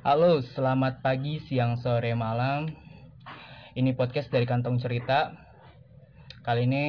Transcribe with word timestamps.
Halo, 0.00 0.40
selamat 0.40 1.04
pagi, 1.04 1.44
siang, 1.44 1.76
sore, 1.76 2.16
malam. 2.16 2.72
Ini 3.76 3.92
podcast 3.92 4.32
dari 4.32 4.48
Kantong 4.48 4.80
Cerita. 4.80 5.28
Kali 6.40 6.64
ini 6.64 6.84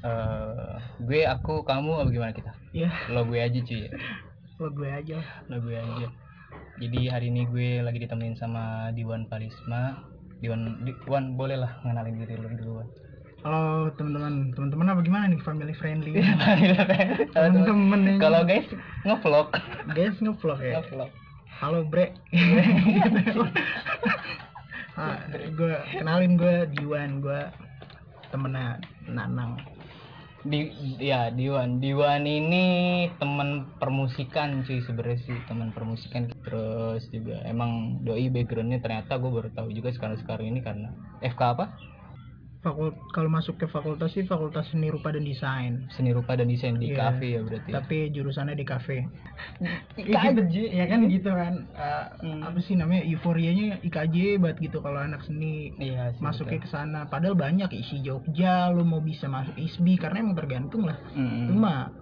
eh 0.00 0.80
gue, 1.04 1.28
aku, 1.28 1.60
kamu, 1.60 2.00
apa 2.00 2.08
gimana 2.08 2.32
kita? 2.32 2.56
Ya, 2.72 2.88
Lo 3.12 3.28
gue 3.28 3.36
aja 3.36 3.60
cuy. 3.60 3.84
lo 4.56 4.72
gue 4.72 4.88
aja. 4.88 5.20
Lo 5.52 5.60
gue 5.60 5.76
aja. 5.76 6.08
Jadi 6.80 7.00
hari 7.12 7.28
ini 7.28 7.44
gue 7.52 7.84
lagi 7.84 8.00
ditemenin 8.00 8.40
sama 8.40 8.88
Diwan 8.96 9.28
Palisma. 9.28 10.08
Diwan, 10.40 10.88
Diwan 10.88 11.36
boleh 11.36 11.60
lah 11.60 11.84
ngenalin 11.84 12.16
diri 12.16 12.40
lo 12.40 12.48
duluan. 12.48 12.88
Halo 13.44 13.92
teman-teman, 14.00 14.56
teman-teman 14.56 14.88
apa 14.88 15.00
gimana 15.04 15.24
nih 15.28 15.40
family 15.44 15.76
friendly? 15.76 16.16
Teman-teman. 17.36 18.16
Kalau 18.16 18.40
guys 18.48 18.64
ngevlog, 19.04 19.52
guys 19.92 20.16
ngevlog 20.16 20.64
ya. 20.64 20.80
ngevlog. 20.80 21.12
Halo 21.64 21.80
bre. 21.88 22.12
ah, 25.00 25.16
gue 25.32 25.74
kenalin 25.96 26.36
gue 26.36 26.68
Diwan, 26.76 27.24
gue 27.24 27.40
temennya 28.28 28.84
Nanang. 29.08 29.56
di 30.44 30.68
ya 31.00 31.32
Diwan 31.32 31.80
Diwan 31.80 32.28
ini 32.28 32.64
teman 33.16 33.64
permusikan 33.80 34.60
sih 34.68 34.84
sebenarnya 34.84 35.24
sih 35.24 35.40
teman 35.48 35.72
permusikan 35.72 36.28
terus 36.44 37.08
juga 37.08 37.40
emang 37.48 38.04
doi 38.04 38.28
backgroundnya 38.28 38.84
ternyata 38.84 39.16
gue 39.16 39.32
baru 39.32 39.48
tahu 39.56 39.72
juga 39.72 39.88
sekarang 39.96 40.20
sekarang 40.20 40.52
ini 40.52 40.60
karena 40.60 40.92
FK 41.24 41.40
apa 41.56 41.72
Fakult 42.64 42.96
kalau 43.12 43.28
masuk 43.28 43.60
ke 43.60 43.68
fakultas 43.68 44.08
sih 44.10 44.24
fakultas 44.24 44.64
seni 44.66 44.88
rupa 44.88 45.12
dan 45.12 45.20
desain. 45.20 45.84
seni 45.92 46.10
rupa 46.10 46.32
dan 46.32 46.48
desain 46.48 46.74
di 46.74 46.90
Iya. 46.90 47.12
kafe 47.12 47.26
ya 47.30 47.40
berarti 47.44 47.68
ya. 47.68 47.74
Tapi 47.76 47.96
jurusannya 48.08 48.56
di 48.56 48.64
kafe. 48.64 49.04
IKJ. 49.94 50.54
ya 50.72 50.84
kan 50.86 51.04
gitu 51.06 51.28
kan. 51.28 51.54
Eh, 51.70 52.06
Hmm. 52.24 52.40
Apa 52.42 52.58
sih 52.58 52.74
namanya? 52.74 53.04
Euforianya 53.04 53.78
IKJ 53.82 54.40
banget 54.40 54.58
gitu 54.62 54.80
kalau 54.80 54.96
anak 54.96 55.20
seni 55.22 55.76
iya 55.76 56.08
sih, 56.10 56.24
masuknya 56.24 56.56
betul. 56.56 56.64
ke 56.64 56.68
sana 56.70 57.00
padahal 57.04 57.36
banyak 57.36 57.68
isi 57.70 58.00
Jogja 58.00 58.72
lu 58.72 58.80
mau 58.82 58.98
bisa 58.98 59.28
masuk 59.28 59.52
ISBI 59.54 60.00
karena 60.00 60.24
emang 60.24 60.32
tergantung 60.34 60.88
lah 60.88 60.96
Mm-mm. 61.12 61.52
cuma 61.52 61.92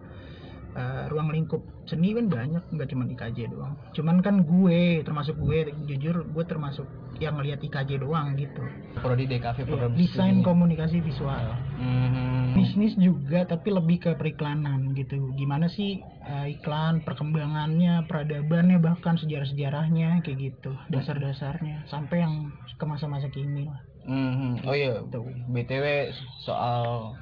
eh, 0.73 1.05
ruang 1.12 1.28
lingkup 1.33 1.61
seni 1.84 2.17
kan 2.17 2.27
banyak 2.31 2.62
nggak 2.73 2.89
cuma 2.89 3.05
IKJ 3.05 3.53
doang. 3.53 3.75
Cuman 3.92 4.25
kan 4.25 4.47
gue 4.47 5.05
termasuk 5.05 5.37
gue 5.37 5.69
jujur 5.89 6.25
gue 6.25 6.45
termasuk 6.48 6.87
yang 7.20 7.37
ngelihat 7.37 7.61
IKJ 7.61 8.01
doang 8.01 8.34
gitu. 8.41 8.62
Prodi 8.98 9.29
DKV 9.29 9.59
Ya, 9.62 9.67
program 9.69 9.92
desain 9.95 10.37
komunikasi 10.41 10.98
visual. 11.05 11.56
Mhm. 11.79 12.41
bisnis 12.53 12.95
juga 13.01 13.48
tapi 13.48 13.73
lebih 13.73 13.97
ke 13.98 14.11
periklanan 14.14 14.92
gitu. 14.92 15.33
Gimana 15.34 15.73
sih 15.73 16.01
eh, 16.03 16.47
iklan 16.55 17.01
perkembangannya 17.03 18.05
peradabannya 18.07 18.79
bahkan 18.79 19.17
sejarah-sejarahnya 19.17 20.20
kayak 20.20 20.39
gitu. 20.39 20.73
Dasar-dasarnya. 20.92 21.89
Sampai 21.89 22.23
yang 22.23 22.53
ke 22.77 22.84
masa-masa 22.84 23.29
kini 23.33 23.67
lah. 23.67 23.81
Mhm. 24.03 24.67
oh 24.67 24.75
iya 24.75 24.98
Tuh. 25.14 25.23
btw 25.55 26.11
soal 26.42 27.14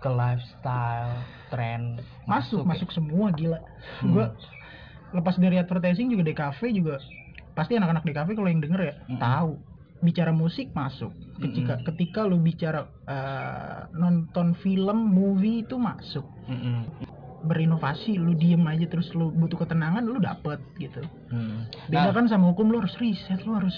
ke 0.00 0.08
lifestyle 0.08 1.12
tren 1.48 2.00
masuk 2.24 2.64
masuk 2.64 2.88
semua 2.90 3.30
gila 3.30 3.60
Hmm. 4.00 4.12
gua 4.12 4.26
lepas 5.10 5.36
dari 5.36 5.58
advertising 5.58 6.08
juga 6.08 6.24
di 6.24 6.34
cafe 6.34 6.70
juga 6.70 6.96
pasti 7.52 7.74
anak-anak 7.74 8.04
di 8.06 8.14
cafe 8.14 8.32
kalau 8.32 8.48
yang 8.48 8.62
denger 8.62 8.80
ya 8.80 8.94
Mm-mm. 9.04 9.18
tahu 9.18 9.52
bicara 10.00 10.32
musik 10.32 10.72
masuk 10.72 11.12
ketika 11.36 11.76
Mm-mm. 11.76 11.86
ketika 11.86 12.20
lu 12.24 12.38
bicara 12.38 12.88
eh, 13.04 13.80
nonton 13.92 14.56
film 14.56 14.98
movie 15.10 15.62
itu 15.62 15.76
masuk 15.76 16.24
Mhm. 16.46 16.88
Berinovasi 17.40 18.20
lu 18.20 18.36
diem 18.36 18.60
aja 18.68 18.84
terus 18.84 19.08
lu 19.16 19.32
butuh 19.32 19.64
ketenangan 19.64 20.04
lu 20.04 20.20
dapet 20.20 20.60
gitu. 20.76 21.00
Mhm. 21.32 21.88
beda 21.88 22.10
Nah, 22.10 22.14
kan 22.14 22.26
sama 22.28 22.52
hukum 22.52 22.68
lu 22.68 22.84
harus 22.84 22.92
riset 23.00 23.40
lu 23.48 23.56
harus 23.56 23.76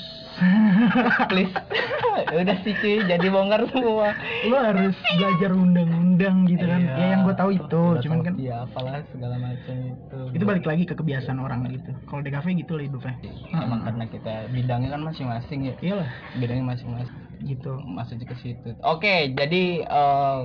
please. 1.31 1.55
Udah 2.43 2.57
sih 2.67 2.75
cuy 2.83 3.07
jadi 3.07 3.27
bongkar 3.31 3.71
semua. 3.71 4.19
Lu 4.51 4.57
harus 4.59 4.97
belajar 5.17 5.51
undang-undang 5.55 6.51
gitu 6.51 6.65
kan. 6.67 6.81
Iya. 6.83 6.95
ya 6.99 7.07
yang 7.15 7.21
gue 7.23 7.37
tahu 7.39 7.51
itu 7.55 7.83
cuman 8.03 8.19
kan 8.27 8.35
ya 8.37 8.67
apalah 8.67 9.03
segala 9.15 9.37
macam 9.39 9.77
itu. 9.79 10.19
Itu 10.35 10.45
balik 10.45 10.67
lagi 10.67 10.83
ke 10.85 10.95
kebiasaan 10.99 11.39
orang 11.39 11.71
gitu. 11.71 11.91
Kalau 12.11 12.23
di 12.25 12.31
cafe 12.35 12.59
gitu 12.59 12.75
lah 12.75 12.85
hidupnya. 12.85 13.15
Emang 13.55 13.87
karena 13.87 14.05
kita 14.11 14.35
bidangnya 14.51 14.91
kan 14.99 15.03
masing-masing 15.07 15.61
ya. 15.71 15.75
Iyalah. 15.79 16.09
Bidangnya 16.37 16.67
masing-masing. 16.75 17.19
Gitu. 17.43 17.73
Masuk 17.87 18.23
ke 18.23 18.35
situ. 18.43 18.71
Oke 18.83 19.35
jadi 19.35 19.87
eh, 19.87 20.41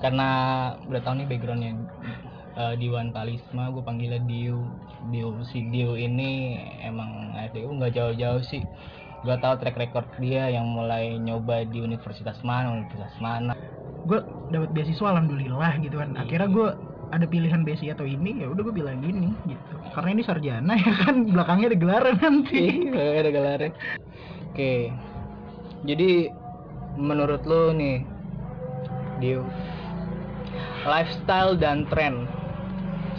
karena 0.00 0.28
udah 0.88 1.00
tahu 1.04 1.14
nih 1.20 1.28
backgroundnya 1.28 1.72
eh, 2.56 2.74
Diwan 2.80 3.12
Palisma 3.12 3.68
gue 3.72 3.84
panggilnya 3.84 4.20
Diu 4.24 4.64
Diu 5.08 5.40
si 5.48 5.64
Diu 5.72 5.96
ini 5.96 6.60
emang 6.84 7.32
RDU 7.48 7.72
nggak 7.80 7.96
jauh-jauh 7.96 8.42
sih. 8.44 8.60
Gue 9.20 9.36
tahu 9.36 9.60
track 9.60 9.76
record 9.76 10.08
dia 10.16 10.48
yang 10.48 10.68
mulai 10.68 11.16
nyoba 11.20 11.64
di 11.68 11.80
universitas 11.80 12.36
mana 12.44 12.72
universitas 12.72 13.16
mana. 13.20 13.52
Gue 14.04 14.20
dapat 14.52 14.72
beasiswa 14.72 15.12
alhamdulillah 15.12 15.80
gitu 15.80 16.00
kan. 16.00 16.16
Akhirnya 16.16 16.48
gue 16.48 16.68
ada 17.10 17.26
pilihan 17.26 17.66
besi 17.66 17.90
atau 17.90 18.06
ini 18.06 18.44
ya 18.44 18.46
udah 18.48 18.62
gue 18.64 18.74
bilang 18.76 19.00
gini 19.00 19.32
gitu. 19.48 19.74
Karena 19.92 20.16
ini 20.16 20.22
sarjana 20.24 20.72
ya 20.84 20.92
kan? 21.04 21.28
Belakangnya 21.28 21.72
ada 21.72 21.78
gelar 21.80 22.04
nanti. 22.16 22.60
Iya, 22.88 23.04
ada 23.24 23.30
gelarnya. 23.32 23.72
Oke. 24.52 24.92
Jadi 25.84 26.28
menurut 27.00 27.40
lo 27.48 27.72
nih, 27.72 28.04
Dio, 29.16 29.48
lifestyle 30.86 31.56
dan 31.58 31.84
tren. 31.88 32.24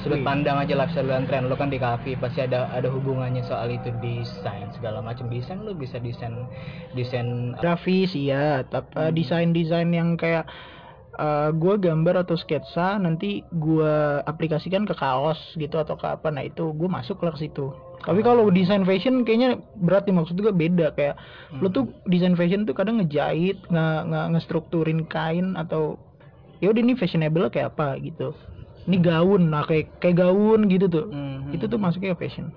Sudut 0.01 0.25
pandang 0.25 0.57
aja 0.57 0.73
lifestyle 0.73 1.13
dan 1.13 1.29
tren. 1.29 1.45
Lo 1.45 1.53
kan 1.53 1.69
di 1.69 1.77
kafe 1.77 2.17
pasti 2.17 2.41
ada 2.41 2.66
ada 2.73 2.89
hubungannya 2.89 3.45
soal 3.45 3.69
itu 3.69 3.94
desain 4.01 4.66
segala 4.73 4.97
macam. 4.97 5.29
Desain 5.29 5.61
lo 5.61 5.77
bisa 5.77 6.01
desain 6.01 6.50
desain 6.97 7.53
grafis 7.61 8.17
iya. 8.17 8.66
Tapi 8.66 9.13
desain 9.13 9.53
desain 9.53 9.94
yang 9.94 10.17
kayak 10.17 10.50
gue 11.53 11.75
gambar 11.77 12.25
atau 12.25 12.33
sketsa 12.33 12.97
nanti 12.97 13.45
gue 13.53 14.25
aplikasikan 14.25 14.89
ke 14.89 14.97
kaos 14.97 15.38
gitu 15.53 15.77
atau 15.77 15.94
ke 15.94 16.09
apa. 16.09 16.33
Nah 16.33 16.50
itu 16.50 16.73
gue 16.73 16.89
masuk 16.89 17.21
lah 17.21 17.38
ke 17.38 17.45
situ. 17.45 17.69
Tapi 18.01 18.25
kalau 18.25 18.50
desain 18.50 18.81
fashion 18.81 19.21
kayaknya 19.21 19.61
berat 19.77 20.09
nih. 20.09 20.17
Maksud 20.17 20.33
gue 20.33 20.50
beda. 20.50 20.97
Kayak 20.97 21.21
lo 21.61 21.69
tuh 21.69 21.94
desain 22.09 22.33
fashion 22.33 22.66
tuh 22.66 22.73
kadang 22.73 22.97
ngejahit 22.97 23.69
nge, 23.69 23.88
nge 24.09 24.21
ngestrukturin 24.33 25.05
kain 25.05 25.53
atau 25.53 26.01
ya 26.61 26.69
udah 26.69 26.79
ini 26.79 26.94
fashionable 26.94 27.49
kayak 27.49 27.73
apa 27.73 27.97
gitu. 27.99 28.31
Ini 28.81 28.97
gaun 28.97 29.49
nah 29.49 29.61
kayak 29.61 29.97
kayak 29.97 30.17
gaun 30.17 30.66
gitu 30.67 30.85
tuh. 30.88 31.05
Mhm. 31.07 31.51
itu 31.51 31.66
tuh 31.66 31.77
masuknya 31.77 32.13
fashion. 32.13 32.53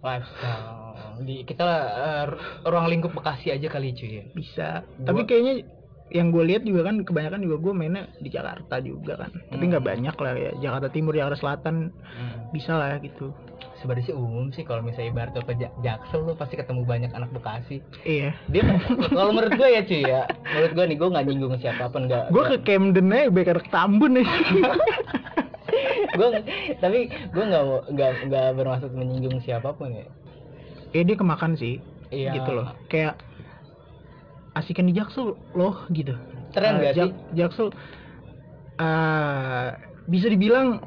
Lifestyle. 0.00 0.94
Di 1.20 1.42
kita 1.42 1.68
eh, 1.92 2.24
ruang 2.64 2.86
lingkup 2.86 3.12
Bekasi 3.12 3.50
aja 3.50 3.66
kali 3.68 3.92
cuy. 3.92 4.10
Ya. 4.12 4.24
bisa. 4.30 4.68
Gua- 4.94 5.04
tapi 5.04 5.20
kayaknya 5.24 5.54
yang 6.10 6.28
gue 6.28 6.44
lihat 6.44 6.62
juga 6.62 6.84
kan 6.84 7.00
kebanyakan 7.00 7.40
juga 7.40 7.56
gue 7.58 7.72
mainnya 7.72 8.04
di 8.16 8.28
Jakarta 8.28 8.76
juga 8.78 9.16
kan. 9.16 9.30
Tapi 9.48 9.62
nggak 9.64 9.80
Hmm. 9.80 9.90
banyak 9.90 10.16
lah 10.16 10.32
ya. 10.36 10.52
Jakarta 10.60 10.88
Timur 10.88 11.12
Jakarta 11.12 11.38
Selatan. 11.38 11.76
Hmm. 11.90 12.40
bisa 12.50 12.70
lah 12.72 12.94
ya 12.94 12.98
gitu 13.00 13.34
sebenarnya 13.84 14.06
sih 14.06 14.16
umum 14.16 14.48
sih 14.48 14.64
kalau 14.64 14.80
misalnya 14.80 15.12
ibarat 15.12 15.36
ke 15.36 15.52
Jak- 15.54 15.76
Jaksel 15.78 16.20
lo 16.22 16.32
pasti 16.32 16.56
ketemu 16.56 16.82
banyak 16.82 17.12
anak 17.12 17.28
Bekasi. 17.30 17.84
Iya. 18.00 18.32
Dia 18.48 18.64
kalau 19.06 19.30
menurut 19.30 19.52
gue 19.52 19.68
ya 19.68 19.82
cuy 19.82 20.00
ya. 20.02 20.24
Menurut 20.48 20.72
gue 20.72 20.84
nih 20.86 20.96
gue 20.96 21.08
nggak 21.10 21.24
nyinggung 21.24 21.54
siapa 21.58 21.84
pun 21.86 22.08
nggak 22.08 22.24
gue 22.26 22.44
ke 22.46 22.58
Camden 22.62 23.08
aja 23.10 23.28
beker 23.28 23.58
ke 23.58 23.68
Tambun 23.68 24.16
nih. 24.16 24.28
Gue 26.14 26.28
tapi 26.78 27.10
gue 27.10 27.44
nggak 27.44 27.62
nggak 27.90 28.10
nggak 28.24 28.46
bermaksud 28.54 28.94
menyinggung 28.94 29.42
siapa 29.42 29.74
pun 29.74 29.90
ya. 29.90 30.06
Ya 30.92 31.02
dia 31.02 31.18
kemakan 31.18 31.58
sih 31.58 31.82
Iya. 32.08 32.38
gitu 32.38 32.54
loh. 32.54 32.70
Kayak 32.86 33.18
asikan 34.54 34.86
di 34.86 34.94
Jaksel 34.94 35.34
loh 35.52 35.82
gitu. 35.90 36.14
Tren 36.54 36.72
Eh, 36.72 36.78
nggak 36.78 36.92
sih? 36.94 37.00
Jak- 37.02 37.18
Jaksel 37.34 37.68
eh, 38.76 39.68
bisa 40.06 40.26
dibilang 40.28 40.78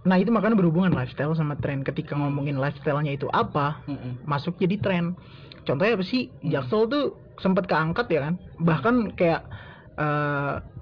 nah 0.00 0.16
itu 0.16 0.32
makanya 0.32 0.56
berhubungan 0.56 0.92
lifestyle 0.96 1.36
sama 1.36 1.60
tren 1.60 1.84
ketika 1.84 2.16
ngomongin 2.16 2.56
lifestyle-nya 2.56 3.12
itu 3.20 3.28
apa 3.30 3.84
Mm-mm. 3.84 4.24
masuk 4.24 4.56
jadi 4.56 4.76
tren. 4.80 5.04
Contohnya 5.68 6.00
apa 6.00 6.04
sih? 6.08 6.32
Hmm. 6.40 6.50
Jaksel 6.56 6.88
tuh 6.88 7.04
sempat 7.36 7.68
keangkat 7.68 8.06
ya 8.08 8.20
kan. 8.24 8.34
Bahkan 8.56 8.94
kayak 9.12 9.44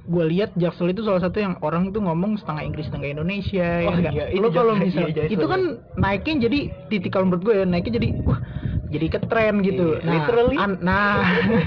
gue 0.08 0.24
lihat 0.24 0.56
Jaksel 0.56 0.94
itu 0.96 1.04
salah 1.04 1.20
satu 1.20 1.36
yang 1.42 1.60
orang 1.60 1.92
tuh 1.92 2.00
ngomong 2.00 2.40
setengah 2.40 2.64
Inggris 2.64 2.88
setengah 2.88 3.12
Indonesia 3.12 3.66
ya 3.84 3.88
Oh 3.90 3.92
nggak? 3.92 4.12
iya, 4.16 4.24
itu 4.32 4.40
Lo 4.40 4.48
kalau 4.54 4.72
misal 4.78 5.10
iya, 5.12 5.28
itu 5.28 5.44
kan 5.44 5.60
naiknya 6.00 6.48
jadi 6.48 6.58
titik 6.88 7.10
kalau 7.12 7.28
menurut 7.28 7.42
gue 7.44 7.54
ya 7.60 7.64
naiknya 7.68 7.92
jadi 8.00 8.08
wah 8.24 8.40
jadi 8.88 9.06
ke 9.12 9.18
tren 9.28 9.60
gitu. 9.60 10.00
Iya, 10.00 10.06
Nah, 10.06 10.12
literally. 10.16 10.56
an- 10.56 10.80
nah 10.80 11.20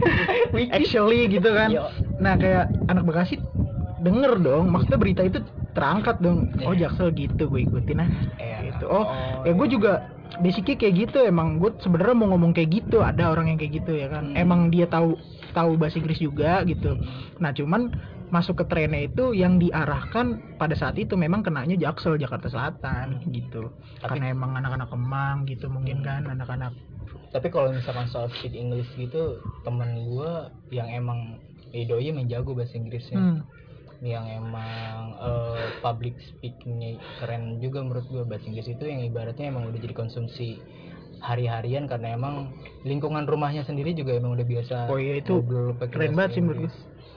actually 0.74 1.30
gitu 1.30 1.50
kan. 1.54 1.70
Yo. 1.70 1.86
Nah 2.18 2.34
kayak 2.42 2.74
anak 2.90 3.04
Bekasi 3.06 3.38
denger 4.02 4.42
dong 4.42 4.74
maksudnya 4.74 4.98
berita 4.98 5.22
itu 5.22 5.38
terangkat 5.72 6.20
dong. 6.20 6.52
Oh 6.62 6.72
Iya. 6.72 6.88
Jaksel 6.88 7.12
gitu 7.14 7.48
gue 7.48 7.62
ikutin 7.64 8.00
ah 8.00 8.10
Iya. 8.38 8.58
gitu. 8.68 8.86
Oh 8.86 9.06
ya 9.42 9.52
gue 9.52 9.68
juga 9.68 9.92
basicnya 10.38 10.76
kayak 10.76 10.96
gitu 11.02 11.18
emang. 11.22 11.58
Gue 11.58 11.76
sebenarnya 11.78 12.14
mau 12.14 12.28
ngomong 12.30 12.52
kayak 12.52 12.70
gitu 12.74 13.00
ada 13.00 13.28
orang 13.28 13.50
yang 13.50 13.58
kayak 13.58 13.80
gitu 13.80 13.92
ya 13.94 14.08
kan. 14.08 14.32
Hmm. 14.32 14.38
emang 14.38 14.62
dia 14.68 14.86
tahu 14.86 15.16
tahu 15.52 15.76
bahasa 15.76 15.98
Inggris 15.98 16.18
juga 16.18 16.64
gitu. 16.64 16.96
Nah 17.38 17.52
cuman 17.52 17.92
masuk 18.28 18.64
ke 18.64 18.66
trennya 18.66 19.04
itu 19.04 19.32
yang 19.32 19.60
diarahkan 19.60 20.56
pada 20.56 20.72
saat 20.72 20.96
itu 20.96 21.16
memang 21.16 21.44
kenanya 21.44 21.76
Jaksel 21.76 22.16
Jakarta 22.16 22.48
Selatan 22.48 23.20
gitu. 23.28 23.76
Tapi- 24.00 24.16
karena 24.16 24.32
emang 24.32 24.56
anak-anak 24.56 24.88
Kemang 24.88 25.44
gitu 25.46 25.68
mungkin 25.68 26.00
kan 26.00 26.24
anak-anak 26.26 26.72
tapi 27.32 27.48
kalau 27.48 27.72
misalkan 27.72 28.08
soal 28.08 28.28
speak 28.30 28.52
English 28.52 28.92
gitu 28.94 29.40
temen 29.64 30.04
gua 30.06 30.52
yang 30.68 30.88
emang 30.88 31.40
eh, 31.72 31.88
doi 31.88 32.12
emang 32.12 32.28
jago 32.28 32.52
bahasa 32.52 32.76
Inggrisnya. 32.76 33.16
Hmm, 33.16 33.40
yang 34.02 34.26
emang 34.26 35.14
eh, 35.22 35.66
public 35.80 36.18
speakingnya 36.20 36.98
keren 37.22 37.62
juga 37.62 37.86
menurut 37.86 38.06
gua. 38.10 38.24
Bahasa 38.26 38.50
Inggris 38.50 38.70
itu 38.70 38.84
yang 38.86 39.06
ibaratnya 39.06 39.54
emang 39.54 39.70
udah 39.70 39.80
jadi 39.80 39.94
konsumsi 39.94 40.58
hari-harian 41.22 41.86
karena 41.86 42.18
emang 42.18 42.50
lingkungan 42.82 43.30
rumahnya 43.30 43.62
sendiri 43.62 43.94
juga 43.94 44.18
emang 44.18 44.34
udah 44.34 44.42
biasa 44.42 44.90
oh 44.90 44.98
iya 44.98 45.22
itu 45.22 45.46
keren 45.94 46.18
banget 46.18 46.34
sih 46.34 46.42
menurut 46.42 46.66
gue 46.66 46.74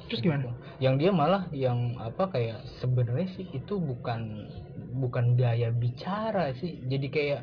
terus 0.08 0.20
gimana? 0.20 0.52
Yang 0.80 0.94
dia 1.00 1.10
malah 1.10 1.42
yang 1.50 1.96
apa 1.96 2.28
kayak 2.28 2.60
sebenarnya 2.80 3.28
sih 3.40 3.48
itu 3.56 3.80
bukan 3.80 4.52
bukan 5.00 5.34
gaya 5.34 5.72
bicara 5.72 6.52
sih. 6.60 6.84
Jadi 6.84 7.06
kayak 7.08 7.42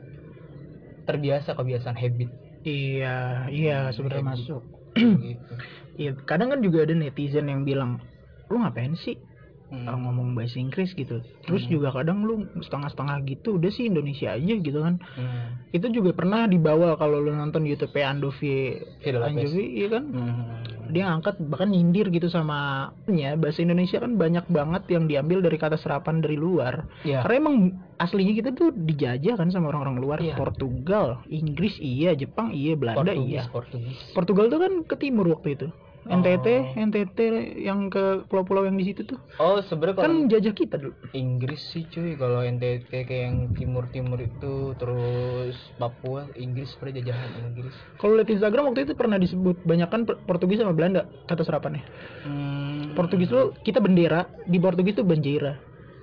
terbiasa 1.09 1.57
kebiasaan 1.57 1.97
habit. 1.97 2.29
Iya 2.61 3.49
iya 3.49 3.77
sebenarnya 3.89 4.23
Habit. 4.23 4.33
masuk. 4.45 4.63
Gitu. 4.95 5.53
Iya 5.91 6.15
kadang 6.23 6.55
kan 6.55 6.63
juga 6.63 6.87
ada 6.87 6.95
netizen 6.95 7.51
yang 7.51 7.67
bilang 7.67 7.99
lu 8.47 8.63
ngapain 8.63 8.95
sih 8.95 9.19
Hmm. 9.71 9.87
uh, 9.87 9.95
ngomong 9.97 10.35
bahasa 10.35 10.59
Inggris 10.59 10.91
gitu 10.91 11.23
terus 11.41 11.63
Hmm. 11.63 11.71
juga 11.71 11.95
kadang 11.95 12.21
lu 12.21 12.43
setengah-setengah 12.59 13.23
gitu 13.25 13.55
udah 13.55 13.71
sih 13.71 13.87
Indonesia 13.87 14.29
aja 14.29 14.53
gitu 14.53 14.77
kan 14.77 14.99
Hmm. 15.15 15.63
itu 15.71 15.87
juga 15.89 16.11
pernah 16.11 16.43
dibawa 16.43 16.93
kalau 16.93 17.17
lu 17.17 17.31
nonton 17.31 17.63
YouTube 17.63 17.95
Andovi. 17.95 18.75
Anjovi 19.01 19.63
iya 19.73 19.87
kan 19.89 20.03
Hmm. 20.05 20.43
dia 20.87 21.07
ngangkat 21.07 21.39
bahkan 21.41 21.71
nyindir 21.71 22.11
gitu 22.11 22.27
sama 22.27 22.91
ya 23.07 23.33
bahasa 23.33 23.63
Indonesia 23.63 23.97
kan 23.97 24.19
banyak 24.19 24.43
banget 24.45 24.83
yang 24.89 25.07
diambil 25.07 25.39
dari 25.39 25.55
kata 25.55 25.79
serapan 25.79 26.19
dari 26.19 26.35
luar 26.35 26.83
Iya. 27.01 27.23
karena 27.23 27.35
emang 27.39 27.55
aslinya 27.95 28.35
kita 28.35 28.51
tuh 28.51 28.69
dijajah 28.69 29.33
kan 29.33 29.47
sama 29.47 29.71
orang-orang 29.71 29.97
luar 29.97 30.19
Iya. 30.19 30.35
Portugal 30.35 31.23
Inggris 31.25 31.79
iya 31.79 32.11
Jepang 32.11 32.51
iya 32.51 32.75
Belanda 32.75 33.07
Portugis, 33.07 33.31
iya 33.31 33.41
Portugis. 33.47 33.97
Portugal 34.11 34.45
tuh 34.47 34.59
kan 34.59 34.73
ke 34.83 34.95
timur 34.97 35.31
waktu 35.31 35.55
itu 35.55 35.67
Oh. 36.01 36.17
NTT 36.17 36.47
NTT 36.73 37.19
yang 37.61 37.85
ke 37.87 38.25
pulau-pulau 38.25 38.65
yang 38.65 38.73
di 38.73 38.89
situ 38.89 39.05
tuh 39.05 39.21
Oh, 39.37 39.61
sebenarnya 39.61 40.01
kan 40.01 40.25
jajah 40.25 40.49
kita 40.51 40.75
dulu 40.75 40.97
Inggris 41.11 41.61
sih 41.61 41.85
cuy, 41.85 42.17
kalau 42.17 42.41
NTT 42.41 42.89
kayak 42.89 43.23
yang 43.29 43.37
timur-timur 43.53 44.17
itu 44.17 44.73
terus 44.75 45.53
Papua, 45.77 46.25
Inggris 46.33 46.73
pada 46.75 46.89
jajahan 46.89 47.29
Inggris. 47.43 47.73
kalau 47.95 48.17
lihat 48.17 48.29
Instagram 48.29 48.63
waktu 48.67 48.81
itu 48.83 48.93
pernah 48.93 49.15
disebut 49.15 49.61
banyak 49.61 49.87
kan 49.87 50.01
Portugis 50.25 50.57
sama 50.57 50.73
Belanda 50.73 51.05
kata 51.25 51.41
serapannya 51.41 51.85
Hmm. 52.21 52.93
Portugis 52.93 53.29
tuh 53.29 53.53
kita 53.61 53.77
bendera 53.77 54.25
di 54.43 54.57
Portugis 54.57 54.93
tuh 54.93 55.05
banjira 55.05 55.57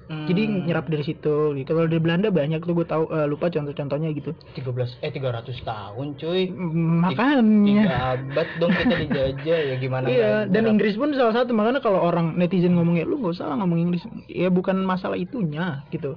Hmm. 0.09 0.25
jadi 0.25 0.43
nyerap 0.65 0.89
dari 0.89 1.05
situ 1.05 1.53
kalau 1.69 1.85
di 1.85 2.01
Belanda 2.01 2.33
banyak 2.33 2.65
tuh 2.65 2.73
gue 2.73 2.89
tahu 2.89 3.13
eh, 3.13 3.29
lupa 3.29 3.53
contoh-contohnya 3.53 4.09
gitu 4.17 4.33
13 4.57 5.05
eh 5.05 5.13
300 5.13 5.53
tahun 5.61 6.07
cuy. 6.17 6.49
Mm, 6.49 6.97
makanya 7.05 7.85
Tiga 7.85 7.97
abad 8.17 8.49
dong 8.57 8.73
kita 8.73 8.95
dijajah 9.05 9.61
ya 9.69 9.75
gimana 9.77 10.05
iya 10.09 10.49
nggak 10.49 10.65
dan? 10.65 10.65
Inggris 10.65 10.97
pun 10.97 11.13
salah 11.13 11.37
satu 11.37 11.53
makanya 11.53 11.85
kalau 11.85 12.01
orang 12.01 12.41
netizen 12.41 12.73
ngomongnya 12.73 13.05
lu 13.05 13.21
gak 13.21 13.37
salah 13.37 13.61
ngomong 13.61 13.85
Inggris 13.85 14.01
ya 14.33 14.49
bukan 14.49 14.81
masalah 14.81 15.21
itunya 15.21 15.85
gitu 15.93 16.17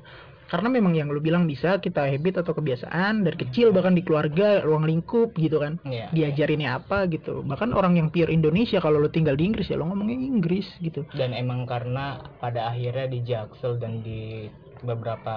karena 0.51 0.68
memang 0.68 0.92
yang 0.92 1.07
lu 1.07 1.24
bilang 1.24 1.48
bisa 1.48 1.80
kita 1.80 2.12
habit 2.12 2.44
atau 2.44 2.51
kebiasaan 2.51 3.24
dari 3.24 3.39
kecil 3.39 3.71
bahkan 3.71 3.95
di 3.95 4.03
keluarga 4.03 4.59
ruang 4.59 4.83
lingkup 4.83 5.31
gitu 5.39 5.63
kan. 5.63 5.80
Iya. 5.88 6.12
diajarinnya 6.12 6.75
apa 6.75 7.07
gitu. 7.07 7.39
Bahkan 7.48 7.71
orang 7.71 7.95
yang 7.95 8.12
pure 8.12 8.27
Indonesia 8.27 8.83
kalau 8.83 9.00
lu 9.00 9.07
tinggal 9.07 9.39
di 9.39 9.48
Inggris 9.48 9.71
ya 9.71 9.80
lo 9.80 9.88
ngomongnya 9.88 10.19
Inggris 10.19 10.68
gitu. 10.83 11.07
Dan 11.15 11.31
emang 11.31 11.63
karena 11.63 12.19
pada 12.44 12.68
akhirnya 12.68 13.07
di 13.07 13.19
Jaksel 13.24 13.80
dan 13.80 14.03
di 14.03 14.51
beberapa 14.81 15.35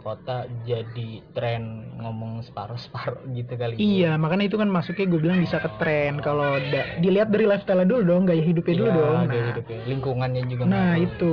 kota 0.00 0.46
jadi 0.62 1.22
tren 1.34 1.62
ngomong 1.98 2.46
separuh-separuh 2.46 3.26
gitu 3.38 3.52
kali. 3.54 3.74
ya. 3.74 3.78
iya 3.78 4.10
makanya 4.14 4.46
itu 4.46 4.56
kan 4.56 4.70
masuknya 4.70 5.10
gue 5.10 5.20
bilang 5.20 5.38
bisa 5.38 5.58
ke 5.58 5.66
tren 5.76 6.22
kalau 6.22 6.62
da- 6.70 6.86
dilihat 6.96 7.28
dari 7.28 7.44
lifestyle 7.44 7.82
dulu 7.82 8.02
dong 8.02 8.22
gaya 8.24 8.38
hidupnya 8.40 8.74
dulu 8.76 8.88
Iya, 8.88 8.96
dong 8.96 9.18
gaya 9.26 9.34
nah, 9.34 9.48
hidupnya. 9.50 9.78
lingkungannya 9.84 10.42
juga 10.46 10.62
nah 10.64 10.94
ngaruh. 10.94 11.04
itu 11.04 11.32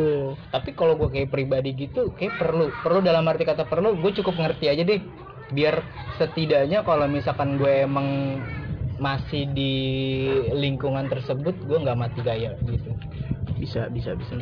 tapi 0.49 0.69
kalau 0.73 0.93
gue 0.97 1.09
kayak 1.09 1.29
pribadi 1.29 1.69
gitu 1.77 2.09
kayak 2.17 2.33
perlu 2.35 2.65
perlu 2.81 2.99
dalam 2.99 3.29
arti 3.29 3.45
kata 3.45 3.69
perlu 3.69 3.93
gue 3.93 4.11
cukup 4.17 4.35
ngerti 4.35 4.65
aja 4.67 4.81
deh 4.81 5.01
biar 5.51 5.85
setidaknya 6.17 6.81
kalau 6.81 7.05
misalkan 7.05 7.61
gue 7.61 7.85
emang 7.85 8.41
masih 8.97 9.49
di 9.49 9.73
lingkungan 10.53 11.09
tersebut 11.09 11.57
gue 11.59 11.77
nggak 11.77 11.97
mati 11.97 12.21
gaya 12.21 12.53
gitu 12.63 12.93
bisa 13.57 13.85
bisa 13.89 14.13
bisa 14.13 14.33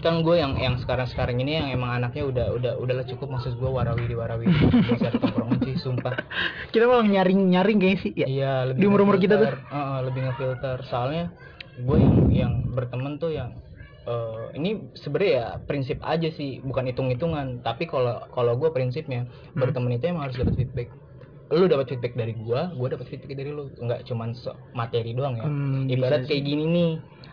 kan 0.00 0.20
gue 0.20 0.36
yang 0.36 0.56
yang 0.56 0.76
sekarang 0.76 1.06
sekarang 1.06 1.36
ini 1.38 1.56
yang 1.56 1.68
emang 1.70 1.92
anaknya 1.94 2.24
udah 2.24 2.46
udah 2.52 2.72
udahlah 2.76 3.04
cukup. 3.04 3.28
Maksud 3.30 3.56
gue 3.56 3.68
warawiri 3.68 4.12
warawiri. 4.12 4.52
Bisa 4.90 5.12
tongkrongan 5.14 5.60
sih 5.62 5.76
sumpah. 5.76 6.16
Kita 6.72 6.84
malah 6.84 7.04
nyaring 7.04 7.48
nyaring 7.48 7.78
kayaknya 7.78 8.00
sih 8.00 8.12
ya. 8.14 8.26
Iya 8.26 8.52
lebih 8.66 8.80
Di 8.80 8.86
umur-umur 8.86 9.16
kita 9.16 9.34
tuh. 9.36 9.48
Heeh, 9.48 9.98
lebih 10.02 10.20
ngefilter. 10.22 10.78
Soalnya 10.84 11.24
gue 11.76 11.96
yang 11.96 12.16
yang 12.28 12.52
berteman 12.70 13.16
tuh 13.16 13.30
yang 13.30 13.56
eh, 14.02 14.44
ini 14.54 14.70
sebenarnya 14.94 15.30
ya 15.30 15.46
prinsip 15.60 16.00
aja 16.00 16.28
sih 16.30 16.58
bukan 16.60 16.88
hitung 16.88 17.08
hitungan 17.08 17.60
tapi 17.60 17.84
kalau 17.84 18.24
kalau 18.30 18.56
gue 18.56 18.68
prinsipnya 18.70 19.28
Hmm. 19.52 19.60
berteman 19.60 19.92
itu 19.92 20.08
emang 20.08 20.26
harus 20.26 20.36
dapat 20.36 20.56
feedback. 20.56 20.88
Lu 21.50 21.66
dapat 21.66 21.90
feedback 21.90 22.14
dari 22.14 22.30
gua 22.32 22.70
gua 22.72 22.88
dapat 22.88 23.10
feedback 23.10 23.34
dari 23.34 23.50
lu. 23.50 23.68
Nggak 23.74 24.06
cuman 24.06 24.32
so- 24.32 24.54
materi 24.70 25.10
doang 25.12 25.34
ya. 25.34 25.44
Hmm, 25.44 25.90
ibarat 25.90 26.24
kayak 26.24 26.46
gini 26.46 26.64
nih 26.64 26.90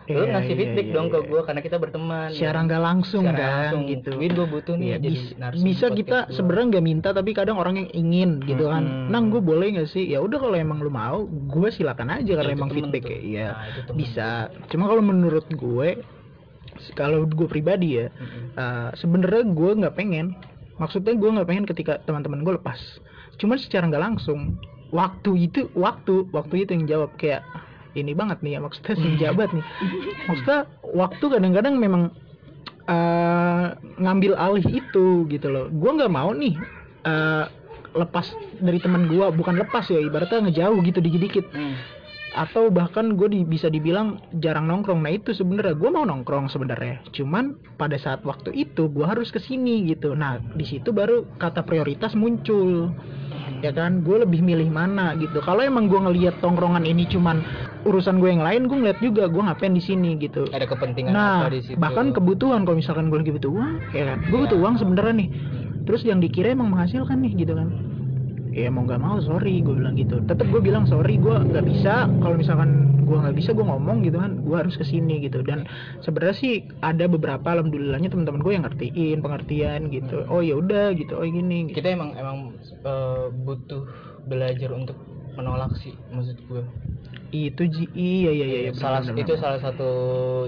lu 0.08 0.18
Iya, 0.18 0.32
ngasih 0.32 0.48
iya, 0.48 0.58
feedback 0.58 0.86
iya, 0.86 0.94
dong 0.94 1.06
iya. 1.06 1.12
ke 1.12 1.18
gua 1.24 1.40
karena 1.44 1.60
kita 1.60 1.76
berteman. 1.76 2.28
Secara 2.30 2.58
nggak 2.62 2.82
langsung 2.82 3.22
Secara 3.22 3.38
kan 3.38 3.48
langsung. 3.50 3.82
gitu. 3.86 4.10
Win 4.14 4.32
gua 4.32 4.46
butuh 4.46 4.74
nih 4.74 4.86
Iya, 4.86 4.96
jadi 4.98 5.08
bis- 5.12 5.34
bisa 5.60 5.86
kita 5.90 6.18
sebenarnya 6.28 6.66
nggak 6.70 6.84
minta 6.84 7.08
tapi 7.10 7.30
kadang 7.30 7.56
orang 7.56 7.74
yang 7.76 7.90
ingin 7.92 8.30
gitu 8.42 8.64
kan. 8.66 8.82
Mm-mm. 8.82 9.08
nang 9.08 9.28
gue 9.28 9.38
boleh 9.38 9.66
nggak 9.74 9.86
sih? 9.86 10.04
Ya 10.04 10.18
udah 10.18 10.38
kalau 10.38 10.54
emang 10.54 10.78
lu 10.78 10.88
mau 10.88 11.22
gue 11.24 11.68
silakan 11.68 12.08
aja 12.14 12.24
Ya, 12.26 12.36
karena 12.36 12.52
itu 12.52 12.58
emang 12.58 12.70
feedback 12.70 13.02
tuh. 13.02 13.12
ya. 13.12 13.20
Iya 13.20 13.48
Nah, 13.50 13.94
bisa. 13.94 14.28
cuma 14.66 14.84
kalau 14.86 15.02
menurut 15.02 15.46
gue 15.46 15.88
kalau 16.94 17.24
gue 17.24 17.46
pribadi 17.46 17.98
ya 17.98 18.08
Mm-mm. 18.08 18.54
uh, 18.54 18.90
sebenarnya 18.94 19.44
gue 19.46 19.70
nggak 19.76 19.94
pengen. 19.94 20.32
Maksudnya 20.76 21.12
gue 21.12 21.26
nggak 21.28 21.48
pengen 21.48 21.66
ketika 21.66 21.98
teman-teman 22.00 22.40
gue 22.40 22.54
lepas. 22.54 22.78
Cuman 23.36 23.58
secara 23.58 23.84
nggak 23.84 24.04
langsung 24.04 24.56
waktu 24.88 25.30
itu 25.44 25.68
waktu 25.74 26.30
waktu 26.30 26.64
itu 26.64 26.70
yang 26.72 26.86
jawab 26.86 27.10
kayak 27.14 27.42
ini 28.00 28.12
banget 28.16 28.38
nih 28.40 28.56
ya 28.56 28.60
maksudnya 28.62 28.94
si 28.96 29.08
jabat 29.18 29.50
nih. 29.52 29.64
Maksudnya 30.28 30.60
waktu 30.94 31.24
kadang-kadang 31.28 31.74
memang 31.80 32.02
uh, 32.88 33.66
ngambil 33.98 34.34
alih 34.38 34.66
itu 34.66 35.28
gitu 35.28 35.46
loh. 35.48 35.66
Gue 35.70 35.90
nggak 35.94 36.12
mau 36.12 36.30
nih 36.32 36.54
uh, 37.06 37.46
lepas 37.96 38.30
dari 38.60 38.78
teman 38.78 39.08
gue 39.08 39.26
bukan 39.32 39.58
lepas 39.58 39.88
ya 39.88 39.98
ibaratnya 39.98 40.48
ngejauh 40.48 40.78
gitu 40.84 40.98
dikit-dikit. 41.00 41.46
Hmm. 41.50 41.76
Atau 42.38 42.70
bahkan 42.70 43.18
gue 43.18 43.26
di, 43.26 43.40
bisa 43.42 43.66
dibilang 43.66 44.22
jarang 44.38 44.70
nongkrong. 44.70 45.02
Nah 45.02 45.10
itu 45.10 45.34
sebenarnya. 45.34 45.74
Gue 45.74 45.90
mau 45.90 46.06
nongkrong 46.06 46.46
sebenarnya. 46.46 47.02
Cuman 47.10 47.58
pada 47.74 47.98
saat 47.98 48.22
waktu 48.22 48.54
itu 48.54 48.86
gue 48.86 49.02
harus 49.02 49.34
ke 49.34 49.42
sini 49.42 49.90
gitu. 49.90 50.14
Nah 50.14 50.38
di 50.54 50.62
situ 50.62 50.94
baru 50.94 51.26
kata 51.36 51.66
prioritas 51.66 52.14
muncul. 52.14 52.94
Ya 53.58 53.74
kan? 53.74 54.06
Gue 54.06 54.22
lebih 54.22 54.38
milih 54.38 54.70
mana 54.70 55.18
gitu. 55.18 55.42
Kalau 55.42 55.66
emang 55.66 55.90
gue 55.90 55.98
ngelihat 55.98 56.38
tongkrongan 56.38 56.86
ini 56.86 57.10
cuman 57.10 57.42
urusan 57.82 58.22
gue 58.22 58.30
yang 58.30 58.46
lain 58.46 58.70
gue 58.70 58.78
ngeliat 58.78 59.02
juga. 59.02 59.26
Gue 59.26 59.42
ngapain 59.42 59.74
di 59.74 59.82
sini 59.82 60.14
gitu. 60.22 60.46
Ada 60.54 60.70
kepentingan 60.70 61.10
nah 61.10 61.50
apa 61.50 61.58
di 61.58 61.66
situ? 61.66 61.74
bahkan 61.74 62.14
kebutuhan 62.14 62.62
kalau 62.62 62.78
misalkan 62.78 63.10
gue 63.10 63.18
lagi 63.18 63.34
butuh 63.34 63.50
uang 63.50 63.74
ya 63.90 64.14
kan? 64.14 64.18
Gue 64.30 64.38
Ya. 64.38 64.42
butuh 64.46 64.58
uang 64.62 64.74
sebenarnya 64.78 65.14
nih. 65.26 65.30
Terus 65.90 66.06
yang 66.06 66.22
dikira 66.22 66.54
emang 66.54 66.70
menghasilkan 66.70 67.18
nih 67.18 67.34
gitu 67.34 67.58
kan 67.58 67.97
ya 68.58 68.68
mau 68.74 68.82
nggak 68.82 68.98
mau 68.98 69.22
sorry 69.22 69.62
gue 69.62 69.74
bilang 69.78 69.94
gitu. 69.94 70.18
Tetap 70.26 70.46
gue 70.50 70.58
bilang 70.58 70.84
sorry 70.84 71.14
gue 71.16 71.30
nggak 71.32 71.64
bisa. 71.64 72.10
Kalau 72.18 72.34
misalkan 72.34 72.98
gue 73.06 73.16
nggak 73.16 73.36
bisa 73.38 73.54
gue 73.54 73.62
ngomong 73.62 74.02
gitu 74.02 74.18
kan 74.18 74.42
gue 74.42 74.56
harus 74.58 74.74
ke 74.74 74.82
sini 74.82 75.22
gitu. 75.22 75.40
Dan 75.40 75.64
sebenarnya 76.02 76.36
sih 76.36 76.54
ada 76.82 77.06
beberapa 77.06 77.46
alhamdulillahnya 77.54 78.10
teman-teman 78.10 78.42
gue 78.42 78.52
yang 78.58 78.64
ngertiin 78.66 79.18
pengertian 79.22 79.80
gitu. 79.88 80.26
Oh 80.26 80.42
ya 80.42 80.58
udah 80.58 80.92
gitu. 80.92 81.14
Oh 81.14 81.24
gini 81.24 81.70
gitu. 81.70 81.78
kita 81.78 81.94
emang 81.94 82.18
emang 82.18 82.58
eh, 82.82 83.26
butuh 83.30 83.86
belajar 84.26 84.74
untuk 84.74 84.98
menolak 85.38 85.70
sih 85.78 85.94
maksud 86.10 86.34
gue 86.50 86.66
itu 87.30 87.62
ji 87.68 87.84
iya 87.94 88.34
iya 88.34 88.46
iya, 88.48 88.58
iya 88.66 88.72
salah 88.74 89.04
benar, 89.04 89.20
itu 89.22 89.36
salah 89.38 89.60
satu 89.62 89.90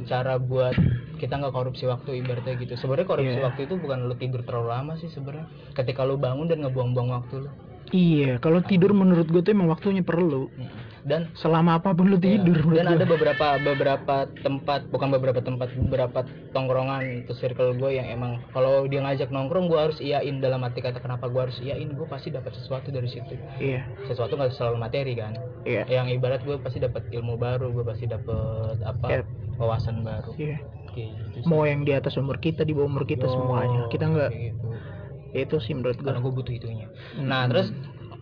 cara 0.03 0.41
buat 0.41 0.73
kita 1.21 1.37
nggak 1.37 1.53
korupsi 1.53 1.85
waktu 1.85 2.25
ibaratnya 2.25 2.57
gitu. 2.57 2.73
Sebenarnya 2.81 3.05
korupsi 3.05 3.37
Iya. 3.37 3.45
waktu 3.53 3.61
itu 3.69 3.77
bukan 3.77 4.09
lu 4.09 4.17
tidur 4.17 4.41
terlalu 4.41 4.69
lama 4.73 4.93
sih 4.97 5.13
sebenarnya. 5.13 5.45
Ketika 5.77 6.09
lu 6.09 6.17
bangun 6.17 6.49
dan 6.49 6.65
ngebuang-buang 6.65 7.13
waktu 7.13 7.45
lu 7.45 7.51
iya 7.91 8.39
kalau 8.39 8.63
tidur 8.63 8.91
menurut 8.95 9.27
gue 9.27 9.43
tuh 9.43 9.53
emang 9.53 9.69
waktunya 9.71 10.03
perlu. 10.03 10.51
Dan 11.01 11.33
selama 11.33 11.81
apa 11.81 11.97
pun 11.97 12.13
lu 12.13 12.21
tidur 12.21 12.61
ya, 12.61 12.61
menurut 12.61 12.77
dan 12.77 12.87
gue. 12.87 12.97
ada 13.01 13.07
beberapa 13.09 13.47
beberapa 13.57 14.17
tempat 14.45 14.85
bukan 14.93 15.09
beberapa 15.17 15.41
tempat 15.41 15.73
beberapa 15.73 16.29
tongkrongan 16.53 17.25
itu 17.25 17.33
circle 17.33 17.73
gue 17.81 17.97
yang 17.97 18.05
emang 18.05 18.37
kalau 18.53 18.85
dia 18.85 19.01
ngajak 19.01 19.33
nongkrong 19.33 19.73
gue 19.73 19.81
harus 19.81 19.97
iyain. 20.05 20.45
Dalam 20.45 20.61
arti 20.61 20.85
kata 20.85 21.01
kenapa 21.01 21.33
gue 21.33 21.41
harus 21.41 21.57
iyain? 21.65 21.89
Gue 21.97 22.05
pasti 22.05 22.29
dapat 22.29 22.53
sesuatu 22.53 22.93
dari 22.93 23.09
situ. 23.09 23.33
Iya. 23.57 23.89
Sesuatu 24.13 24.37
nggak 24.37 24.53
selalu 24.53 24.77
materi 24.77 25.17
kan? 25.17 25.41
Iya. 25.65 25.89
Yang 25.89 26.21
ibarat 26.21 26.45
gue 26.45 26.61
pasti 26.61 26.85
dapat 26.85 27.09
ilmu 27.09 27.41
baru 27.41 27.73
gue 27.73 27.85
pasti 27.85 28.05
dapat 28.05 28.77
apa 28.85 29.07
Iya. 29.09 29.23
wawasan 29.57 30.05
baru. 30.05 30.37
Iya. 30.37 30.61
Kayak 30.91 31.11
gitu 31.17 31.37
sih. 31.41 31.49
mau 31.49 31.63
yang 31.65 31.87
di 31.87 31.95
atas 31.95 32.19
umur 32.19 32.43
kita 32.43 32.67
di 32.67 32.75
bawah 32.75 32.91
umur 32.91 33.07
kita 33.07 33.25
Yo, 33.25 33.33
semuanya. 33.41 33.87
Kita 33.89 34.05
nggak 34.05 34.31
gitu. 34.37 34.69
Itu 35.33 35.57
sih 35.63 35.73
menurut 35.73 35.97
gue 35.97 36.07
karena 36.07 36.21
gue 36.21 36.35
butuh 36.35 36.55
itunya 36.55 36.87
nah 37.19 37.45
Mm-mm. 37.47 37.51
terus 37.51 37.69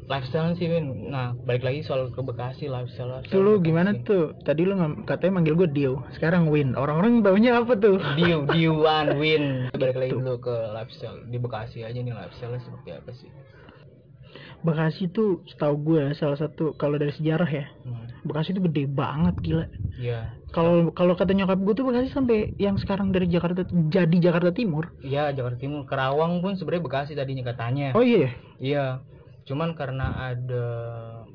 lifestyle 0.08 0.56
sih 0.56 0.68
Win 0.68 1.12
nah 1.12 1.36
balik 1.44 1.68
lagi 1.68 1.84
soal 1.84 2.08
ke 2.08 2.20
Bekasi 2.20 2.64
lifestyle, 2.64 3.12
lifestyle 3.12 3.28
Tuh 3.28 3.40
lu 3.44 3.52
Bekasi. 3.60 3.66
gimana 3.68 3.90
tuh? 4.02 4.32
Tadi 4.40 4.64
lu 4.64 4.72
katanya 5.04 5.32
manggil 5.36 5.52
gue 5.52 5.68
Dio, 5.68 6.00
sekarang 6.16 6.48
Win. 6.48 6.72
Orang-orang 6.72 7.20
taunya 7.20 7.60
apa 7.60 7.76
tuh? 7.76 8.00
Diu, 8.16 8.48
Diuan, 8.56 9.20
Win. 9.20 9.68
Balik 9.76 10.00
lagi 10.00 10.16
dulu 10.16 10.40
ke 10.40 10.56
lifestyle 10.72 11.28
di 11.28 11.36
Bekasi 11.36 11.84
aja 11.84 12.00
nih 12.00 12.16
lifestyle 12.16 12.56
seperti 12.56 12.88
apa 12.96 13.10
sih? 13.12 13.28
Bekasi 14.64 15.12
tuh 15.12 15.44
setahu 15.44 15.76
gue 15.76 16.02
salah 16.16 16.40
satu 16.40 16.72
kalau 16.74 16.96
dari 16.96 17.12
sejarah 17.12 17.50
ya. 17.52 17.68
Hmm. 17.84 18.08
Bekasi 18.24 18.56
tuh 18.56 18.64
gede 18.64 18.88
banget 18.88 19.36
gila. 19.44 19.68
Iya, 20.00 20.38
Kalau 20.55 20.90
kalau 20.97 21.12
kata 21.12 21.33
nyokap 21.37 21.59
gue 21.61 21.75
tuh 21.76 21.85
Bekasi 21.88 22.09
sampai 22.09 22.57
yang 22.57 22.76
sekarang 22.81 23.12
dari 23.12 23.28
Jakarta 23.28 23.69
jadi 23.69 24.17
Jakarta 24.17 24.50
Timur. 24.50 24.88
iya 25.05 25.31
Jakarta 25.37 25.59
Timur, 25.62 25.83
Kerawang 25.87 26.40
pun 26.43 26.52
sebenarnya 26.59 26.85
Bekasi 26.85 27.12
tadinya 27.14 27.45
katanya. 27.47 27.88
Oh 27.95 28.02
iya. 28.02 28.19
ya? 28.26 28.31
Iya, 28.59 28.85
cuman 29.49 29.71
karena 29.78 30.35
ada 30.35 30.64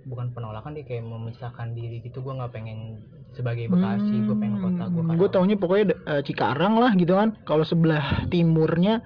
bukan 0.03 0.27
penolakan 0.35 0.75
dia 0.75 0.83
kayak 0.83 1.03
memisahkan 1.07 1.71
diri 1.71 2.03
gitu, 2.03 2.19
gua 2.19 2.33
nggak 2.43 2.53
pengen 2.53 2.99
sebagai 3.33 3.65
Bekasi, 3.71 4.15
gue 4.27 4.35
pengen 4.37 4.59
kota 4.61 4.83
gue. 4.91 5.01
Gue 5.17 5.27
Hmm, 5.27 5.33
taunya 5.33 5.55
pokoknya 5.57 5.85
eh, 6.11 6.21
Cikarang 6.27 6.73
lah 6.77 6.91
gitu 6.99 7.13
kan. 7.17 7.29
Kalau 7.47 7.65
sebelah 7.65 8.27
timurnya 8.29 9.01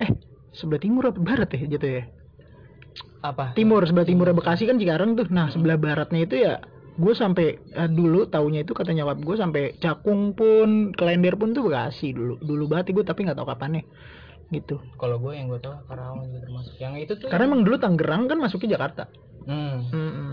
eh 0.00 0.10
sebelah 0.54 0.80
timur 0.80 1.04
apa 1.10 1.20
barat 1.20 1.48
ya 1.56 1.60
gitu 1.68 1.86
ya? 1.98 2.02
apa? 3.22 3.52
Timur, 3.58 3.82
sebelah 3.82 4.06
timurnya 4.06 4.34
Bekasi 4.38 4.64
kan 4.70 4.78
Cikarang 4.78 5.18
tuh. 5.18 5.26
Nah, 5.28 5.50
sebelah 5.50 5.76
baratnya 5.76 6.20
itu 6.22 6.36
ya 6.38 6.62
gue 7.00 7.14
sampai 7.16 7.46
eh, 7.56 7.90
dulu 7.90 8.28
taunya 8.28 8.60
itu 8.60 8.72
kata 8.76 8.90
nyokap 8.92 9.18
gue 9.24 9.36
sampai 9.40 9.62
Cakung 9.82 10.36
pun 10.38 10.68
Klender 10.92 11.34
pun 11.40 11.56
tuh 11.56 11.62
Bekasi 11.66 12.12
dulu 12.12 12.36
dulu 12.38 12.64
banget 12.68 12.92
gue 12.92 13.04
tapi 13.04 13.24
nggak 13.24 13.38
tahu 13.40 13.48
kapannya 13.48 13.82
gitu 14.50 14.76
Kalau 15.00 15.16
gue 15.22 15.32
yang 15.32 15.46
gue 15.48 15.60
tahu 15.62 15.74
Kerawang 15.86 16.26
juga 16.26 16.38
termasuk. 16.44 16.74
Yang 16.76 16.94
itu 17.06 17.12
tuh. 17.16 17.28
karena 17.32 17.44
emang 17.48 17.62
dulu 17.64 17.76
Tangerang 17.78 18.22
kan 18.28 18.38
masuknya 18.38 18.76
Jakarta 18.76 19.04
Hmm, 19.40 19.88
Mm-mm. 19.88 20.32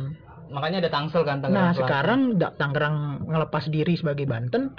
makanya 0.51 0.83
ada 0.83 0.91
Tangsel 0.91 1.23
kan 1.23 1.39
Tangerang 1.39 1.55
nah 1.55 1.69
Selatan. 1.71 1.79
sekarang 1.79 2.19
da- 2.35 2.55
Tangerang 2.59 2.95
ngelepas 3.23 3.63
diri 3.71 3.93
sebagai 3.95 4.27
Banten 4.27 4.75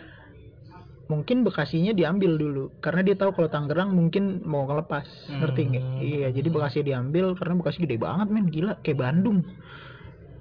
mungkin 1.08 1.40
Bekasinya 1.40 1.96
diambil 1.96 2.36
dulu 2.36 2.64
karena 2.84 3.00
dia 3.00 3.16
tahu 3.16 3.32
kalau 3.32 3.48
Tangerang 3.48 3.96
mungkin 3.96 4.44
mau 4.44 4.68
ngelepas 4.68 5.08
ngerti 5.32 5.60
nggak 5.64 5.84
Hmm. 5.88 6.00
iya 6.04 6.28
jadi 6.28 6.48
Bekasi 6.52 6.84
diambil 6.84 7.32
karena 7.32 7.54
Bekasi 7.56 7.78
gede 7.80 7.96
banget 7.96 8.28
men 8.28 8.46
gila 8.52 8.76
kayak 8.84 8.98
Bandung 9.00 9.40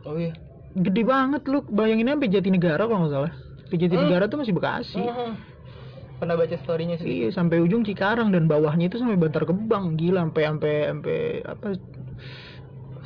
Oh 0.04 0.16
iya. 0.16 0.32
Gede 0.78 1.02
banget 1.04 1.42
lu 1.50 1.66
bayangin 1.68 2.14
sampai 2.14 2.30
Jatinegara 2.30 2.84
kalau 2.86 3.00
nggak 3.06 3.14
salah. 3.14 3.32
Sampai 3.66 3.78
Jatinegara 3.82 4.26
tuh 4.30 4.38
masih 4.42 4.54
Bekasi. 4.54 5.02
Hmm. 5.02 5.34
Pernah 6.18 6.34
baca 6.34 6.56
storynya 6.66 6.98
sih? 6.98 7.06
iya 7.06 7.30
sampai 7.30 7.62
ujung 7.62 7.86
Cikarang 7.86 8.34
dan 8.34 8.50
bawahnya 8.50 8.90
itu 8.90 8.98
sampai 8.98 9.18
Bantar 9.22 9.46
Gebang. 9.46 9.98
Gila 10.02 10.26
sampai 10.26 10.44
sampai 10.50 10.74
sampai 10.90 11.20
apa 11.46 11.68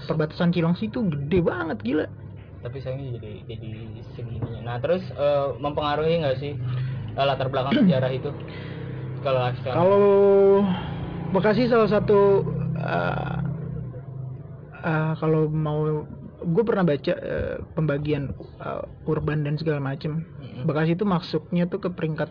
perbatasan 0.07 0.55
Cilengsi 0.55 0.87
itu 0.87 1.03
gede 1.11 1.39
banget 1.43 1.77
gila. 1.83 2.07
Tapi 2.63 2.77
sayangnya 2.79 3.19
jadi 3.19 3.31
jadi 3.51 3.69
segininya. 4.15 4.59
Nah 4.63 4.77
terus 4.79 5.03
eh, 5.11 5.47
mempengaruhi 5.59 6.23
nggak 6.23 6.37
sih 6.39 6.55
eh, 7.19 7.25
latar 7.25 7.51
belakang 7.51 7.83
sejarah 7.83 8.11
itu? 8.15 8.31
Kalau 9.21 9.41
kalau 9.69 10.05
Bekasi 11.31 11.67
salah 11.67 11.87
satu 11.91 12.47
eh, 12.79 13.37
eh, 14.87 15.11
kalau 15.19 15.51
mau 15.51 16.07
gue 16.41 16.63
pernah 16.65 16.83
baca 16.85 17.13
eh, 17.13 17.57
pembagian 17.77 18.33
eh, 18.59 18.83
urban 19.07 19.45
dan 19.45 19.55
segala 19.55 19.79
macem. 19.81 20.25
Mm-mm. 20.25 20.65
Bekasi 20.65 20.97
itu 20.97 21.05
masuknya 21.05 21.69
tuh 21.69 21.79
ke 21.81 21.89
peringkat 21.93 22.29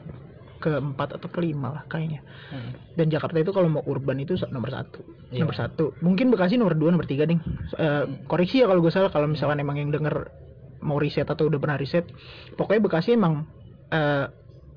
keempat 0.60 1.16
atau 1.16 1.28
kelima 1.32 1.72
lah 1.72 1.82
kayaknya. 1.88 2.20
Mm-mm. 2.52 2.72
dan 2.98 3.06
Jakarta 3.08 3.40
itu 3.40 3.52
kalau 3.54 3.72
mau 3.72 3.84
urban 3.86 4.20
itu 4.20 4.36
nomor 4.52 4.70
satu. 4.70 5.00
Iya. 5.30 5.46
nomor 5.46 5.56
satu. 5.56 5.84
Mungkin 6.04 6.28
Bekasi 6.34 6.60
nomor 6.60 6.76
dua 6.76 6.92
nomor 6.92 7.06
tiga 7.06 7.24
ding. 7.24 7.40
Eh, 7.78 8.04
koreksi 8.26 8.60
ya 8.60 8.66
kalau 8.68 8.82
gue 8.82 8.92
salah 8.92 9.08
kalau 9.08 9.30
misalkan 9.30 9.62
emang 9.62 9.78
yang 9.78 9.90
denger 9.94 10.28
mau 10.80 10.96
riset 10.96 11.28
atau 11.28 11.48
udah 11.48 11.60
pernah 11.62 11.78
riset. 11.80 12.04
Pokoknya 12.58 12.82
Bekasi 12.84 13.16
emang 13.16 13.46
eh, 13.88 14.26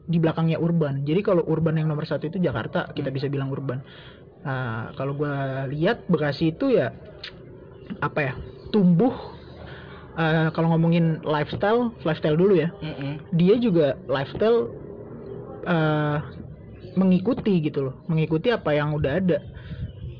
di 0.03 0.17
belakangnya 0.19 0.59
urban. 0.59 1.07
Jadi 1.07 1.21
kalau 1.23 1.43
urban 1.47 1.79
yang 1.79 1.87
nomor 1.87 2.03
satu 2.03 2.27
itu 2.27 2.37
Jakarta 2.39 2.91
kita 2.91 3.09
bisa 3.09 3.31
bilang 3.31 3.51
urban. 3.51 3.79
Nah, 4.43 4.91
kalau 4.99 5.15
gue 5.15 5.31
lihat 5.71 6.03
Bekasi 6.11 6.51
itu 6.51 6.75
ya 6.75 6.91
apa 7.99 8.19
ya 8.19 8.33
tumbuh 8.73 9.13
eh, 10.17 10.49
kalau 10.51 10.73
ngomongin 10.73 11.21
lifestyle 11.21 11.93
lifestyle 12.01 12.33
dulu 12.35 12.57
ya. 12.57 12.73
Mm-mm. 12.81 13.21
dia 13.31 13.55
juga 13.55 13.93
lifestyle 14.09 14.73
eh, 15.63 16.17
mengikuti 16.93 17.61
gitu 17.61 17.89
loh. 17.89 17.95
Mengikuti 18.05 18.49
apa 18.49 18.73
yang 18.73 18.93
udah 18.93 19.13
ada. 19.17 19.39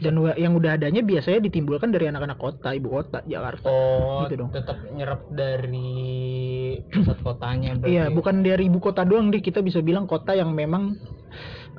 Dan 0.03 0.19
yang 0.35 0.51
udah 0.51 0.75
adanya 0.75 0.99
biasanya 0.99 1.47
ditimbulkan 1.47 1.87
dari 1.87 2.11
anak-anak 2.11 2.35
kota 2.35 2.75
ibu 2.75 2.91
kota 2.91 3.23
Jakarta. 3.23 3.71
Oh 3.71 4.27
Gitu 4.27 4.35
dong. 4.35 4.51
tetap 4.51 4.75
nyerap 4.91 5.23
dari 5.31 6.75
pusat 6.91 7.23
kotanya 7.23 7.79
berarti. 7.79 7.93
Iya 7.95 8.11
bukan 8.11 8.43
dari 8.43 8.67
ibu 8.67 8.83
kota 8.83 9.07
doang 9.07 9.31
deh 9.31 9.39
kita 9.39 9.63
bisa 9.63 9.79
bilang 9.79 10.03
kota 10.03 10.35
yang 10.35 10.51
memang 10.51 10.99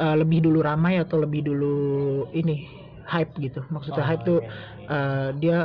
eh, 0.01 0.15
lebih 0.17 0.41
dulu 0.41 0.65
ramai 0.65 0.97
atau 0.97 1.21
lebih 1.21 1.45
dulu 1.45 1.77
ini 2.33 2.65
hype 3.05 3.37
gitu. 3.45 3.61
Maksudnya 3.69 4.01
Oh, 4.01 4.09
hype 4.09 4.25
tuh 4.25 4.39
iya. 4.41 4.49
eh, 4.89 5.29
dia 5.37 5.59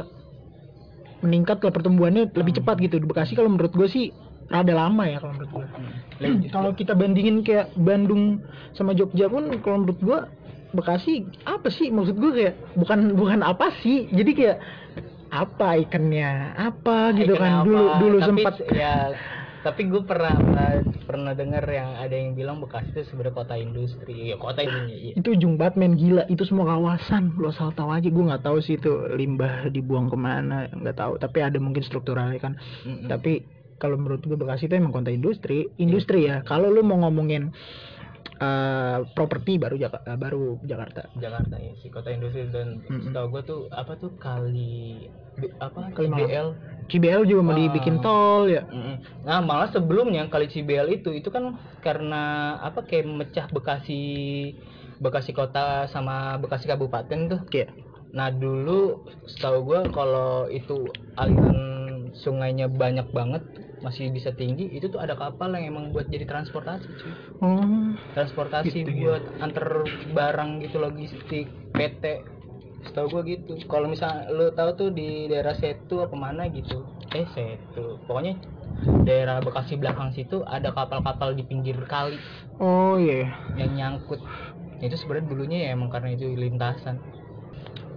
meningkat 1.20 1.60
kalau 1.60 1.72
pertumbuhannya 1.72 2.32
lebih 2.32 2.54
Hmm. 2.54 2.60
cepat 2.64 2.76
gitu. 2.80 2.96
Di 2.98 3.06
Bekasi 3.06 3.34
kalau 3.34 3.50
menurut 3.50 3.72
gue 3.72 3.88
sih 3.88 4.06
rada 4.50 4.74
lama 4.74 5.06
ya 5.06 5.22
kalau 5.22 5.38
menurut 5.38 5.52
gue 5.54 5.68
Hmm. 6.20 6.42
kalau 6.50 6.72
kita 6.74 6.92
bandingin 6.92 7.42
kayak 7.42 7.72
Bandung 7.76 8.42
sama 8.74 8.92
Jogja 8.92 9.28
pun 9.28 9.48
kalau 9.60 9.86
menurut 9.86 10.00
gua 10.00 10.20
Bekasi 10.70 11.26
apa 11.44 11.70
sih? 11.70 11.90
Maksud 11.90 12.14
gua 12.14 12.32
kayak 12.32 12.54
bukan 12.76 13.00
bukan 13.14 13.40
apa 13.42 13.74
sih? 13.80 14.06
Jadi 14.06 14.32
kayak 14.34 14.58
apa 15.30 15.78
ikannya? 15.80 16.54
Apa 16.54 17.14
gitu 17.14 17.34
Ikan 17.34 17.42
kan? 17.42 17.54
apa? 17.58 17.66
dulu 17.66 17.86
dulu 17.98 18.18
Tapi 18.18 18.28
sempat 18.28 18.54
ya 18.70 18.94
tapi 19.60 19.92
gue 19.92 20.02
pernah 20.08 20.34
pernah, 20.40 20.70
pernah 21.04 21.34
dengar 21.36 21.64
yang 21.68 22.00
ada 22.00 22.16
yang 22.16 22.32
bilang 22.36 22.64
Bekasi 22.64 22.96
itu 22.96 23.02
sebenarnya 23.12 23.36
kota 23.36 23.56
industri. 23.60 24.32
Ya 24.32 24.38
kota 24.40 24.64
ini 24.64 25.14
itu 25.20 25.28
ujung 25.36 25.60
Batman 25.60 26.00
gila 26.00 26.24
itu 26.32 26.48
semua 26.48 26.70
kawasan. 26.76 27.36
Lo 27.36 27.52
asal 27.52 27.76
tahu 27.76 27.92
aja 27.92 28.08
gua 28.08 28.36
nggak 28.36 28.44
tahu 28.48 28.58
sih 28.64 28.80
itu 28.80 28.92
limbah 29.12 29.68
dibuang 29.68 30.08
ke 30.08 30.18
mana 30.18 30.72
nggak 30.72 30.98
tahu. 30.98 31.14
Tapi 31.20 31.38
ada 31.44 31.58
mungkin 31.60 31.84
strukturalnya 31.84 32.40
kan. 32.40 32.54
Mm-mm. 32.88 33.12
tapi 33.12 33.44
kalau 33.80 33.96
menurut 33.96 34.20
gue 34.28 34.36
Bekasi 34.36 34.68
itu 34.68 34.76
emang 34.76 34.92
kota 34.92 35.08
industri. 35.08 35.72
Industri 35.80 36.28
ya. 36.28 36.44
Kalau 36.44 36.68
lu 36.68 36.84
mau 36.84 37.00
ngomongin 37.08 37.56
eh, 38.40 38.98
properti 39.12 39.60
baru 39.60 39.76
Jakarta 39.76 40.16
baru 40.16 40.58
Jakarta. 40.62 41.02
Jakarta 41.16 41.56
ya 41.56 41.72
sih 41.78 41.90
kota 41.90 42.10
industri 42.10 42.48
dan 42.48 42.80
Mm-mm. 42.82 43.02
setahu 43.06 43.26
gue 43.30 43.42
tuh 43.44 43.60
apa 43.70 43.94
tuh 43.96 44.12
kali 44.16 45.08
B- 45.36 45.56
apa? 45.58 45.92
Kali. 45.92 46.08
CBL 46.08 46.48
CBL 46.90 47.22
juga 47.24 47.42
mau 47.42 47.54
Ah. 47.54 47.60
dibikin 47.60 47.96
tol 48.00 48.50
ya. 48.50 48.64
Nah 49.22 49.40
malah 49.40 49.70
sebelumnya 49.70 50.26
kali 50.26 50.48
CBL 50.48 50.90
itu 50.90 51.14
itu 51.14 51.30
kan 51.30 51.54
karena 51.80 52.24
apa 52.60 52.82
kayak 52.82 53.06
mecah 53.08 53.46
Bekasi 53.48 54.02
Bekasi 55.00 55.32
kota 55.32 55.88
sama 55.88 56.36
Bekasi 56.38 56.68
kabupaten 56.68 57.20
tuh. 57.30 57.42
Kayak 57.48 57.72
nah 58.10 58.34
dulu 58.34 59.06
setahu 59.24 59.58
gue 59.64 59.82
kalau 59.94 60.50
itu 60.50 60.82
aliran 61.14 61.89
sungainya 62.14 62.70
banyak 62.70 63.10
banget 63.14 63.44
masih 63.80 64.12
bisa 64.12 64.36
tinggi 64.36 64.68
itu 64.76 64.92
tuh 64.92 65.00
ada 65.00 65.16
kapal 65.16 65.56
yang 65.56 65.72
emang 65.72 65.96
buat 65.96 66.12
jadi 66.12 66.28
transportasi 66.28 66.88
cuy. 67.00 67.14
Oh. 67.40 67.96
Transportasi 68.16 68.76
Gitu 68.84 68.92
ya. 68.92 69.00
buat 69.16 69.24
antar 69.40 69.88
barang 70.12 70.50
gitu 70.68 70.78
logistik 70.84 71.48
PT. 71.72 72.04
Setahu 72.80 73.08
gua 73.12 73.22
gitu. 73.28 73.60
Kalau 73.68 73.92
misal 73.92 74.32
lo 74.32 74.56
tahu 74.56 74.70
tuh 74.76 74.90
di 74.96 75.28
daerah 75.28 75.52
Setu 75.56 76.00
apa 76.00 76.16
mana 76.16 76.48
gitu? 76.48 76.88
Eh 77.12 77.28
Setu. 77.36 78.00
Pokoknya 78.08 78.40
daerah 79.04 79.44
Bekasi 79.44 79.76
belakang 79.76 80.16
situ 80.16 80.44
ada 80.48 80.72
kapal-kapal 80.72 81.36
di 81.36 81.44
pinggir 81.44 81.76
kali. 81.88 82.16
Oh 82.60 82.96
iya. 82.96 83.36
Yang 83.60 83.72
nyangkut. 83.76 84.22
Itu 84.80 84.96
sebenarnya 84.96 85.28
dulunya 85.28 85.58
ya 85.68 85.70
emang 85.76 85.92
karena 85.92 86.16
itu 86.16 86.32
lintasan 86.32 87.04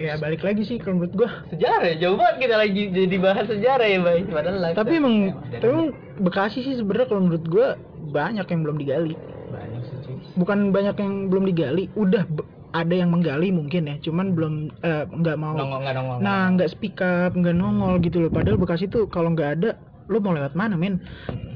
ya 0.00 0.16
balik 0.16 0.42
lagi 0.42 0.62
sih 0.62 0.76
kalau 0.76 1.00
menurut 1.00 1.14
gua. 1.14 1.30
Sejarah 1.48 1.84
ya 1.92 1.96
jauh 1.98 2.16
banget 2.16 2.36
kita 2.40 2.56
lagi 2.56 2.82
jadi 2.88 3.16
bahas 3.18 3.46
sejarah 3.46 3.86
ya 3.86 3.98
bay. 4.00 4.20
Padahal 4.24 4.72
tapi 4.72 4.92
emang 4.96 5.14
dari- 5.48 5.60
tapi 5.60 5.72
emang 5.72 5.90
Bekasi 6.12 6.60
sih 6.60 6.74
sebenarnya 6.76 7.08
kalau 7.08 7.22
menurut 7.24 7.44
gua 7.48 7.68
banyak 7.92 8.46
yang 8.46 8.60
belum 8.62 8.76
digali. 8.76 9.14
Banyak 9.48 9.82
sih 9.84 9.96
cuy 10.04 10.16
bukan 10.32 10.72
banyak 10.72 10.96
yang 10.96 11.28
belum 11.28 11.44
digali 11.44 11.92
udah 11.92 12.24
ada 12.72 12.94
yang 12.96 13.12
menggali 13.12 13.52
mungkin 13.52 13.84
ya 13.84 14.00
cuman 14.00 14.32
belum 14.32 14.54
eh, 14.80 15.04
nggak 15.04 15.36
mau 15.36 15.52
nongol 15.52 15.84
nggak 15.84 15.92
nongol 15.92 16.14
nggak 16.16 16.24
nah 16.24 16.42
nggak 16.56 16.70
speak 16.72 16.96
up 17.04 17.36
nggak 17.36 17.52
nongol 17.52 18.00
gitu 18.00 18.16
loh. 18.24 18.32
Padahal 18.32 18.56
Bekasi 18.56 18.88
tuh 18.88 19.08
kalau 19.08 19.32
nggak 19.32 19.60
ada 19.60 19.70
lo 20.08 20.18
mau 20.18 20.32
lewat 20.32 20.56
mana 20.56 20.74
men 20.74 21.04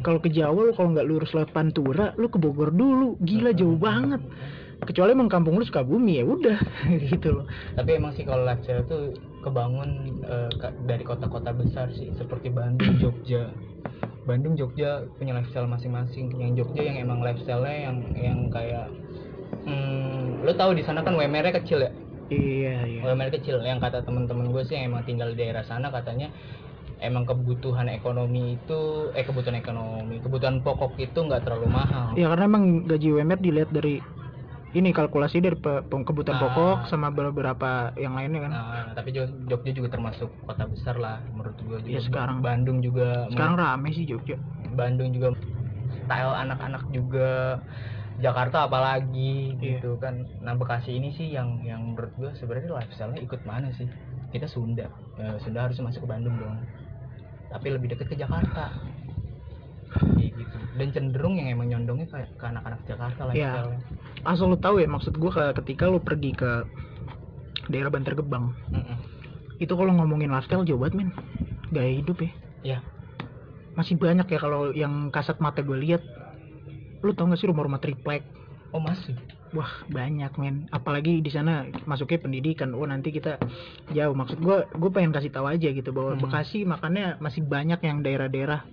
kalau 0.04 0.20
ke 0.20 0.28
Jawa 0.28 0.60
lo 0.60 0.72
kalau 0.72 0.92
nggak 0.92 1.08
lurus 1.08 1.32
lewat 1.32 1.50
Pantura 1.50 2.12
lo 2.14 2.28
ke 2.28 2.36
Bogor 2.36 2.68
dulu. 2.68 3.16
Gila 3.18 3.56
jauh 3.56 3.80
banget 3.80 4.20
kecuali 4.84 5.16
emang 5.16 5.32
kampung 5.32 5.56
lu 5.56 5.64
Sukabumi 5.64 6.20
ya 6.20 6.24
udah 6.28 6.58
gitu 7.10 7.40
loh. 7.40 7.46
Tapi 7.74 7.90
emang 7.96 8.12
sih 8.12 8.26
kalau 8.28 8.44
lifestyle 8.44 8.84
tuh 8.84 9.16
kebangun 9.40 10.20
ka- 10.58 10.76
dari 10.84 11.06
kota-kota 11.06 11.54
besar 11.54 11.88
sih 11.96 12.12
seperti 12.18 12.52
Bandung, 12.52 12.98
Jogja. 13.00 13.54
Bandung 14.26 14.58
Jogja 14.58 15.06
punya 15.16 15.38
lifestyle 15.38 15.70
masing-masing 15.70 16.34
yang 16.36 16.52
Jogja 16.58 16.82
yang 16.82 16.98
emang 16.98 17.22
lifestyle-nya 17.22 17.76
yang 17.88 17.96
yang 18.18 18.38
kayak 18.50 18.90
hmm, 19.64 20.42
lo 20.42 20.52
tahu 20.58 20.74
di 20.74 20.82
sana 20.82 21.06
kan 21.06 21.14
WMR-nya 21.14 21.54
kecil 21.62 21.86
ya? 21.86 21.90
Iya 22.26 22.74
iya. 22.90 23.00
UMR 23.06 23.30
kecil. 23.38 23.62
Yang 23.62 23.86
kata 23.86 24.02
teman-teman 24.02 24.50
gue 24.50 24.62
sih 24.66 24.74
yang 24.74 24.90
emang 24.90 25.06
tinggal 25.06 25.30
di 25.30 25.38
daerah 25.38 25.62
sana 25.62 25.94
katanya 25.94 26.26
emang 26.98 27.22
kebutuhan 27.22 27.86
ekonomi 27.86 28.56
itu 28.58 29.12
eh 29.14 29.22
kebutuhan 29.22 29.60
ekonomi 29.60 30.18
kebutuhan 30.18 30.58
pokok 30.64 30.98
itu 30.98 31.18
nggak 31.22 31.46
terlalu 31.46 31.70
mahal. 31.70 32.18
Ya 32.18 32.26
karena 32.34 32.44
emang 32.50 32.64
gaji 32.88 33.06
UMR 33.14 33.38
dilihat 33.38 33.70
dari 33.70 34.02
ini 34.76 34.92
kalkulasi 34.92 35.40
dari 35.40 35.56
pe- 35.56 35.82
kebutuhan 35.82 36.36
Ah. 36.36 36.42
pokok 36.44 36.74
sama 36.86 37.08
beberapa 37.08 37.90
yang 37.96 38.12
lainnya 38.12 38.44
kan. 38.44 38.52
Nah 38.52 38.92
tapi 38.92 39.10
Jo- 39.10 39.32
Jogja 39.46 39.72
juga 39.72 39.88
termasuk 39.88 40.28
kota 40.44 40.64
besar 40.64 40.96
lah 40.96 41.24
menurut 41.26 41.56
gue 41.56 41.78
juga. 41.80 41.88
Iya, 41.88 42.00
sekarang. 42.02 42.36
Bandung 42.40 42.78
juga 42.80 43.24
sekarang 43.32 43.56
rame 43.56 43.88
sih 43.90 44.04
Jogja. 44.04 44.36
Bandung 44.70 45.10
juga 45.10 45.32
style 45.98 46.34
anak-anak 46.36 46.82
juga. 46.90 47.58
Jakarta 48.16 48.64
apalagi 48.64 49.56
Iya. 49.56 49.76
gitu 49.76 49.96
kan. 49.96 50.24
Nah 50.40 50.56
Bekasi 50.56 50.92
ini 50.94 51.12
sih 51.12 51.28
yang 51.28 51.60
yang 51.62 51.92
menurut 51.92 52.12
gue 52.16 52.30
sebenarnya 52.34 52.72
lifestyle-nya 52.74 53.20
ikut 53.20 53.44
mana 53.44 53.68
sih? 53.72 53.88
Kita 54.28 54.44
Sunda. 54.44 54.88
Eh, 55.16 55.36
Sunda 55.38 55.64
harus 55.64 55.76
masuk 55.78 56.04
ke 56.04 56.08
Bandung 56.08 56.36
dong. 56.36 56.56
Tapi 57.46 57.66
lebih 57.70 57.92
dekat 57.92 58.08
ke 58.08 58.16
Jakarta 58.16 58.72
Kayak 59.88 60.32
gitu. 60.36 60.56
Dan 60.76 60.88
cenderung 60.90 61.34
yang 61.36 61.48
emang 61.50 61.66
nyondongnya 61.68 62.06
kayak 62.06 62.28
ke 62.34 62.44
anak-anak 62.44 62.80
Jakarta 62.84 63.20
Iya. 63.30 63.52
lifestyle 63.54 63.72
asal 64.26 64.50
lu 64.50 64.58
tahu 64.58 64.82
ya 64.82 64.88
maksud 64.90 65.14
gua 65.16 65.30
ke- 65.30 65.54
ketika 65.62 65.86
lu 65.86 66.02
pergi 66.02 66.34
ke 66.34 66.66
daerah 67.66 67.88
Bantar 67.88 68.14
Gebang. 68.14 68.52
Itu 69.56 69.72
kalau 69.72 69.94
ngomongin 69.94 70.28
lifestyle 70.28 70.62
jauh 70.62 70.76
banget 70.76 70.94
men. 70.96 71.10
Gaya 71.70 71.92
hidup 71.94 72.18
ya. 72.20 72.30
Iya. 72.64 72.78
masih 73.72 74.00
banyak 74.00 74.24
ya 74.24 74.38
kalau 74.40 74.72
yang 74.72 75.12
kasat 75.12 75.36
mata 75.36 75.60
gue 75.60 75.76
lihat. 75.76 76.00
Lu 77.04 77.12
tau 77.12 77.28
gak 77.28 77.36
sih 77.36 77.44
rumah-rumah 77.44 77.76
triplek? 77.76 78.24
Oh 78.72 78.80
masih? 78.80 79.12
Wah 79.52 79.68
banyak 79.86 80.32
men. 80.36 80.64
Apalagi 80.68 81.20
di 81.20 81.28
sana 81.28 81.62
masuknya 81.84 82.18
pendidikan. 82.18 82.72
Oh 82.72 82.82
nanti 82.82 83.12
kita 83.12 83.36
jauh. 83.90 84.16
Maksud 84.16 84.40
gua 84.40 84.64
gue 84.66 84.90
pengen 84.90 85.12
kasih 85.12 85.28
tahu 85.28 85.46
aja 85.46 85.68
gitu 85.68 85.92
bahwa 85.92 86.16
Hmm. 86.16 86.24
Bekasi 86.24 86.64
makanya 86.64 87.20
masih 87.20 87.44
banyak 87.44 87.76
yang 87.78 88.00
daerah-daerah 88.00 88.64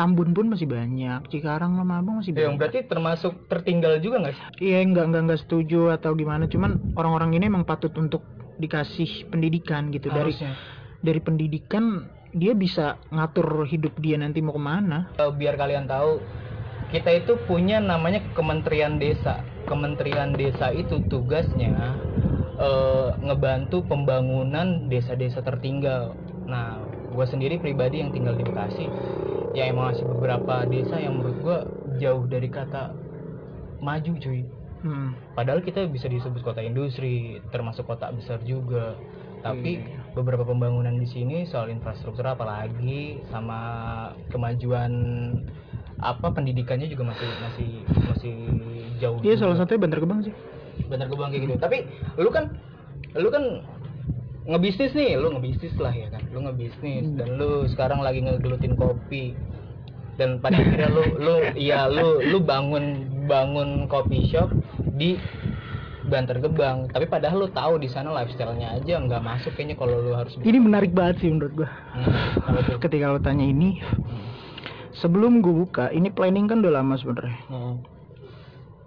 Tambun 0.00 0.32
pun 0.32 0.48
masih 0.48 0.64
banyak 0.64 1.28
Cikarang 1.28 1.76
sama 1.76 2.00
Mampang 2.00 2.24
masih 2.24 2.32
Ya, 2.32 2.48
banyak. 2.48 2.56
berarti 2.56 2.78
termasuk 2.88 3.32
tertinggal 3.46 4.00
juga 4.00 4.24
nggak 4.24 4.32
sih? 4.32 4.44
Iya 4.64 4.80
enggak 4.80 5.04
enggak 5.12 5.22
enggak 5.28 5.40
setuju 5.40 5.92
atau 5.92 6.16
gimana. 6.16 6.48
Cuman 6.48 6.96
orang-orang 6.96 7.36
ini 7.36 7.44
emang 7.46 7.68
patut 7.68 7.92
untuk 7.94 8.24
dikasih 8.56 9.28
pendidikan 9.28 9.92
gitu. 9.92 10.08
Dari 10.08 10.32
Harusnya. 10.32 10.56
dari 11.00 11.20
pendidikan 11.20 11.84
dia 12.30 12.52
bisa 12.52 12.96
ngatur 13.08 13.64
hidup 13.64 13.92
dia 13.96 14.16
nanti 14.16 14.40
mau 14.40 14.52
ke 14.52 14.62
mana. 14.62 15.12
Eh, 15.16 15.28
biar 15.30 15.56
kalian 15.56 15.84
tahu 15.84 16.20
kita 16.88 17.10
itu 17.14 17.36
punya 17.44 17.76
namanya 17.76 18.24
Kementerian 18.32 18.96
Desa. 18.96 19.44
Kementerian 19.64 20.32
Desa 20.32 20.72
itu 20.72 21.04
tugasnya 21.06 22.00
eh, 22.56 23.08
ngebantu 23.20 23.84
pembangunan 23.84 24.88
desa-desa 24.88 25.40
tertinggal. 25.40 26.16
Nah 26.44 26.88
gue 27.20 27.26
sendiri 27.28 27.60
pribadi 27.60 28.00
yang 28.00 28.16
tinggal 28.16 28.32
di 28.32 28.40
Bekasi 28.40 28.88
ya 29.52 29.68
emang 29.68 29.92
masih 29.92 30.08
beberapa 30.08 30.64
desa 30.64 30.96
yang 30.96 31.20
menurut 31.20 31.36
gue 31.44 31.58
jauh 32.00 32.24
dari 32.24 32.48
kata 32.48 32.96
maju 33.84 34.12
cuy. 34.16 34.48
Hmm. 34.80 35.12
padahal 35.36 35.60
kita 35.60 35.84
bisa 35.92 36.08
disebut 36.08 36.40
kota 36.40 36.64
industri 36.64 37.36
termasuk 37.52 37.84
kota 37.84 38.08
besar 38.08 38.40
juga. 38.40 38.96
Tapi 39.44 39.76
Iya. 39.76 40.16
beberapa 40.16 40.40
pembangunan 40.40 40.96
di 40.96 41.04
sini 41.04 41.44
soal 41.44 41.68
infrastruktur 41.68 42.24
apalagi 42.24 43.20
sama 43.28 43.60
kemajuan 44.32 44.88
apa 46.00 46.32
pendidikannya 46.32 46.88
juga 46.88 47.12
masih 47.12 47.28
masih 47.44 47.68
masih 48.08 48.36
jauh 48.96 49.20
Iya 49.20 49.36
salah 49.36 49.60
satunya 49.60 49.84
Bantar 49.84 50.00
Gebang 50.00 50.24
sih. 50.24 50.32
Bantar 50.88 51.12
Gebang 51.12 51.28
kayak 51.28 51.42
gitu. 51.44 51.54
Tapi 51.60 51.78
lu 52.16 52.32
kan 52.32 52.44
lu 53.20 53.28
kan 53.28 53.44
ngebisnis 54.48 54.92
nih 54.92 55.16
lu 55.16 55.32
ngebisnis 55.36 55.74
lah 55.76 55.92
ya 55.92 56.08
kan. 56.08 56.22
Lu 56.32 56.44
ngebisnis 56.44 57.04
Hmm. 57.04 57.16
dan 57.20 57.28
lu 57.36 57.66
sekarang 57.68 58.00
lagi 58.00 58.24
ngegelutin 58.24 58.76
kopi. 58.76 59.36
Dan 60.20 60.36
pada 60.40 60.60
akhirnya 60.60 60.92
lu 60.92 61.04
lu 61.16 61.34
iya 61.56 61.88
lu 61.88 62.20
lu 62.20 62.38
bangun 62.44 63.08
bangun 63.24 63.88
kopi 63.88 64.28
shop 64.28 64.52
di 64.96 65.16
Bantar 66.10 66.42
Gebang. 66.42 66.90
Tapi 66.90 67.06
padahal 67.06 67.46
lu 67.46 67.48
tahu 67.48 67.80
di 67.80 67.88
sana 67.88 68.12
lifestyle-nya 68.12 68.80
aja 68.80 69.00
nggak 69.00 69.22
masuk 69.22 69.56
kayaknya 69.56 69.76
kalau 69.80 69.96
lu 70.00 70.12
harus 70.12 70.36
ini 70.42 70.58
menarik 70.58 70.92
banget 70.92 71.24
sih 71.24 71.30
menurut 71.32 71.64
gua. 71.64 71.70
Hmm, 71.96 72.80
ketika 72.82 73.12
lo 73.12 73.20
tanya 73.22 73.46
ini 73.46 73.78
sebelum 74.90 75.40
gue 75.40 75.54
buka 75.54 75.88
ini 75.94 76.10
planning 76.10 76.50
kan 76.50 76.60
udah 76.60 76.82
lama 76.82 76.98
sebenarnya. 76.98 77.38
Hmm. 77.48 77.80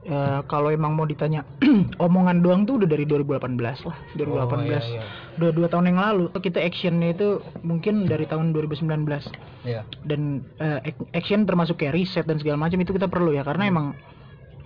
Ya, 0.03 0.43
kalau 0.51 0.67
emang 0.67 0.99
mau 0.99 1.07
ditanya 1.07 1.47
omongan 1.95 2.43
doang 2.43 2.67
tuh 2.67 2.75
udah 2.75 2.91
dari 2.91 3.07
2018 3.07 3.39
lah 3.87 3.95
2018 4.13 4.51
Oh, 4.51 4.59
iya, 4.59 4.79
iya. 4.83 5.03
udah 5.39 5.49
dua 5.49 5.67
tahun 5.71 5.95
yang 5.95 5.99
lalu 6.03 6.27
kita 6.35 6.59
actionnya 6.59 7.15
itu 7.15 7.39
mungkin 7.63 8.03
dari 8.03 8.27
tahun 8.27 8.51
2019 8.51 8.83
Iya. 9.63 9.87
dan 10.03 10.43
ac- 10.59 11.07
action 11.15 11.47
termasuk 11.47 11.79
kayak 11.79 11.95
riset 11.95 12.27
dan 12.27 12.35
segala 12.35 12.59
macam 12.59 12.75
itu 12.77 12.91
kita 12.91 13.07
perlu 13.07 13.31
ya 13.31 13.47
karena 13.47 13.63
Hmm. 13.63 13.71
emang 13.71 13.87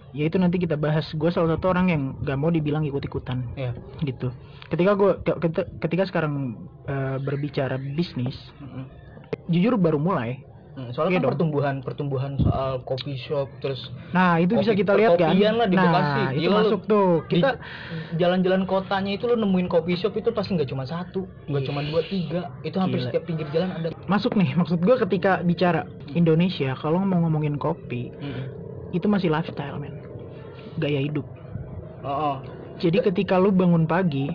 ya 0.09 0.25
itu 0.25 0.41
nanti 0.41 0.57
kita 0.57 0.73
bahas 0.73 1.05
gue 1.05 1.29
salah 1.29 1.53
satu 1.53 1.69
orang 1.69 1.85
yang 1.87 2.03
gak 2.17 2.39
mau 2.41 2.49
dibilang 2.49 2.81
ikut-ikutan 2.81 3.45
Iya. 3.53 3.77
gitu 4.01 4.33
ketika 4.73 4.97
gue 4.97 5.11
ketika, 5.77 6.03
sekarang 6.03 6.57
eh, 6.83 7.21
berbicara 7.21 7.77
bisnis 7.77 8.33
jujur 9.45 9.77
baru 9.77 10.01
mulai 10.01 10.46
Hmm, 10.77 10.93
Soalnya 10.93 11.09
Iya 11.09 11.17
kan 11.17 11.23
dong. 11.23 11.31
pertumbuhan 11.33 11.75
pertumbuhan 11.81 12.31
soal 12.37 12.85
coffee 12.85 13.17
shop 13.17 13.49
terus 13.57 13.81
nah 14.07 14.37
itu 14.37 14.53
bisa 14.53 14.71
Kopi- 14.71 14.79
kita 14.79 14.93
lihat 14.93 15.17
kan 15.17 15.33
lah 15.33 15.65
di 15.65 15.73
nah 15.73 15.83
Bekasi. 15.83 16.21
itu 16.29 16.39
Gila 16.39 16.53
lu. 16.53 16.57
masuk 16.61 16.81
tuh 16.85 17.09
di 17.19 17.29
kita 17.33 17.49
jalan-jalan 18.13 18.61
kotanya 18.63 19.11
itu 19.11 19.25
lu 19.25 19.35
nemuin 19.35 19.65
coffee 19.65 19.97
shop 19.97 20.13
itu 20.13 20.29
pasti 20.29 20.53
nggak 20.53 20.69
cuma 20.69 20.85
satu, 20.85 21.25
nggak 21.43 21.59
Iya. 21.59 21.67
cuma 21.67 21.81
dua 21.81 22.01
tiga, 22.03 22.41
itu 22.61 22.77
hampir 22.77 22.99
Gila. 22.99 23.07
setiap 23.09 23.23
pinggir 23.25 23.47
jalan 23.49 23.69
ada. 23.73 23.87
masuk 24.05 24.37
nih 24.37 24.53
maksud 24.53 24.77
gue 24.77 24.95
ketika 25.01 25.41
bicara 25.41 25.81
Indonesia 26.09 26.71
kalau 26.75 27.01
mau 27.01 27.19
ngomongin 27.19 27.57
kopi 27.57 28.13
itu 28.91 29.05
masih 29.05 29.27
lifestyle 29.27 29.75
men 29.75 29.97
gaya 30.75 31.01
hidup 31.01 31.25
Oh, 31.99 32.07
oh. 32.07 32.35
jadi 32.77 33.01
ketika 33.01 33.35
lu 33.35 33.49
bangun 33.49 33.83
pagi 33.83 34.29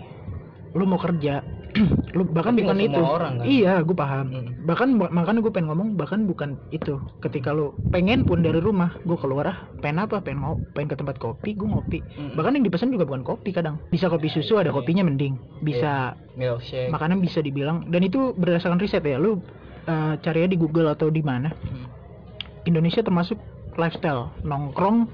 lu 0.71 0.83
mau 0.83 0.99
kerja 0.99 1.39
lu 2.13 2.29
bahkan 2.29 2.53
Tapi 2.53 2.61
bukan 2.63 2.77
itu 2.79 3.01
orang, 3.01 3.33
kan? 3.41 3.45
iya 3.45 3.81
gue 3.81 3.97
paham 3.97 4.25
Mm. 4.29 4.49
bahkan 4.61 4.87
makanya 4.93 5.41
gue 5.41 5.49
pengen 5.49 5.73
ngomong 5.73 5.89
bahkan 5.93 6.23
bukan 6.23 6.49
itu 6.69 7.01
ketika 7.19 7.49
lu 7.49 7.73
pengen 7.89 8.21
pun 8.23 8.39
dari 8.39 8.57
rumah 8.57 8.93
gue 9.01 9.17
keluar 9.17 9.45
ah 9.47 9.57
pengen 9.81 10.05
apa 10.05 10.21
pengen 10.21 10.39
mau 10.39 10.53
pengen 10.71 10.93
ke 10.93 10.97
tempat 10.97 11.17
kopi 11.17 11.53
gue 11.53 11.65
ngopi 11.65 11.99
Mm. 12.13 12.33
bahkan 12.33 12.53
yang 12.53 12.63
dipesan 12.63 12.89
juga 12.89 13.03
bukan 13.03 13.21
kopi 13.21 13.49
kadang 13.49 13.81
bisa 13.89 14.05
kopi 14.05 14.29
susu 14.29 14.55
ada 14.55 14.69
Iya. 14.69 14.75
kopinya 14.75 15.03
mending 15.03 15.33
bisa 15.59 16.13
milkshake. 16.33 16.89
makanan 16.89 17.17
bisa 17.17 17.39
dibilang 17.39 17.89
dan 17.89 18.01
itu 18.01 18.33
berdasarkan 18.33 18.77
riset 18.77 19.01
ya 19.01 19.17
lu 19.17 19.41
uh, 19.83 20.13
cari 20.15 20.45
aja 20.45 20.49
di 20.49 20.57
Google 20.57 20.87
atau 20.87 21.09
di 21.09 21.19
mana 21.19 21.49
Hmm. 21.49 21.89
Indonesia 22.63 23.01
termasuk 23.01 23.41
lifestyle 23.75 24.29
nongkrong 24.41 25.09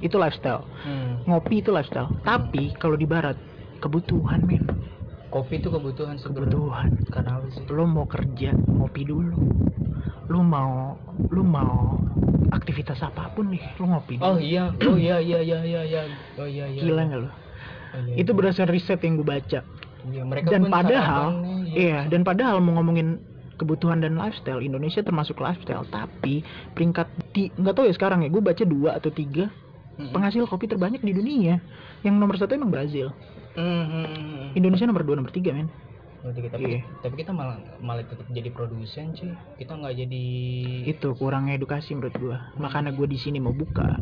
itu 0.00 0.18
lifestyle 0.18 0.66
Hmm. 0.82 1.22
ngopi 1.24 1.62
itu 1.62 1.70
lifestyle 1.70 2.10
tapi 2.20 2.74
kalau 2.74 2.98
di 2.98 3.06
barat 3.06 3.38
kebutuhan 3.78 4.42
men 4.42 4.66
Kopi 5.32 5.58
itu 5.58 5.68
kebutuhan 5.68 6.20
sebenarnya. 6.20 6.52
kebutuhan 6.52 6.88
Karena 7.08 7.40
sih? 7.48 7.64
lu 7.66 7.84
mau 7.88 8.04
kerja 8.04 8.52
ngopi 8.52 9.02
dulu 9.02 9.40
lu 10.28 10.40
mau 10.40 10.96
lu 11.28 11.42
mau 11.42 11.98
aktivitas 12.52 13.00
apa 13.00 13.32
pun 13.32 13.48
nih 13.48 13.64
lu 13.80 13.88
ngopi 13.90 14.20
Oh 14.20 14.36
dulu 14.36 14.44
iya, 14.44 14.64
oh 14.70 14.96
iya 14.96 15.16
iya 15.18 15.40
iya 15.40 15.58
iya 15.64 15.82
iya. 15.82 16.02
Oh 16.36 16.44
iya 16.44 16.68
iya. 16.68 16.80
gila 16.80 17.00
iya. 17.00 17.08
nggak 17.08 17.20
lu 17.20 17.30
Oh, 17.92 18.00
iya, 18.08 18.14
itu 18.16 18.32
iya. 18.32 18.36
berdasarkan 18.40 18.72
riset 18.72 19.00
yang 19.04 19.20
gue 19.20 19.28
baca 19.28 19.60
Iya, 20.02 20.22
mereka 20.24 20.48
dan 20.50 20.62
padahal 20.66 21.24
sarapannya, 21.44 21.76
iya 21.76 21.98
dan 22.08 22.20
padahal 22.24 22.56
mau 22.58 22.80
ngomongin 22.80 23.20
kebutuhan 23.54 24.00
dan 24.00 24.16
lifestyle 24.16 24.58
Indonesia 24.58 24.98
termasuk 24.98 25.36
lifestyle 25.38 25.84
tapi 25.86 26.40
peringkat 26.72 27.06
di 27.30 27.52
nggak 27.52 27.74
tahu 27.76 27.84
ya 27.86 27.94
sekarang 27.94 28.24
ya 28.24 28.32
gue 28.32 28.42
baca 28.42 28.64
dua 28.64 28.96
atau 28.96 29.12
tiga 29.12 29.52
Mm-mm. 29.94 30.08
penghasil 30.10 30.48
kopi 30.48 30.66
terbanyak 30.66 31.04
di 31.04 31.12
dunia 31.12 31.60
yang 32.00 32.16
nomor 32.16 32.34
satu 32.34 32.56
emang 32.56 32.72
Brazil 32.72 33.12
Mm-mm. 33.54 34.56
Indonesia 34.56 34.86
nomor 34.88 35.04
dua 35.04 35.16
nomor 35.20 35.32
tiga 35.32 35.52
men 35.52 35.68
Berarti 36.22 36.38
kita, 36.38 36.54
Iya. 36.54 36.86
tapi 37.02 37.14
kita 37.18 37.34
malah 37.34 37.58
malah 37.82 38.06
tetap 38.06 38.22
jadi 38.30 38.46
produsen 38.54 39.10
cuy. 39.10 39.34
Kita 39.58 39.74
nggak 39.74 39.94
jadi 40.06 40.24
itu 40.86 41.08
kurangnya 41.18 41.58
edukasi 41.58 41.98
menurut 41.98 42.14
gua 42.14 42.38
makanya 42.54 42.94
gue 42.94 43.06
di 43.10 43.18
sini 43.18 43.42
mau 43.42 43.50
buka 43.50 43.98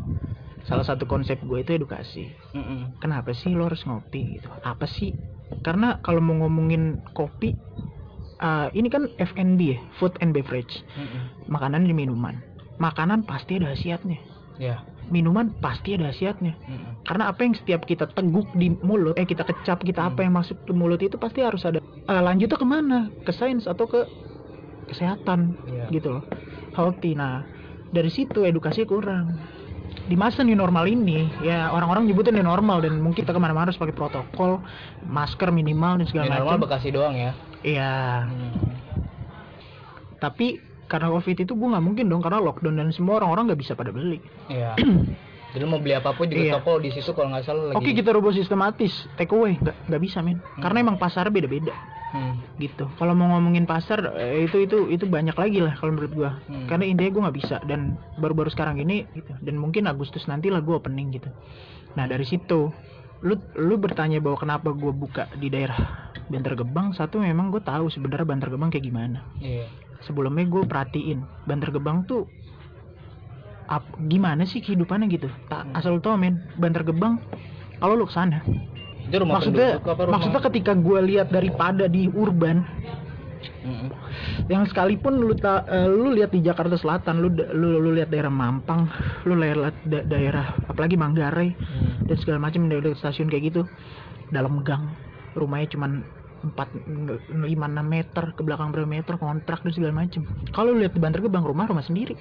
salah 0.69 0.85
satu 0.85 1.09
konsep 1.09 1.41
gue 1.41 1.65
itu 1.65 1.73
edukasi 1.73 2.29
Mm-mm. 2.53 3.01
kenapa 3.01 3.33
sih 3.33 3.49
lo 3.57 3.65
harus 3.65 3.81
ngopi 3.89 4.37
gitu 4.37 4.53
apa 4.61 4.85
sih 4.85 5.17
karena 5.65 5.97
kalau 6.05 6.21
mau 6.21 6.45
ngomongin 6.45 7.01
kopi 7.17 7.57
uh, 8.39 8.69
ini 8.77 8.93
kan 8.93 9.09
F&B 9.17 9.61
ya 9.65 9.79
food 9.97 10.13
and 10.21 10.37
beverage 10.37 10.85
Mm-mm. 10.93 11.49
makanan 11.49 11.89
dan 11.89 11.97
minuman 11.97 12.45
makanan 12.77 13.25
pasti 13.25 13.57
ada 13.57 13.73
khasiatnya 13.73 14.21
Ya. 14.61 14.85
Minuman 15.11 15.51
pasti 15.59 15.92
ada 15.92 16.09
khasiatnya 16.09 16.55
Mm-mm. 16.57 17.03
karena 17.05 17.29
apa 17.29 17.40
yang 17.42 17.55
setiap 17.55 17.83
kita 17.83 18.07
teguk 18.09 18.46
di 18.55 18.70
mulut 18.81 19.14
eh 19.14 19.25
kita 19.25 19.42
kecap 19.42 19.83
kita 19.83 20.07
apa 20.07 20.18
Hmm. 20.18 20.27
yang 20.27 20.35
masuk 20.37 20.57
ke 20.62 20.73
mulut 20.73 20.99
itu 20.99 21.14
pasti 21.14 21.40
harus 21.40 21.62
ada 21.62 21.79
uh, 21.83 22.23
lanjutnya 22.23 22.55
ke 22.55 22.64
mana 22.64 22.99
ke 23.20 23.31
sains 23.31 23.64
atau 23.64 23.85
ke 23.85 24.07
kesehatan 24.87 25.55
Iya. 25.66 25.87
gitu 25.92 26.09
loh 26.12 26.25
healthy 26.73 27.12
nah 27.12 27.42
dari 27.90 28.09
situ 28.09 28.42
edukasi 28.42 28.83
kurang 28.85 29.35
di 30.07 30.14
masa 30.14 30.42
new 30.42 30.55
normal 30.55 30.87
ini 30.87 31.27
ya 31.40 31.68
orang-orang 31.68 32.07
nyebutin 32.07 32.31
new 32.33 32.42
normal 32.42 32.79
dan 32.79 32.99
mungkin 32.99 33.23
kita 33.23 33.31
ke 33.31 33.38
mana-mana 33.38 33.66
harus 33.66 33.79
pakai 33.79 33.90
protokol 33.92 34.62
masker 35.05 35.51
minimal 35.51 35.99
dan 35.99 36.07
segala 36.07 36.25
Ini 36.25 36.33
normal 36.37 36.46
macam 36.53 36.64
Bekasi 36.64 36.88
doang 36.90 37.14
ya 37.14 37.33
iya 37.61 38.25
Hmm. 38.25 38.55
tapi 40.16 40.61
karena 40.90 41.07
covid 41.07 41.38
itu 41.38 41.55
gue 41.55 41.68
nggak 41.70 41.85
mungkin 41.87 42.11
dong 42.11 42.18
karena 42.18 42.42
lockdown 42.42 42.74
dan 42.74 42.90
semua 42.90 43.22
orang-orang 43.22 43.55
nggak 43.55 43.61
bisa 43.62 43.72
pada 43.79 43.94
beli. 43.94 44.18
Iya. 44.50 44.74
Jadi 45.55 45.64
mau 45.66 45.83
beli 45.83 45.94
apa 45.98 46.14
pun 46.14 46.31
juga 46.31 46.42
Iya. 46.46 46.55
toko 46.62 46.79
di 46.79 46.90
situ 46.90 47.11
kalau 47.11 47.31
nggak 47.31 47.42
salah 47.42 47.64
lagi. 47.70 47.79
oke 47.79 47.90
kita 47.94 48.11
rubah 48.11 48.35
sistematis 48.35 49.07
take 49.14 49.31
away. 49.31 49.55
Nggak 49.59 49.76
nggak 49.87 50.03
bisa 50.03 50.18
men. 50.22 50.42
Karena 50.59 50.83
emang 50.83 50.98
pasar 50.98 51.31
beda-beda. 51.31 51.74
Hmm. 52.11 52.42
gitu. 52.59 52.90
Kalau 52.98 53.14
mau 53.14 53.38
ngomongin 53.38 53.70
pasar 53.70 54.03
eh, 54.18 54.42
itu 54.42 54.66
itu 54.66 54.90
itu 54.90 55.07
banyak 55.07 55.31
lagi 55.38 55.62
lah 55.62 55.79
kalau 55.79 55.94
menurut 55.94 56.11
gua. 56.11 56.31
Hmm. 56.50 56.66
karena 56.66 56.83
intinya 56.90 57.11
gua 57.14 57.22
nggak 57.31 57.38
bisa. 57.38 57.57
Dan 57.62 57.94
baru-baru 58.18 58.50
sekarang 58.50 58.83
ini 58.83 59.07
gitu. 59.14 59.31
Dan 59.38 59.62
mungkin 59.62 59.87
Agustus 59.87 60.26
nanti 60.26 60.50
lah 60.50 60.59
gua 60.59 60.83
opening 60.83 61.14
gitu. 61.14 61.31
Nah 61.94 62.11
dari 62.11 62.26
situ 62.26 62.74
lu 63.22 63.35
lu 63.55 63.74
bertanya 63.79 64.18
bahwa 64.18 64.38
kenapa 64.42 64.74
gua 64.74 64.90
buka 64.90 65.31
di 65.38 65.55
daerah 65.55 66.11
Bantar 66.26 66.59
Gebang? 66.59 66.94
Satu 66.94 67.18
memang 67.18 67.50
gue 67.50 67.59
tahu 67.59 67.90
sebenarnya 67.90 68.26
Bantar 68.26 68.55
Gebang 68.55 68.70
kayak 68.70 68.87
gimana. 68.87 69.18
Iya. 69.42 69.66
Sebelumnya 70.01 70.45
gue 70.45 70.63
perhatiin 70.63 71.19
Bantar 71.45 71.71
Gebang 71.71 72.05
tuh 72.05 72.25
ap, 73.67 73.85
gimana 74.03 74.43
sih 74.43 74.59
kehidupannya 74.59 75.07
gitu 75.09 75.29
tak 75.47 75.65
Hmm. 75.65 75.77
asal 75.77 75.95
lu 75.95 76.01
tau 76.01 76.17
men 76.17 76.41
Bantar 76.55 76.83
Gebang 76.83 77.21
kalau 77.77 77.95
lu 77.95 78.05
ke 78.05 78.13
sana 78.13 78.43
Itu 79.01 79.17
rumah 79.19 79.39
maksudnya 79.39 79.77
apa 79.77 79.93
rumah? 80.01 80.13
maksudnya 80.17 80.41
ketika 80.43 80.73
gue 80.73 80.99
lihat 81.05 81.29
daripada 81.29 81.87
di 81.87 82.07
urban 82.09 82.63
Mm-mm. 83.61 83.89
yang 84.47 84.65
sekalipun 84.65 85.17
lu 85.17 85.33
ta, 85.33 85.65
eh, 85.65 85.85
lu 85.85 86.13
lihat 86.13 86.29
di 86.29 86.41
Jakarta 86.41 86.77
Selatan 86.77 87.21
lu 87.21 87.29
lu, 87.33 87.77
lu 87.79 87.91
lihat 87.93 88.09
daerah 88.09 88.29
Mampang 88.29 88.85
lu 89.25 89.33
lihat 89.35 89.57
da- 89.83 90.05
daerah 90.07 90.61
apalagi 90.67 90.97
Manggarai 90.97 91.53
Hmm. 91.53 92.05
dan 92.05 92.17
segala 92.17 92.39
macam 92.39 92.69
daerah 92.69 92.93
stasiun 92.93 93.29
kayak 93.29 93.45
gitu 93.49 93.63
dalam 94.29 94.61
gang 94.61 94.93
rumahnya 95.33 95.73
cuman 95.73 96.05
4 96.40 97.37
5 97.37 97.37
6 97.37 97.44
meter 97.85 98.24
ke 98.33 98.40
belakang 98.40 98.70
berapa 98.70 98.88
meter 98.88 99.14
kontrak 99.14 99.61
dan 99.61 99.72
segala 99.72 99.92
macam 99.94 100.24
kalau 100.50 100.72
lihat 100.72 100.90
di 100.90 101.00
Bantar 101.00 101.20
Gebang 101.20 101.44
rumah 101.44 101.64
rumah 101.64 101.83
sendiri 101.83 102.16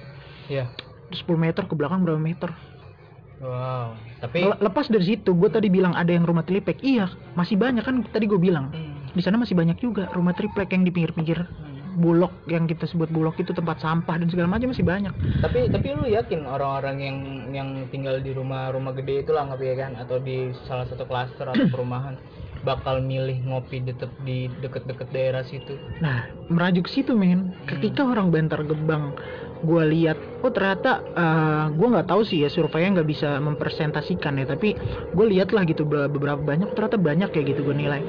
Iya. 0.46 0.68
10 1.10 1.24
meter 1.34 1.64
ke 1.64 1.74
belakang 1.74 2.02
berapa 2.02 2.18
meter 2.18 2.52
Wow. 3.40 3.96
Tapi 4.20 4.44
Le- 4.44 4.60
lepas 4.60 4.84
dari 4.84 5.00
situ 5.06 5.32
gue 5.32 5.48
tadi 5.48 5.72
bilang 5.72 5.96
ada 5.96 6.12
yang 6.12 6.28
rumah 6.28 6.44
triplek 6.44 6.84
iya 6.84 7.08
masih 7.32 7.56
banyak 7.56 7.80
kan 7.80 8.04
tadi 8.06 8.28
gue 8.28 8.36
bilang 8.36 8.68
Hmm. 8.68 9.00
di 9.10 9.24
sana 9.24 9.40
masih 9.40 9.56
banyak 9.56 9.80
juga 9.80 10.12
rumah 10.12 10.36
triplek 10.36 10.68
yang 10.70 10.84
di 10.84 10.92
pinggir-pinggir 10.92 11.48
Hmm. 11.48 11.96
bulog 11.96 12.28
yang 12.46 12.68
kita 12.68 12.84
sebut 12.84 13.08
bulog 13.08 13.32
itu 13.34 13.50
tempat 13.50 13.80
sampah 13.80 14.14
dan 14.14 14.28
segala 14.28 14.46
macam 14.46 14.70
masih 14.70 14.84
banyak 14.84 15.10
tapi 15.40 15.66
tapi 15.66 15.86
lu 15.90 16.04
yakin 16.06 16.44
orang-orang 16.44 16.96
yang 17.00 17.16
yang 17.50 17.68
tinggal 17.88 18.20
di 18.20 18.30
rumah-rumah 18.30 18.92
gede 18.94 19.24
itu 19.24 19.32
lah 19.32 19.48
nggak 19.48 19.58
ya 19.58 19.74
kan 19.78 19.92
atau 19.96 20.20
di 20.20 20.36
salah 20.68 20.84
satu 20.84 21.02
klaster 21.02 21.48
atau 21.48 21.64
perumahan 21.66 22.20
bakal 22.60 23.00
milih 23.00 23.40
ngopi 23.48 23.80
di 23.80 23.92
di 24.24 24.38
deket-deket 24.60 25.08
daerah 25.10 25.44
situ. 25.44 25.76
Nah 26.04 26.28
merajuk 26.52 26.86
situ 26.86 27.16
men. 27.16 27.56
Ketika 27.64 28.04
orang 28.04 28.28
Bantar 28.28 28.64
Gebang 28.64 29.16
gue 29.60 29.82
lihat 29.92 30.16
oh 30.40 30.52
ternyata 30.52 31.04
gue 31.72 31.88
nggak 31.88 32.08
tahu 32.08 32.24
sih 32.24 32.44
ya 32.44 32.48
surveinya 32.52 33.00
nggak 33.00 33.08
bisa 33.08 33.40
mempresentasikan 33.40 34.40
ya. 34.40 34.46
Tapi 34.48 34.76
gue 35.12 35.26
lihat 35.32 35.56
lah 35.56 35.64
gitu 35.64 35.88
be- 35.88 36.08
beberapa 36.08 36.40
banyak 36.40 36.72
ternyata 36.76 37.00
banyak 37.00 37.28
kayak 37.32 37.56
gitu 37.56 37.64
gue 37.64 37.76
nilai. 37.76 38.00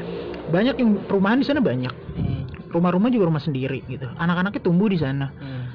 Banyak 0.51 0.75
yang 0.79 1.07
perumahan 1.07 1.39
di 1.39 1.47
sana 1.47 1.63
banyak. 1.63 1.93
Hmm. 2.17 2.43
rumah-rumah 2.71 3.11
juga 3.11 3.27
rumah 3.27 3.43
sendiri 3.43 3.83
gitu. 3.91 4.07
Anak-anaknya 4.15 4.63
tumbuh 4.63 4.87
di 4.87 4.95
sana. 4.95 5.27
Hmm. 5.35 5.67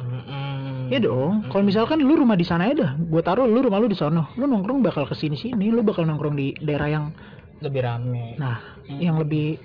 Hmm. 0.00 0.90
Ya 0.90 0.98
dong, 0.98 1.46
kalau 1.54 1.62
misalkan 1.62 2.02
lu 2.02 2.18
rumah 2.18 2.34
di 2.34 2.42
sana 2.42 2.66
ya 2.66 2.74
dah, 2.74 2.92
gue 2.98 3.22
taruh 3.22 3.46
lu 3.46 3.62
rumah 3.62 3.78
lu 3.78 3.86
di 3.86 3.94
sono, 3.94 4.26
lu 4.34 4.50
nongkrong 4.50 4.82
bakal 4.82 5.06
ke 5.06 5.14
sini 5.14 5.38
sini, 5.38 5.70
lu 5.70 5.86
bakal 5.86 6.02
nongkrong 6.02 6.34
di 6.34 6.50
daerah 6.58 6.90
yang, 6.90 7.04
lebih 7.60 7.80
rame 7.84 8.34
nah, 8.36 8.58
Hmm. 8.88 8.98
yang 8.98 9.16
lebih 9.20 9.60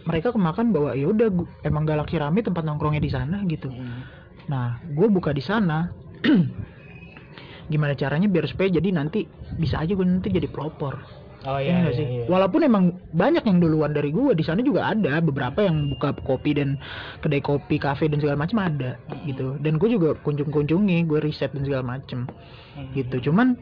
mereka 0.00 0.32
kemakan 0.32 0.72
bahwa 0.72 0.96
ya 0.96 1.06
udah 1.06 1.28
emang 1.60 1.84
galaksi 1.84 2.16
rame 2.16 2.40
tempat 2.40 2.64
nongkrongnya 2.64 3.04
di 3.04 3.12
sana 3.12 3.44
gitu. 3.44 3.68
Hmm. 3.68 4.00
Nah, 4.48 4.80
gue 4.82 5.06
buka 5.06 5.30
di 5.30 5.44
sana, 5.44 5.92
gimana 7.70 7.94
caranya 7.94 8.26
biar 8.26 8.48
supaya 8.48 8.72
jadi 8.72 8.90
nanti 8.90 9.28
bisa 9.54 9.78
aja 9.78 9.92
gue 9.92 10.02
nanti 10.02 10.32
jadi 10.32 10.48
pelopor, 10.48 10.98
oh 11.44 11.60
ya 11.60 11.70
iya, 11.70 11.76
iya, 11.84 11.90
sih? 11.94 12.06
iya. 12.08 12.24
Walaupun 12.26 12.64
emang 12.64 12.84
banyak 13.12 13.44
yang 13.44 13.60
duluan 13.60 13.92
dari 13.92 14.10
gue 14.10 14.32
di 14.32 14.42
sana 14.42 14.58
juga 14.58 14.90
ada 14.90 15.20
beberapa 15.20 15.62
yang 15.62 15.92
buka 15.92 16.16
kopi 16.18 16.56
dan 16.56 16.80
kedai 17.20 17.38
kopi, 17.38 17.76
kafe 17.76 18.08
dan 18.08 18.18
segala 18.18 18.40
macam 18.40 18.58
ada 18.58 18.98
Hmm. 19.06 19.22
gitu. 19.28 19.46
Dan 19.60 19.76
gue 19.76 19.88
juga 19.92 20.16
kunjung-kunjungi, 20.18 21.06
gue 21.06 21.18
riset 21.20 21.52
dan 21.52 21.62
segala 21.62 21.84
macem 21.86 22.26
Hmm. 22.72 22.90
gitu 22.96 23.30
cuman 23.30 23.54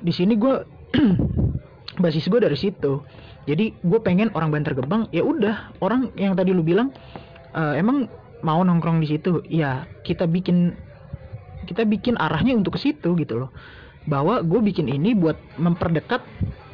di 0.00 0.10
sini 0.10 0.34
gue 0.34 0.66
basis 1.98 2.26
gue 2.26 2.40
dari 2.40 2.54
situ. 2.54 3.02
Jadi 3.44 3.76
gue 3.80 4.00
pengen 4.00 4.28
orang 4.32 4.52
Bantar 4.52 4.74
Gebang 4.74 5.08
ya 5.10 5.22
udah. 5.22 5.74
Orang 5.80 6.12
yang 6.14 6.34
tadi 6.34 6.52
lu 6.52 6.62
bilang 6.62 6.92
"Eh, 7.52 7.74
emang 7.76 8.06
mau 8.40 8.62
nongkrong 8.62 9.02
di 9.02 9.08
situ? 9.08 9.42
Ya 9.46 9.86
kita 10.02 10.26
bikin 10.26 10.74
kita 11.66 11.84
bikin 11.84 12.16
arahnya 12.16 12.56
untuk 12.56 12.78
ke 12.78 12.80
situ 12.80 13.12
gitu 13.14 13.34
loh. 13.36 13.50
Bahwa 14.08 14.40
gue 14.40 14.60
bikin 14.62 14.88
ini 14.88 15.12
buat 15.12 15.36
memperdekat 15.56 16.22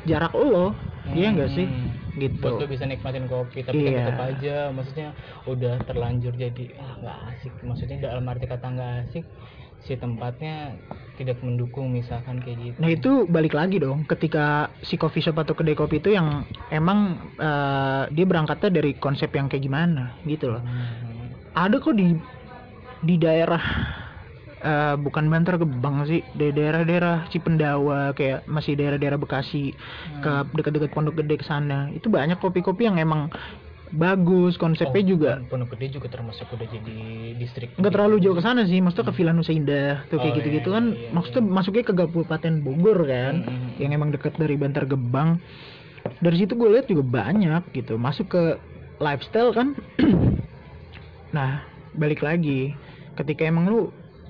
jarak 0.05 0.35
lo 0.37 0.77
iya 1.13 1.33
nggak 1.33 1.51
sih? 1.53 1.67
Hmm. 1.69 1.91
gitu. 2.15 2.41
Buat 2.41 2.63
lu 2.63 2.67
bisa 2.71 2.85
nikmatin 2.87 3.27
kopi 3.27 3.61
tapi 3.61 3.81
kan 3.83 3.91
Iya. 3.91 4.01
tetap 4.07 4.21
aja. 4.23 4.57
Maksudnya 4.71 5.09
udah 5.45 5.75
terlanjur 5.85 6.33
jadi 6.33 6.65
ah 6.79 6.93
nggak 7.03 7.17
asik. 7.35 7.55
Maksudnya 7.61 7.97
dalam 8.01 8.25
arti 8.31 8.47
kata 8.47 8.67
nggak 8.67 8.93
asik 9.09 9.25
si 9.85 10.01
tempatnya 10.01 10.81
tidak 11.15 11.39
mendukung 11.45 11.93
misalkan 11.93 12.41
kayak 12.41 12.59
gitu 12.59 12.77
Nah 12.81 12.91
itu 12.91 13.13
balik 13.29 13.55
lagi 13.55 13.79
dong 13.79 14.03
ketika 14.09 14.73
si 14.83 14.97
coffee 14.97 15.23
shop 15.23 15.39
atau 15.39 15.55
kedai 15.55 15.77
kopi 15.77 16.01
itu 16.01 16.11
yang 16.11 16.43
emang 16.73 17.21
eh, 17.39 18.03
dia 18.11 18.27
berangkatnya 18.27 18.81
dari 18.81 18.97
konsep 18.99 19.31
yang 19.37 19.47
kayak 19.47 19.63
gimana 19.63 20.17
gitu 20.27 20.51
loh. 20.51 20.63
Hmm. 20.65 21.31
Ada 21.55 21.79
kok 21.79 21.95
di 21.95 22.17
di 23.05 23.15
daerah 23.21 23.63
eh, 24.65 24.97
bukan 24.97 25.29
Bantar 25.29 25.61
Gebang 25.61 26.09
sih, 26.09 26.25
di 26.35 26.51
daerah-daerah 26.51 27.29
Cipendawa 27.29 28.17
kayak 28.17 28.49
masih 28.49 28.75
daerah-daerah 28.75 29.21
Bekasi 29.21 29.71
ke 30.25 30.33
Hmm. 30.33 30.51
dekat-dekat 30.51 30.91
Pondok 30.91 31.21
Gede 31.21 31.39
ke 31.39 31.47
sana. 31.47 31.93
Itu 31.93 32.09
banyak 32.09 32.41
kopi-kopi 32.41 32.89
yang 32.89 32.97
emang 32.97 33.29
bagus, 33.95 34.59
konsepnya 34.59 35.03
Oh, 35.03 35.09
juga 35.09 35.31
Pondok 35.47 35.79
Gede 35.79 35.97
juga 35.97 36.11
termasuk 36.11 36.51
udah 36.51 36.67
jadi 36.67 36.97
distrik 37.39 37.71
nggak 37.79 37.93
terlalu 37.95 38.19
jauh 38.19 38.35
ke 38.35 38.43
sana 38.43 38.67
sih, 38.67 38.83
maksudnya 38.83 39.09
ke 39.09 39.15
Villa 39.15 39.33
Nusa 39.33 39.55
Indah 39.55 40.03
tuh 40.11 40.19
kayak 40.19 40.35
Oh, 40.35 40.37
gitu-gitu 40.39 40.69
iya, 40.69 40.77
kan, 40.77 40.85
iya, 40.93 41.11
maksudnya 41.11 41.43
iya. 41.43 41.53
masuknya 41.55 41.85
ke 41.87 41.95
Kabupaten 41.95 42.55
Bogor 42.61 42.99
kan. 43.07 43.35
Hmm. 43.47 43.71
yang 43.79 43.91
emang 43.91 44.11
dekat 44.11 44.35
dari 44.35 44.55
Bantar 44.55 44.87
Gebang 44.87 45.39
dari 46.21 46.37
situ 46.37 46.55
gue 46.55 46.69
lihat 46.69 46.87
juga 46.87 47.03
banyak 47.03 47.73
gitu 47.73 47.97
masuk 47.97 48.29
ke 48.29 48.43
lifestyle 49.01 49.51
kan 49.51 49.75
nah 51.37 51.65
balik 51.95 52.23
lagi 52.23 52.71
ketika 53.17 53.47
emang 53.47 53.67
lu 53.67 53.81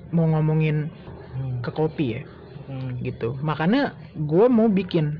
mau 0.09 0.25
ngomongin 0.29 0.89
Hmm. 1.35 1.59
ke 1.59 1.67
kopi 1.69 2.15
ya 2.15 2.21
Hmm. 2.65 2.95
gitu 3.03 3.35
makanya 3.37 3.91
gue 4.15 4.45
mau 4.47 4.65
bikin 4.65 5.19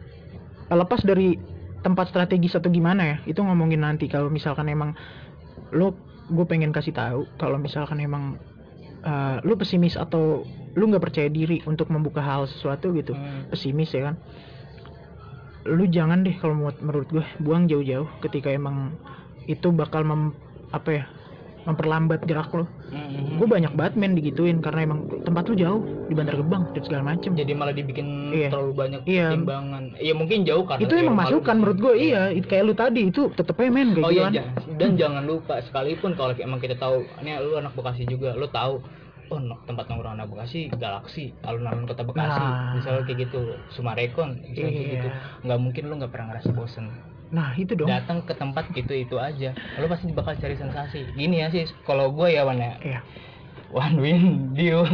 lepas 0.66 1.04
dari 1.04 1.36
tempat 1.86 2.10
strategis 2.10 2.58
atau 2.58 2.74
gimana 2.74 3.06
ya? 3.06 3.18
Itu 3.30 3.46
ngomongin 3.46 3.86
nanti 3.86 4.10
kalau 4.10 4.34
misalkan 4.34 4.66
emang 4.74 4.98
lu 5.70 5.94
gue 6.26 6.46
pengen 6.50 6.74
kasih 6.74 6.98
tahu 6.98 7.30
kalau 7.38 7.62
misalkan 7.62 8.02
emang 8.02 8.42
uh, 9.06 9.38
lu 9.46 9.54
pesimis 9.54 9.94
atau 9.94 10.42
lu 10.74 10.90
nggak 10.90 11.06
percaya 11.06 11.30
diri 11.30 11.62
untuk 11.70 11.94
membuka 11.94 12.26
hal 12.26 12.50
sesuatu 12.50 12.90
gitu. 12.98 13.14
Hmm. 13.14 13.54
pesimis 13.54 13.94
ya 13.94 14.10
kan? 14.10 14.16
Lu 15.70 15.86
jangan 15.86 16.26
deh 16.26 16.34
kalau 16.42 16.58
menurut 16.58 16.82
menurut 16.82 17.08
gue 17.14 17.26
buang 17.38 17.70
jauh-jauh 17.70 18.10
ketika 18.26 18.50
emang 18.50 18.98
itu 19.46 19.70
bakal 19.70 20.02
mem, 20.02 20.34
apa 20.74 20.90
ya 20.90 21.06
memperlambat 21.66 22.24
gerak 22.24 22.50
lo 22.52 22.66
Hmm. 22.86 23.36
gue 23.36 23.48
banyak 23.50 23.74
banget 23.74 23.94
men 23.96 24.14
digituin 24.14 24.62
karena 24.62 24.86
emang 24.86 25.00
tempat 25.20 25.46
lu 25.46 25.56
jauh 25.56 25.82
di 26.06 26.14
Bantar 26.14 26.38
Gebang 26.38 26.70
dan 26.72 26.82
segala 26.82 27.04
macem 27.04 27.34
jadi 27.34 27.52
malah 27.52 27.74
dibikin 27.74 28.32
Iya. 28.32 28.50
terlalu 28.50 28.72
banyak 28.74 29.02
Iya. 29.04 29.28
pertimbangan 29.32 29.84
iya 29.98 30.14
mungkin 30.14 30.38
jauh 30.44 30.64
karena 30.64 30.82
itu 30.82 30.94
emang 30.96 31.18
masukan 31.18 31.56
menurut 31.58 31.78
gue 31.82 31.94
iya 32.00 32.22
itu 32.30 32.46
kayak 32.46 32.64
lu 32.64 32.74
tadi 32.74 33.02
itu 33.06 33.28
tetep 33.32 33.58
aja 33.58 33.70
men 33.70 33.90
kayak 33.92 34.06
Oh 34.06 34.12
iya, 34.12 34.26
ja- 34.32 34.48
dan 34.72 34.96
jangan 34.96 35.24
lupa 35.24 35.60
sekalipun 35.62 36.14
kalau 36.14 36.32
emang 36.36 36.58
kita 36.58 36.76
tahu, 36.76 37.04
ini 37.20 37.36
lu 37.38 37.58
anak 37.58 37.74
Bekasi 37.74 38.06
juga, 38.06 38.32
lu 38.32 38.48
tahu 38.48 38.80
oh 39.26 39.40
no- 39.40 39.58
tempat 39.64 39.90
nongkrong 39.90 40.16
anak 40.16 40.30
Bekasi 40.30 40.70
Galaksi, 40.72 41.34
alun-alun 41.42 41.84
kota 41.84 42.04
Bekasi, 42.04 42.38
Nah. 42.38 42.76
misalnya 42.76 43.02
kayak 43.04 43.20
gitu, 43.26 43.42
Sumarekon, 43.72 44.30
misalnya 44.46 44.72
kayak 44.72 44.78
Iya. 44.80 44.94
gitu, 44.96 45.08
nggak 45.44 45.60
mungkin 45.60 45.84
lu 45.84 45.94
nggak 45.98 46.12
pernah 46.12 46.26
ngerasa 46.30 46.50
bosen. 46.52 46.86
Nah 47.36 47.52
itu 47.54 47.76
dong 47.76 47.92
Datang 47.92 48.24
ke 48.24 48.32
tempat 48.32 48.72
itu 48.72 48.96
itu 48.96 49.20
aja, 49.20 49.52
lu 49.76 49.86
pasti 49.86 50.08
bakal 50.10 50.34
cari 50.34 50.56
sensasi. 50.56 51.04
Gini 51.12 51.44
ya 51.44 51.52
sih, 51.52 51.68
kalau 51.84 52.10
gue 52.10 52.32
ya 52.32 52.48
Wan 52.48 52.56
ya, 52.58 52.80
Iya. 52.80 53.00
one 53.68 53.98
win 54.00 54.24
deal. 54.54 54.88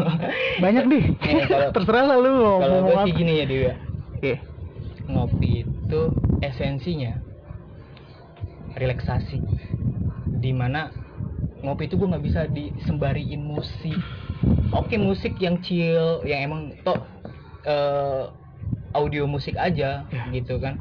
banyak 0.57 0.89
deh 0.89 1.05
Iya, 1.21 1.69
terserah 1.75 2.05
lah 2.07 2.17
lu 2.17 2.33
kalau 2.57 2.77
gue 2.83 2.95
sih 3.05 3.13
gini 3.13 3.33
ya 3.37 3.45
Dewi 3.45 3.63
ya, 3.63 3.75
Iya. 4.19 4.37
ngopi 5.05 5.51
itu 5.61 6.01
esensinya 6.39 7.21
relaksasi 8.73 9.37
di 10.33 10.51
mana 10.51 10.89
ngopi 11.61 11.85
itu 11.85 11.93
gue 11.93 12.07
nggak 12.07 12.25
bisa 12.25 12.41
disembariin 12.47 13.43
musik 13.43 13.99
oke 14.71 14.95
musik 14.95 15.35
yang 15.37 15.59
chill 15.59 16.23
yang 16.23 16.47
emang 16.47 16.61
toh 16.81 16.97
eh, 17.61 18.25
audio 18.91 19.23
musik 19.25 19.53
aja 19.55 20.07
Ya. 20.07 20.23
gitu 20.31 20.57
kan 20.57 20.79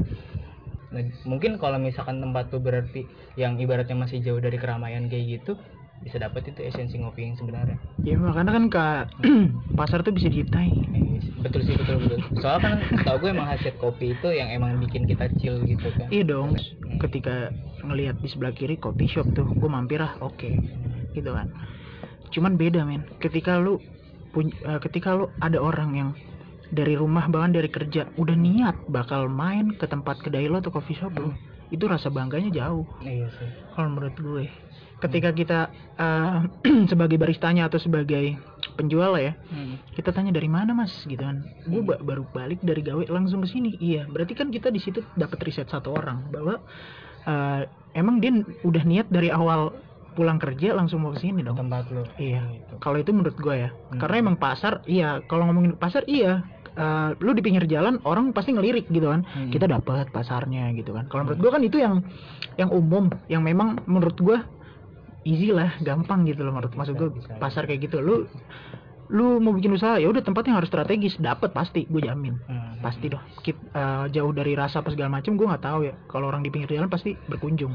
mungkin 1.22 1.56
kalau 1.62 1.78
misalkan 1.78 2.18
tempat 2.18 2.50
tuh 2.50 2.58
berarti 2.58 3.06
yang 3.38 3.54
ibaratnya 3.56 3.94
masih 3.94 4.18
jauh 4.20 4.42
dari 4.42 4.58
keramaian 4.58 5.06
kayak 5.06 5.40
gitu 5.40 5.54
bisa 6.00 6.16
dapat 6.16 6.48
itu 6.48 6.64
esensi 6.64 6.96
ngopi 6.96 7.28
yang 7.28 7.36
sebenarnya. 7.36 7.76
Ya 8.08 8.16
makanya 8.16 8.56
kan 8.56 8.64
ke 8.72 8.84
pasar 9.78 10.00
tuh 10.00 10.16
bisa 10.16 10.32
diciptain 10.32 10.72
Eh, 10.96 11.20
betul 11.44 11.60
sih 11.60 11.76
betul 11.76 12.00
betul. 12.00 12.18
Soalnya 12.40 12.60
kan 12.64 12.74
tau 13.04 13.20
gue 13.20 13.30
emang 13.30 13.44
hasil 13.46 13.76
kopi 13.76 14.16
itu 14.16 14.28
yang 14.32 14.48
emang 14.48 14.80
bikin 14.80 15.04
kita 15.04 15.28
chill 15.36 15.60
gitu 15.68 15.92
kan. 16.00 16.08
Iya 16.08 16.24
dong. 16.24 16.56
Hmm. 16.56 16.98
ketika 16.98 17.52
ngelihat 17.84 18.16
di 18.20 18.28
sebelah 18.28 18.52
kiri 18.56 18.80
coffee 18.80 19.08
shop 19.08 19.28
tuh 19.36 19.44
gue 19.46 19.68
mampir 19.68 20.00
ah 20.00 20.16
oke. 20.24 20.48
Gitu 21.12 21.30
kan. 21.30 21.52
Cuman 22.32 22.56
beda 22.56 22.82
men. 22.88 23.04
Ketika 23.20 23.60
lu 23.60 23.76
pun- 24.32 24.56
eh, 24.56 24.80
ketika 24.80 25.12
lu 25.12 25.28
ada 25.36 25.60
orang 25.60 25.90
yang 25.92 26.10
dari 26.70 26.94
rumah 26.94 27.26
bahkan 27.26 27.50
dari 27.50 27.66
kerja. 27.66 28.08
Udah 28.14 28.34
niat 28.34 28.86
bakal 28.86 29.26
main 29.26 29.74
ke 29.74 29.84
tempat 29.84 30.18
kedai 30.18 30.46
lo 30.46 30.58
atau 30.58 30.70
coffee 30.70 30.94
shop 30.94 31.14
lo. 31.14 31.34
Itu 31.68 31.86
rasa 31.86 32.08
bangganya 32.08 32.50
jauh. 32.50 32.86
Iya 33.00 33.30
sih. 33.30 33.50
Kalau 33.72 33.88
menurut 33.88 34.16
gue 34.16 34.46
ketika 35.00 35.32
kita 35.32 35.58
eh, 35.96 36.38
sebagai 36.90 37.16
baristanya 37.16 37.66
atau 37.66 37.80
sebagai 37.80 38.36
penjual 38.76 39.16
ya 39.16 39.32
Hmm. 39.48 39.80
kita 39.92 40.12
tanya 40.12 40.28
dari 40.30 40.46
mana 40.46 40.72
mas? 40.72 40.92
Gitu 41.02 41.16
kan. 41.16 41.40
Gue 41.64 41.80
ba- 41.80 41.96
baru 41.98 42.28
balik 42.28 42.60
dari 42.60 42.80
gawe 42.80 43.08
langsung 43.08 43.40
ke 43.40 43.48
sini. 43.48 43.74
Iya 43.76 44.04
berarti 44.06 44.34
kan 44.34 44.48
kita 44.48 44.68
di 44.68 44.78
situ 44.78 45.00
dapat 45.14 45.40
riset 45.40 45.66
satu 45.66 45.94
orang 45.94 46.28
bahwa 46.28 46.60
eh, 47.22 47.62
emang 47.92 48.18
dia 48.18 48.30
udah 48.60 48.82
niat 48.82 49.08
dari 49.08 49.28
awal 49.28 49.72
pulang 50.10 50.36
kerja 50.36 50.74
langsung 50.74 51.00
mau 51.00 51.14
ke 51.14 51.22
sini 51.22 51.40
dong. 51.40 51.56
Tempat 51.56 51.86
lo. 51.90 52.02
Iya. 52.18 52.42
gitu. 52.52 52.74
kalau 52.76 52.98
itu 52.98 53.10
menurut 53.10 53.38
gue 53.38 53.56
ya. 53.56 53.70
Hmm. 53.70 53.96
karena 53.96 54.16
emang 54.20 54.36
pasar 54.36 54.84
iya. 54.84 55.22
Kalau 55.24 55.48
ngomongin 55.48 55.74
pasar 55.74 56.04
iya 56.04 56.44
Eh, 56.70 57.10
lu 57.18 57.34
di 57.34 57.42
pinggir 57.42 57.66
jalan 57.66 57.98
orang 58.06 58.30
pasti 58.30 58.54
ngelirik 58.54 58.86
gitu 58.88 59.10
kan. 59.10 59.26
Hmm. 59.26 59.50
kita 59.50 59.66
dapat 59.66 60.06
pasarnya 60.14 60.70
gitu 60.78 60.94
kan. 60.94 61.10
Kalau 61.10 61.26
menurut 61.26 61.40
gue 61.42 61.50
kan 61.50 61.62
itu 61.66 61.76
yang 61.82 61.94
yang 62.54 62.70
umum 62.70 63.10
yang 63.26 63.42
memang 63.42 63.82
menurut 63.90 64.14
gue 64.14 64.38
easy 65.26 65.50
lah 65.50 65.74
gampang 65.82 66.24
gitu 66.24 66.46
loh 66.46 66.54
menurut 66.54 66.72
maksud 66.72 66.94
gue 66.94 67.10
pasar 67.42 67.66
kayak 67.66 67.90
gitu. 67.90 67.98
Lu 67.98 68.24
lu 69.10 69.42
mau 69.42 69.50
bikin 69.50 69.74
usaha 69.74 69.98
ya 69.98 70.06
udah 70.06 70.22
tempat 70.22 70.46
yang 70.46 70.62
harus 70.62 70.70
strategis 70.70 71.18
dapat 71.18 71.50
pasti 71.50 71.90
gue 71.90 72.06
jamin. 72.06 72.38
Hmm. 72.46 72.78
pasti 72.78 73.10
doh 73.10 73.20
Kit- 73.42 73.58
eh, 73.74 74.06
jauh 74.14 74.30
dari 74.30 74.54
rasa 74.54 74.80
apa 74.80 74.94
segala 74.94 75.10
macam 75.10 75.34
gue 75.34 75.46
nggak 75.50 75.64
tahu 75.66 75.80
ya. 75.90 75.94
Kalau 76.06 76.30
orang 76.30 76.46
di 76.46 76.54
pinggir 76.54 76.70
jalan 76.70 76.86
pasti 76.86 77.18
berkunjung. 77.26 77.74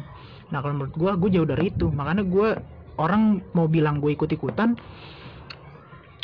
Nah 0.56 0.64
kalau 0.64 0.80
menurut 0.80 0.96
gue 0.96 1.12
gue 1.20 1.30
jauh 1.36 1.48
dari 1.48 1.68
itu. 1.68 1.92
Makanya 1.92 2.24
gue 2.24 2.56
orang 2.96 3.44
mau 3.52 3.68
bilang 3.68 4.00
gue 4.00 4.16
ikut 4.16 4.32
ikutan 4.32 4.80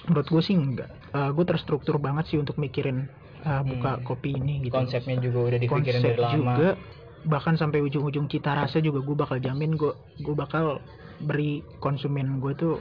menurut 0.08 0.28
gue 0.34 0.42
sih 0.48 0.56
enggak 0.58 0.90
gue 1.36 1.46
terstruktur 1.50 1.96
banget 2.06 2.24
sih 2.30 2.38
untuk 2.44 2.56
mikirin 2.64 2.98
eh, 3.48 3.62
buka 3.70 3.90
Hmm. 3.90 4.06
kopi 4.08 4.30
ini 4.40 4.52
gitu 4.68 4.78
konsepnya 4.78 5.16
juga 5.26 5.40
udah 5.48 5.60
dipikirin 5.66 6.04
konsep 6.04 6.10
dari 6.10 6.20
lama 6.26 6.54
juga 6.56 6.64
bahkan 7.32 7.56
sampai 7.62 7.80
ujung-ujung 7.88 8.28
cita 8.34 8.52
rasa 8.62 8.78
juga 8.88 9.00
gue 9.08 9.16
bakal 9.22 9.38
jamin 9.46 9.72
gue 9.82 9.92
gue 10.26 10.36
bakal 10.44 10.66
beri 11.28 11.44
konsumen 11.84 12.28
gue 12.44 12.54
tuh 12.62 12.74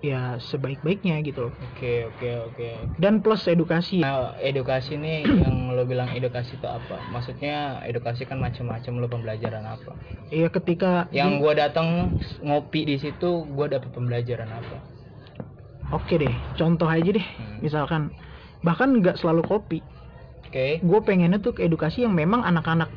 ya 0.00 0.40
sebaik-baiknya 0.40 1.14
gitu 1.28 1.40
oke 1.62 1.86
oke 2.08 2.26
oke 2.46 2.64
dan 3.02 3.14
plus 3.24 3.42
edukasi 3.50 3.96
Nah, 4.02 4.16
edukasi 4.48 4.92
nih 5.04 5.16
yang 5.42 5.54
lo 5.76 5.82
bilang 5.90 6.08
edukasi 6.16 6.52
itu 6.58 6.66
apa? 6.78 6.94
Maksudnya 7.14 7.50
edukasi 7.88 8.22
kan 8.30 8.38
macam-macam 8.46 8.92
lo 9.00 9.06
pembelajaran 9.12 9.64
apa? 9.74 9.90
ya 10.30 10.48
ketika 10.50 10.86
Yang 11.18 11.30
gua 11.42 11.52
datang 11.62 11.88
ngopi 12.46 12.80
di 12.90 12.96
situ 13.04 13.26
gua 13.56 13.66
dapet 13.74 13.90
pembelajaran 13.96 14.50
apa? 14.60 14.76
Oke 15.90 16.14
deh 16.16 16.30
contoh 16.54 16.86
aja 16.86 17.10
deh 17.10 17.22
Hmm. 17.22 17.58
misalkan 17.60 18.02
bahkan 18.60 18.90
nggak 18.92 19.16
selalu 19.16 19.42
kopi 19.42 19.78
Oke. 20.46 20.82
gue 20.82 21.00
pengennya 21.00 21.38
tuh 21.38 21.52
ke 21.52 21.62
edukasi 21.62 22.02
yang 22.02 22.12
memang 22.12 22.42
anak-anak 22.42 22.90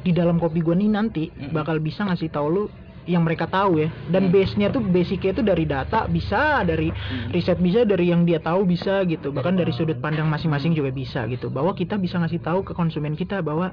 di 0.00 0.12
dalam 0.12 0.36
kopi 0.36 0.60
gue 0.60 0.74
nih 0.74 0.88
nanti 0.88 1.24
Mm-mm. 1.28 1.50
bakal 1.50 1.78
bisa 1.78 2.04
ngasih 2.04 2.28
tahu 2.28 2.46
lu 2.48 2.64
yang 3.08 3.24
mereka 3.24 3.48
tahu 3.48 3.80
ya 3.80 3.88
dan 4.12 4.28
Hmm. 4.28 4.32
base-nya 4.32 4.68
tuh 4.68 4.84
basicnya 4.84 5.32
tuh 5.32 5.40
dari 5.42 5.64
data 5.64 6.04
bisa 6.04 6.60
dari 6.62 6.92
riset 7.28 7.56
bisa 7.56 7.82
dari 7.82 8.12
yang 8.12 8.22
dia 8.22 8.36
tahu 8.36 8.62
bisa 8.62 9.00
gitu 9.04 9.32
bahkan 9.32 9.56
dari 9.56 9.72
sudut 9.72 9.96
pandang 9.96 10.28
masing-masing 10.28 10.76
juga 10.76 10.92
bisa 10.92 11.24
gitu 11.26 11.48
bahwa 11.48 11.72
kita 11.72 11.96
bisa 11.96 12.20
ngasih 12.20 12.38
tahu 12.38 12.60
ke 12.62 12.72
konsumen 12.72 13.16
kita 13.16 13.40
bahwa 13.40 13.72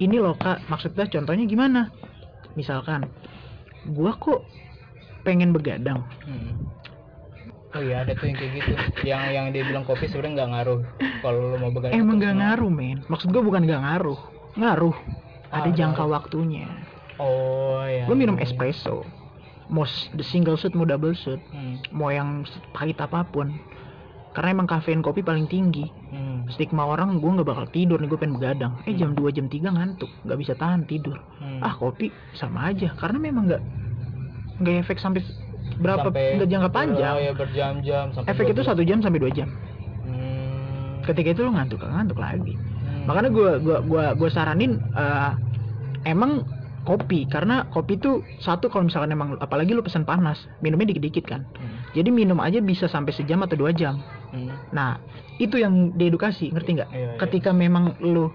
ini 0.00 0.16
loh 0.16 0.34
kak 0.34 0.64
maksudnya 0.66 1.04
contohnya 1.06 1.44
gimana 1.44 1.92
misalkan 2.54 3.04
gua 3.86 4.16
kok 4.16 4.48
pengen 5.20 5.52
begadang 5.52 6.00
Hmm. 6.24 6.56
Oh 7.74 7.82
iya 7.82 7.96
ada 8.00 8.14
tuh 8.14 8.24
yang 8.24 8.36
kayak 8.36 8.52
gitu. 8.54 8.72
Yang 9.02 9.22
yang 9.30 9.46
dia 9.50 9.62
bilang 9.64 9.82
kopi 9.82 10.06
sebenarnya 10.06 10.32
nggak 10.36 10.50
ngaruh 10.52 10.80
kalau 11.20 11.38
lo 11.44 11.56
mau 11.58 11.70
begadang. 11.70 11.96
emang 11.96 12.16
atau 12.16 12.22
gak 12.22 12.30
semua. 12.30 12.42
ngaruh 12.44 12.70
men 12.70 12.98
maksud 13.04 13.28
gua 13.28 13.42
bukan 13.42 13.62
gak 13.64 13.80
ngaruh 13.80 14.20
ngaruh 14.54 14.96
ada 15.48 15.60
Ah, 15.62 15.72
jangka 15.72 15.98
ngaruh. 15.98 16.12
waktunya 16.12 16.66
Oh 17.16 17.82
ya. 17.82 18.04
lu 18.04 18.14
minum 18.14 18.36
espresso 18.36 19.02
mau 19.66 19.82
the 20.12 20.22
single 20.22 20.54
shot 20.54 20.70
mau 20.72 20.84
double 20.84 21.12
shot 21.12 21.40
Hmm. 21.48 21.82
mau 21.90 22.08
yang 22.08 22.44
pahit 22.70 22.94
apa 22.96 23.24
pun 23.24 23.56
karena 24.30 24.50
emang 24.52 24.66
kafein 24.66 25.00
kopi 25.00 25.20
paling 25.20 25.46
tinggi 25.46 25.88
Hmm. 26.06 26.46
stigma 26.48 26.84
orang 26.84 27.16
gue 27.16 27.30
nggak 27.32 27.48
bakal 27.48 27.66
tidur 27.66 27.96
nih 27.96 28.06
gue 28.06 28.18
pengen 28.18 28.36
begadang 28.36 28.72
eh 28.84 28.92
jam 28.92 29.12
2 29.12 29.30
jam 29.30 29.46
3 29.46 29.72
ngantuk 29.72 30.10
nggak 30.22 30.38
bisa 30.38 30.52
tahan 30.54 30.84
tidur 30.84 31.18
Hmm. 31.36 31.58
ah 31.58 31.72
kopi 31.72 32.06
sama 32.32 32.68
aja 32.68 32.94
karena 32.94 33.18
memang 33.18 33.48
nggak 33.48 33.62
nggak 34.56 34.76
efek 34.80 34.98
sampai 34.98 35.24
berapa 35.74 36.06
Sampai- 36.08 36.44
jangka 36.44 36.70
panjang 36.70 37.14
ya 37.18 37.32
berjam-jam 37.32 38.04
sampai 38.10 38.30
efek 38.30 38.46
itu 38.48 38.60
12. 38.60 38.68
satu 38.68 38.82
jam 38.82 38.98
sampai 39.00 39.18
dua 39.18 39.30
jam 39.30 39.48
Hmm. 40.04 41.02
ketika 41.02 41.28
itu 41.30 41.40
lu 41.42 41.50
ngantuk 41.50 41.80
ngantuk 41.80 42.16
lagi 42.16 42.54
Hmm. 42.54 43.04
makanya 43.04 43.30
gue 43.30 43.50
gua 43.60 43.78
gua 43.80 44.04
gua 44.12 44.28
saranin 44.28 44.78
eh, 44.78 45.32
emang 46.04 46.44
kopi 46.84 47.24
karena 47.24 47.64
kopi 47.66 47.96
tuh 47.96 48.20
satu 48.38 48.68
kalau 48.68 48.84
misalkan 48.84 49.08
emang 49.10 49.36
apalagi 49.38 49.72
lu 49.72 49.80
pesan 49.80 50.04
panas 50.04 50.36
minumnya 50.60 50.92
dikit-dikit 50.92 51.24
kan 51.24 51.42
Hmm. 51.50 51.80
jadi 51.92 52.08
minum 52.08 52.38
aja 52.38 52.60
bisa 52.60 52.86
sampai 52.86 53.10
sejam 53.10 53.40
atau 53.40 53.56
dua 53.56 53.72
jam 53.72 53.98
Hmm. 54.30 54.52
nah 54.70 55.00
itu 55.36 55.56
yang 55.56 55.90
diedukasi 55.92 56.50
ngerti 56.50 56.70
nggak 56.76 56.90
Iya, 56.90 57.00
iya. 57.00 57.18
ketika 57.18 57.50
memang 57.50 57.96
lu 57.98 58.28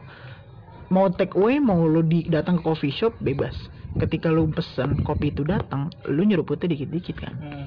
mau 0.90 1.06
take 1.08 1.34
away 1.34 1.62
mau 1.62 1.78
lu 1.80 2.02
di, 2.02 2.26
datang 2.26 2.58
ke 2.58 2.64
coffee 2.64 2.90
shop 2.90 3.14
bebas 3.20 3.54
ketika 3.98 4.30
lu 4.30 4.46
pesen 4.50 5.02
kopi 5.02 5.32
itu 5.32 5.42
datang 5.42 5.90
lu 6.06 6.22
nyeruputnya 6.22 6.70
dikit-dikit 6.70 7.18
kan 7.18 7.34
Hmm. 7.36 7.66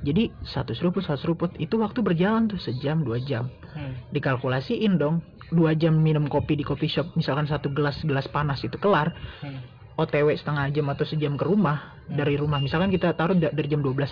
jadi 0.00 0.30
satu 0.40 0.72
seruput 0.72 1.02
satu 1.02 1.18
seruput 1.20 1.50
itu 1.56 1.74
waktu 1.74 2.00
berjalan 2.00 2.46
tuh 2.46 2.58
sejam 2.58 3.00
dua 3.00 3.18
jam 3.18 3.50
Hmm. 3.72 3.98
dikalkulasiin 4.08 4.94
dong 4.94 5.20
dua 5.48 5.72
jam 5.72 5.96
minum 5.96 6.24
kopi 6.24 6.54
di 6.54 6.62
coffee 6.62 6.88
shop 6.88 7.12
misalkan 7.14 7.44
satu 7.44 7.68
gelas 7.68 7.98
gelas 8.00 8.26
panas 8.26 8.60
itu 8.60 8.76
kelar 8.76 9.12
Hmm. 9.40 9.60
OTW 9.94 10.34
setengah 10.34 10.70
jam 10.70 10.86
atau 10.88 11.02
sejam 11.02 11.34
ke 11.34 11.44
rumah 11.44 11.98
Hmm. 12.04 12.14
dari 12.14 12.34
rumah 12.34 12.58
misalkan 12.58 12.88
kita 12.88 13.12
taruh 13.12 13.34
da- 13.34 13.50
dari 13.50 13.66
jam 13.66 13.78
12 13.78 14.10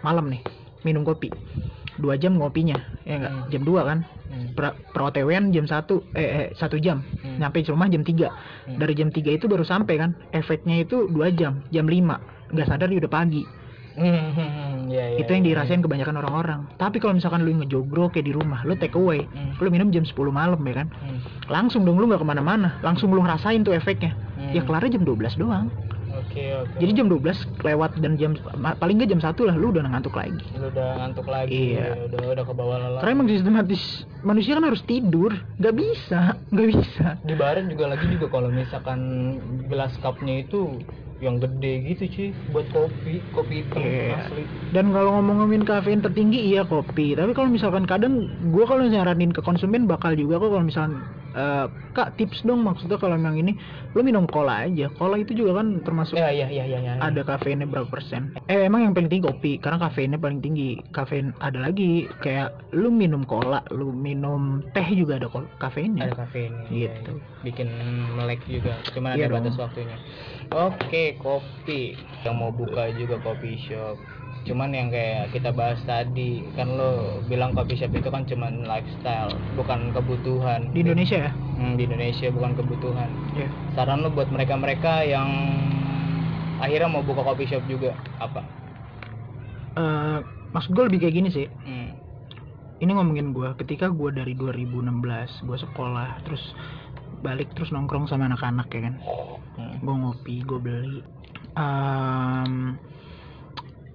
malam 0.00 0.26
nih 0.26 0.42
minum 0.82 1.02
kopi 1.02 1.30
dua 1.96 2.14
jam 2.16 2.36
ngopinya 2.36 2.76
ya 3.02 3.16
enggak 3.16 3.32
Hmm. 3.32 3.48
jam 3.48 3.62
2 3.64 3.82
kan 3.82 3.98
Hmm. 4.26 4.48
per, 4.52 4.64
per 4.90 5.00
OTW-an 5.02 5.54
jam 5.54 5.64
satu 5.64 6.02
eh, 6.12 6.26
eh 6.26 6.46
satu 6.54 6.76
jam 6.76 7.00
Hmm. 7.22 7.38
nyampe 7.38 7.62
di 7.62 7.70
rumah 7.70 7.86
jam 7.86 8.02
3 8.02 8.28
Hmm. 8.66 8.76
dari 8.76 8.92
jam 8.92 9.08
3 9.08 9.30
itu 9.30 9.46
baru 9.46 9.62
sampai 9.62 9.94
kan 9.96 10.10
efeknya 10.30 10.82
itu 10.82 11.06
dua 11.08 11.30
jam 11.30 11.62
jam 11.70 11.86
5 11.86 12.18
nggak 12.50 12.66
sadar 12.66 12.90
udah 12.90 13.08
pagi 13.08 13.42
Hmm, 13.96 14.86
ya, 14.92 15.16
ya, 15.16 15.24
itu 15.24 15.30
yang 15.30 15.40
ya. 15.40 15.56
dirasain 15.56 15.80
kebanyakan 15.80 16.20
orang-orang 16.20 16.60
tapi 16.76 17.00
kalau 17.00 17.16
misalkan 17.16 17.48
lu 17.48 17.56
ngejogrok 17.56 18.12
kayak 18.12 18.28
di 18.28 18.32
rumah 18.36 18.60
lu 18.62 18.76
take 18.76 18.92
away 18.92 19.24
Hmm. 19.24 19.56
lu 19.56 19.72
minum 19.72 19.88
jam 19.88 20.04
10 20.04 20.28
malam 20.28 20.60
ya 20.60 20.84
kan 20.84 20.88
Hmm. 20.92 21.18
langsung 21.48 21.88
dong 21.88 21.96
lu 21.96 22.04
nggak 22.04 22.20
ke 22.20 22.28
mana-mana 22.28 22.76
langsung 22.82 23.08
lu 23.08 23.24
ngerasain 23.24 23.64
tuh 23.64 23.72
efeknya 23.72 24.12
Hmm. 24.36 24.52
ya 24.52 24.60
kelarnya 24.62 25.00
jam 25.00 25.04
12 25.06 25.32
doang 25.34 25.72
Oke. 26.36 26.76
jadi 26.78 26.92
jam 26.92 27.06
12 27.08 27.24
lewat 27.64 27.90
dan 27.98 28.12
jam 28.14 28.36
paling 28.76 28.96
nggak 29.00 29.10
jam 29.10 29.20
satu 29.20 29.48
lah 29.48 29.56
lu 29.56 29.72
udah 29.72 29.88
ngantuk 29.88 30.12
lagi 30.12 30.36
lu 30.54 30.68
udah 30.68 30.88
ngantuk 31.00 31.26
lagi. 31.26 31.72
Iya. 31.72 32.06
Udah 32.12 32.20
udah 32.36 32.44
ke 32.44 32.52
bawah 32.52 32.76
lelah. 32.76 33.00
karena 33.00 33.12
emang 33.16 33.28
sistematis 33.28 33.82
manusia 34.20 34.52
kan 34.54 34.64
harus 34.64 34.82
tidur 34.82 35.32
nggak 35.56 35.74
bisa 35.74 36.20
nggak 36.52 36.68
bisa 36.68 37.06
di 37.22 37.34
barat 37.34 37.64
juga 37.66 37.84
lagi 37.88 38.06
juga 38.06 38.26
kalau 38.28 38.48
misalkan 38.50 39.00
gelas 39.66 39.96
cupnya 39.98 40.44
itu 40.44 40.76
yang 41.16 41.40
gede 41.40 41.80
gitu 41.88 42.04
cuy 42.06 42.28
buat 42.52 42.66
kopi 42.68 43.24
kopi 43.32 43.64
hitam 43.64 43.80
Iya. 43.80 44.20
asli 44.20 44.44
dan 44.70 44.92
kalau 44.92 45.16
ngomong-ngomongin 45.16 45.64
kafein 45.64 46.04
tertinggi 46.04 46.52
iya 46.52 46.60
kopi 46.60 47.16
tapi 47.16 47.32
kalau 47.32 47.48
misalkan 47.48 47.88
kadang 47.88 48.28
gua 48.52 48.68
kalau 48.68 48.84
nyaranin 48.84 49.32
ke 49.32 49.40
konsumen 49.40 49.88
bakal 49.88 50.12
juga 50.12 50.36
kok 50.36 50.52
kalau 50.52 50.64
misalkan 50.64 51.00
eh, 51.36 51.64
kak 51.92 52.16
tips 52.16 52.42
dong 52.42 52.64
maksudnya 52.64 52.96
kalau 52.96 53.14
memang 53.14 53.36
ini 53.36 53.52
lu 53.92 54.00
minum 54.00 54.24
cola 54.24 54.64
aja. 54.64 54.88
Cola 54.96 55.16
itu 55.16 55.32
juga 55.32 55.60
kan 55.60 55.80
termasuk 55.84 56.16
ya 56.16 56.32
ya 56.32 56.48
ya 56.48 56.64
ya, 56.64 56.80
ya. 56.80 56.92
ada 56.98 57.20
kafeinnya 57.22 57.64
berapa 57.64 57.86
persen? 57.86 58.32
Eh 58.48 58.64
emang 58.64 58.82
yang 58.82 58.92
paling 58.92 59.08
tinggi 59.08 59.24
kopi 59.24 59.52
karena 59.56 59.78
kafeinnya 59.78 60.16
paling 60.16 60.40
tinggi. 60.40 60.80
Kafein 60.90 61.36
ada 61.38 61.60
lagi 61.60 62.08
kayak 62.20 62.72
lu 62.72 62.88
minum 62.88 63.22
cola 63.22 63.60
lu 63.68 63.92
minum 63.92 64.64
teh 64.72 64.88
juga 64.92 65.20
ada 65.20 65.28
kafeinnya. 65.56 66.08
Ada 66.08 66.26
kafein 66.26 66.52
Gitu. 66.68 67.12
bikin 67.44 67.68
melek 68.18 68.42
juga 68.50 68.74
cuman 68.90 69.14
Iya 69.14 69.28
ada 69.28 69.38
dong. 69.38 69.44
batas 69.46 69.56
waktunya. 69.56 69.96
Oke 70.50 71.14
kopi. 71.16 71.94
Yang 72.24 72.34
mau 72.34 72.50
buka 72.50 72.90
juga 72.96 73.20
coffee 73.20 73.60
shop 73.60 73.96
cuman 74.46 74.70
yang 74.70 74.88
kayak 74.88 75.28
kita 75.30 75.50
bahas 75.50 75.82
tadi 75.82 76.40
kan 76.54 76.70
lo 76.70 76.90
bilang 77.22 77.50
coffee 77.50 77.74
shop 77.74 77.90
itu 77.90 78.06
kan 78.06 78.22
cuman 78.22 78.62
lifestyle 78.62 79.28
bukan 79.52 79.90
kebutuhan 79.90 80.70
di 80.70 80.80
Indonesia 80.80 81.18
ya 81.20 81.32
Hmm, 81.56 81.74
di 81.74 81.84
Indonesia 81.84 82.30
bukan 82.30 82.54
kebutuhan 82.54 83.10
Iya. 83.32 83.48
saran 83.74 84.00
lo 84.00 84.08
buat 84.08 84.28
mereka-mereka 84.28 85.02
yang 85.02 85.26
akhirnya 86.56 86.88
mau 86.88 87.02
buka 87.02 87.20
coffee 87.22 87.46
shop 87.46 87.66
juga 87.66 87.90
apa 88.16 88.40
Eh, 89.74 90.18
maksud 90.50 90.72
gue 90.72 90.84
lebih 90.86 91.02
kayak 91.02 91.16
gini 91.16 91.28
sih 91.28 91.46
Hmm. 91.60 91.92
ini 92.78 92.90
ngomongin 92.92 93.32
gue 93.32 93.50
ketika 93.56 93.88
gue 93.88 94.08
dari 94.10 94.32
2016 94.32 94.94
gue 95.42 95.58
sekolah 95.58 96.22
terus 96.22 96.40
balik 97.18 97.50
terus 97.52 97.68
nongkrong 97.68 98.06
sama 98.06 98.24
anak-anak 98.24 98.70
ya 98.70 98.80
kan 98.84 98.94
Hmm. 99.56 99.76
gue 99.80 99.94
ngopi 99.96 100.40
gue 100.40 100.58
beli 100.58 101.00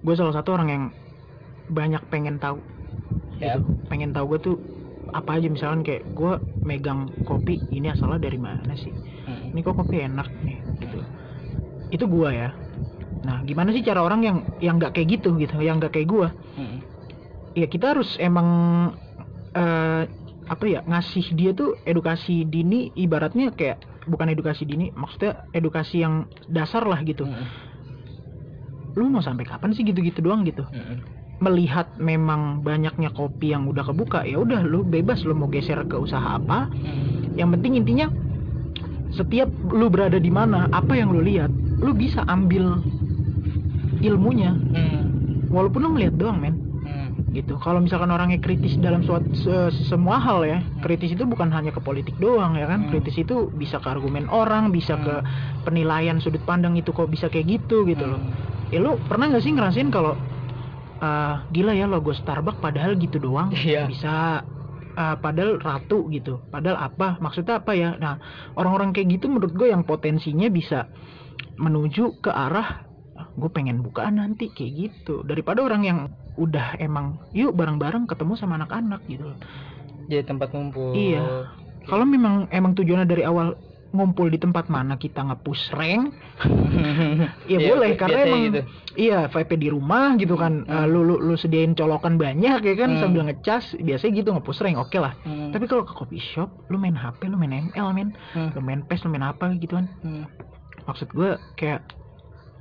gue 0.02 0.14
salah 0.14 0.34
satu 0.34 0.50
orang 0.52 0.68
yang 0.68 0.84
banyak 1.66 2.02
pengen 2.10 2.36
tahu 2.36 2.58
Ya. 3.40 3.58
gitu. 3.58 3.64
pengen 3.88 4.10
tahu 4.12 4.36
gue 4.36 4.40
tuh 4.42 4.56
apa 5.10 5.34
aja 5.34 5.48
misalkan 5.48 5.82
kayak 5.82 6.06
gue 6.06 6.32
megang 6.62 7.10
kopi 7.22 7.58
ini 7.68 7.90
asalnya 7.90 8.22
dari 8.22 8.38
mana 8.38 8.74
sih 8.76 8.94
Hmm. 9.26 9.50
ini 9.50 9.60
kok 9.62 9.74
kopi 9.74 10.02
enak 10.02 10.28
nih 10.42 10.58
gitu 10.78 10.98
itu 11.88 12.04
gue 12.06 12.28
ya 12.30 12.54
nah 13.22 13.42
gimana 13.42 13.70
sih 13.70 13.82
cara 13.82 14.02
orang 14.02 14.20
yang 14.22 14.38
yang 14.58 14.78
nggak 14.78 14.94
kayak 14.94 15.08
gitu 15.18 15.34
gitu 15.38 15.58
yang 15.58 15.78
nggak 15.78 15.94
kayak 15.94 16.08
gue 16.10 16.28
Hmm. 16.54 16.78
ya 17.54 17.66
kita 17.66 17.94
harus 17.94 18.14
emang 18.18 18.48
eh, 19.52 20.02
apa 20.42 20.64
ya 20.66 20.80
ngasih 20.82 21.26
dia 21.32 21.50
tuh 21.52 21.78
edukasi 21.82 22.42
dini 22.44 22.90
ibaratnya 22.94 23.52
kayak 23.52 23.78
bukan 24.06 24.28
edukasi 24.30 24.66
dini 24.66 24.90
maksudnya 24.92 25.46
edukasi 25.50 26.02
yang 26.02 26.26
dasar 26.46 26.82
lah 26.86 26.98
gitu 27.02 27.26
Hmm. 27.26 27.46
Lu 28.96 29.08
mau 29.08 29.24
sampai 29.24 29.44
kapan 29.44 29.72
sih 29.72 29.82
gitu-gitu 29.82 30.20
doang 30.20 30.44
gitu? 30.44 30.64
Hmm. 30.68 31.00
melihat 31.42 31.90
memang 31.98 32.62
banyaknya 32.62 33.10
kopi 33.10 33.50
yang 33.50 33.66
udah 33.66 33.82
kebuka 33.82 34.22
ya 34.22 34.38
udah 34.38 34.62
lu 34.62 34.86
bebas 34.86 35.26
lu 35.26 35.34
mau 35.34 35.50
geser 35.50 35.82
ke 35.90 35.98
usaha 35.98 36.38
apa. 36.38 36.70
Yang 37.34 37.58
penting 37.58 37.72
intinya 37.82 38.06
setiap 39.10 39.50
lu 39.66 39.90
berada 39.90 40.22
di 40.22 40.30
mana 40.30 40.70
apa 40.70 40.94
yang 40.94 41.10
lu 41.10 41.18
lihat 41.18 41.50
lu 41.82 41.98
bisa 41.98 42.22
ambil 42.30 42.78
ilmunya. 44.02 44.54
Hmm. 44.54 45.02
walaupun 45.50 45.82
lu 45.82 45.88
ngeliat 45.98 46.14
doang 46.14 46.38
men. 46.38 46.54
Hmm. 46.86 47.10
gitu. 47.34 47.58
Kalau 47.58 47.82
misalkan 47.82 48.14
orangnya 48.14 48.38
kritis 48.38 48.78
dalam 48.78 49.02
suatu 49.02 49.34
se- 49.34 49.74
semua 49.90 50.22
hal 50.22 50.46
ya. 50.46 50.62
Kritis 50.78 51.10
itu 51.10 51.26
bukan 51.26 51.50
hanya 51.50 51.74
ke 51.74 51.82
politik 51.82 52.14
doang 52.22 52.54
ya 52.54 52.70
kan? 52.70 52.86
Hmm. 52.86 52.90
kritis 52.94 53.18
itu 53.18 53.50
bisa 53.50 53.82
ke 53.82 53.88
argumen 53.90 54.30
orang 54.30 54.70
bisa 54.70 54.94
ke 54.94 55.26
penilaian 55.66 56.22
sudut 56.22 56.46
pandang 56.46 56.78
itu 56.78 56.94
kok 56.94 57.10
bisa 57.10 57.26
kayak 57.26 57.58
gitu 57.58 57.82
gitu 57.82 58.06
loh 58.06 58.22
ya 58.72 58.78
lu 58.80 58.96
pernah 59.06 59.28
nggak 59.28 59.44
sih 59.44 59.52
ngerasain 59.52 59.92
kalau 59.92 60.16
ah, 61.04 61.44
gila 61.52 61.76
ya 61.76 61.84
logo 61.84 62.16
Starbucks 62.16 62.58
padahal 62.58 62.96
gitu 62.96 63.20
doang? 63.20 63.52
Iya. 63.62 63.86
bisa 63.86 64.42
ah, 64.96 65.16
padahal 65.20 65.60
ratu 65.60 66.08
gitu 66.08 66.40
padahal 66.48 66.80
apa? 66.80 67.20
Maksudnya 67.20 67.60
apa 67.60 67.72
ya? 67.76 67.94
Nah 68.00 68.18
orang-orang 68.56 68.96
kayak 68.96 69.20
gitu 69.20 69.28
menurut 69.28 69.52
gue 69.52 69.68
yang 69.68 69.84
potensinya 69.84 70.48
bisa 70.48 70.88
menuju 71.60 72.24
ke 72.24 72.32
arah 72.32 72.88
gue 73.36 73.50
pengen 73.52 73.84
bukaan 73.84 74.18
nanti 74.18 74.48
kayak 74.50 74.72
gitu. 74.90 75.20
Daripada 75.22 75.62
orang 75.62 75.84
yang 75.84 75.98
udah 76.40 76.80
emang 76.80 77.20
yuk 77.36 77.52
bareng-bareng 77.52 78.08
ketemu 78.08 78.32
sama 78.40 78.56
anak-anak 78.56 79.04
gitu 79.04 79.36
jadi 80.08 80.24
tempat 80.26 80.52
ngumpul. 80.52 80.92
Iya. 80.96 81.48
kalau 81.86 82.06
memang 82.06 82.46
emang 82.54 82.78
tujuannya 82.78 83.06
dari 83.08 83.26
awal 83.26 83.58
ngumpul 83.92 84.26
di 84.26 84.36
tempat 84.36 84.66
mana 84.66 84.96
kita 84.96 85.20
nge-push 85.22 85.70
rank 85.70 86.16
ya 87.46 87.54
Iya, 87.54 87.68
boleh 87.68 87.90
karena 87.94 88.18
emang 88.22 88.40
gitu. 88.46 88.60
iya 88.96 89.18
vibe 89.26 89.54
di 89.54 89.68
rumah 89.68 90.16
gitu 90.16 90.34
kan 90.34 90.52
Hmm. 90.62 90.72
Eh, 90.74 90.86
lu, 90.86 91.00
lu 91.02 91.16
lu 91.18 91.34
sediain 91.34 91.72
colokan 91.72 92.16
banyak 92.16 92.58
ya 92.58 92.74
kan 92.74 92.90
Hmm. 92.90 93.00
sambil 93.00 93.22
ngecas 93.24 93.76
biasanya 93.78 94.12
gitu 94.14 94.28
nge-push 94.30 94.60
rank 94.60 94.76
oke 94.78 94.96
lah 94.96 95.12
Hmm. 95.22 95.50
tapi 95.50 95.64
kalau 95.66 95.82
ke 95.82 95.92
coffee 95.92 96.20
shop 96.22 96.48
lu 96.66 96.76
main 96.76 96.92
HP 96.92 97.26
lu 97.26 97.36
main 97.36 97.52
ML 97.52 97.88
men 97.92 98.10
Hmm. 98.32 98.50
lu 98.50 98.60
main 98.60 98.80
PES 98.82 99.04
lu 99.04 99.10
main 99.10 99.24
apa 99.24 99.52
gitu 99.56 99.74
kan 99.74 99.86
Hmm. 100.00 100.24
maksud 100.82 101.08
gue 101.08 101.30
kayak 101.54 101.84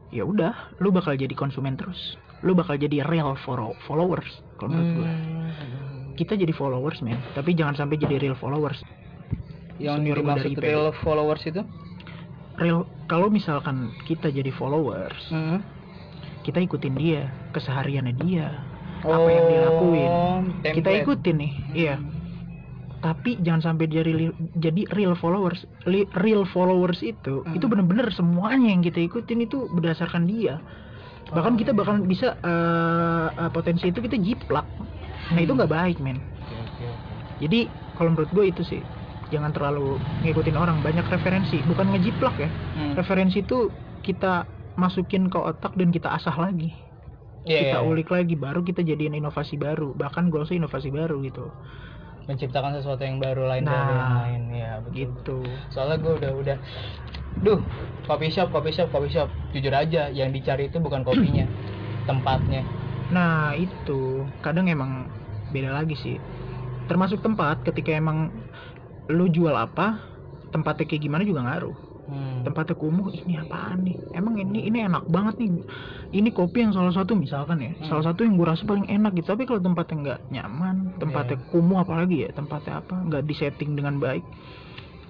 ya 0.09 0.21
udah 0.21 0.51
lu 0.77 0.89
bakal 0.89 1.13
jadi 1.13 1.31
konsumen 1.31 1.73
terus 1.73 1.97
lu 2.41 2.51
bakal 2.51 2.75
jadi 2.75 3.01
real 3.01 3.39
follow- 3.39 3.77
followers 3.81 4.27
kalau 4.55 4.71
menurut 4.71 4.91
gue 4.93 5.07
Hmm. 5.07 5.49
kita 6.13 6.35
jadi 6.35 6.51
followers 6.51 6.99
men 6.99 7.17
tapi 7.31 7.53
jangan 7.53 7.73
sampai 7.73 7.95
jadi 7.95 8.19
real 8.19 8.35
followers 8.35 8.83
yang 9.81 10.05
dimaksud 10.05 10.53
dari 10.53 10.71
real 10.71 10.93
followers 11.01 11.43
itu 11.43 11.61
real 12.57 12.79
kalau 13.05 13.27
misalkan 13.27 13.89
kita 14.05 14.29
jadi 14.29 14.53
followers 14.53 15.17
Hmm. 15.27 15.59
kita 16.41 16.61
ikutin 16.61 16.93
dia 16.95 17.21
kesehariannya 17.51 18.15
dia 18.17 18.47
apa 19.01 19.27
yang 19.27 19.45
dia 19.49 19.59
lakuin 19.65 20.09
Oh, 20.09 20.39
kita 20.61 20.89
template. 20.89 21.01
ikutin 21.03 21.35
nih 21.37 21.53
iya 21.73 21.95
tapi 23.01 23.41
jangan 23.41 23.73
sampai 23.73 23.89
jadi 23.89 24.29
jadi 24.53 24.85
real 24.93 25.17
followers 25.17 25.65
real 26.15 26.45
followers 26.45 27.01
itu 27.01 27.41
Hmm. 27.41 27.57
itu 27.57 27.65
bener-bener 27.65 28.13
semuanya 28.13 28.69
yang 28.69 28.85
kita 28.85 29.01
ikutin 29.01 29.41
itu 29.41 29.65
berdasarkan 29.67 30.29
dia 30.29 30.61
bahkan 31.33 31.53
Oh, 31.53 31.57
kita 31.57 31.71
iya. 31.73 31.77
bahkan 31.77 31.97
bisa 32.05 32.37
eh, 32.37 33.49
potensi 33.49 33.89
itu 33.89 33.99
kita 33.99 34.17
jiplak 34.17 34.69
nah 35.33 35.39
itu 35.39 35.49
Hmm. 35.49 35.57
nggak 35.57 35.71
baik 35.71 35.97
men 35.97 36.21
oke, 36.45 36.61
oke. 36.85 37.13
jadi 37.41 37.59
kalau 37.97 38.13
menurut 38.13 38.29
gue 38.29 38.45
itu 38.47 38.61
sih 38.61 38.81
jangan 39.31 39.55
terlalu 39.55 39.97
ngikutin 40.27 40.55
orang 40.59 40.83
banyak 40.83 41.07
referensi 41.07 41.63
bukan 41.65 41.95
ngejiplak 41.95 42.35
ya. 42.37 42.49
Hmm. 42.77 42.93
referensi 42.99 43.41
itu 43.41 43.71
kita 44.03 44.45
masukin 44.75 45.27
ke 45.31 45.39
otak 45.39 45.73
dan 45.75 45.89
kita 45.91 46.11
asah 46.11 46.35
lagi. 46.35 46.71
Iya, 47.41 47.73
kita 47.73 47.79
iya. 47.81 47.87
ulik 47.89 48.09
lagi 48.13 48.37
baru 48.37 48.61
kita 48.61 48.85
jadiin 48.85 49.17
inovasi 49.17 49.57
baru. 49.57 49.97
Bahkan 49.97 50.29
gue 50.29 50.41
sih 50.45 50.61
inovasi 50.61 50.93
baru 50.93 51.17
gitu. 51.25 51.49
Menciptakan 52.29 52.77
sesuatu 52.77 53.01
yang 53.01 53.17
baru 53.17 53.49
lain 53.49 53.65
dari 53.65 53.73
yang 53.73 53.97
Nah, 53.97 54.13
lain. 54.25 54.41
Ya 54.53 54.71
betul 54.85 54.93
gitu. 54.93 55.39
Soalnya 55.73 55.97
gue 56.05 56.13
udah 56.21 56.31
udah 56.37 56.57
duh 57.41 57.59
coffee 58.05 58.29
shop 58.29 58.53
coffee 58.53 58.73
shop 58.77 58.93
coffee 58.93 59.09
shop. 59.09 59.29
Jujur 59.57 59.73
aja 59.73 60.13
yang 60.13 60.29
dicari 60.29 60.69
itu 60.69 60.77
bukan 60.77 61.01
kopinya 61.01 61.49
tempatnya. 62.09 62.61
Nah 63.09 63.57
itu. 63.57 64.29
Kadang 64.45 64.69
emang 64.69 65.09
beda 65.49 65.73
lagi 65.81 65.97
sih. 65.97 66.17
Termasuk 66.85 67.25
tempat 67.25 67.65
ketika 67.65 67.89
emang 67.89 68.29
lu 69.11 69.27
jual 69.27 69.53
apa 69.53 69.99
tempatnya 70.49 70.85
kayak 70.85 71.03
gimana 71.03 71.23
juga 71.23 71.43
ngaruh 71.43 71.77
Hmm. 72.01 72.43
tempatnya 72.43 72.75
kumuh 72.75 73.07
ini 73.13 73.39
apaan 73.39 73.87
nih 73.87 73.95
emang 74.11 74.35
ini 74.35 74.67
ini 74.67 74.83
enak 74.83 75.07
banget 75.07 75.37
nih 75.37 75.63
ini 76.11 76.29
kopi 76.33 76.59
yang 76.59 76.73
salah 76.73 76.91
satu 76.91 77.13
misalkan 77.13 77.61
ya 77.61 77.71
Hmm. 77.71 77.87
salah 77.87 78.03
satu 78.03 78.25
yang 78.25 78.35
gue 78.35 78.43
rasa 78.43 78.65
paling 78.65 78.83
enak 78.83 79.15
gitu 79.15 79.31
tapi 79.31 79.45
kalau 79.45 79.61
tempatnya 79.61 79.95
nggak 79.95 80.19
nyaman 80.27 80.75
tempatnya 80.97 81.39
Iya. 81.39 81.47
kumuh 81.47 81.79
apalagi 81.79 82.25
ya 82.25 82.29
tempatnya 82.33 82.81
apa 82.81 82.95
nggak 83.05 83.23
disetting 83.23 83.77
dengan 83.77 83.95
baik 83.95 84.25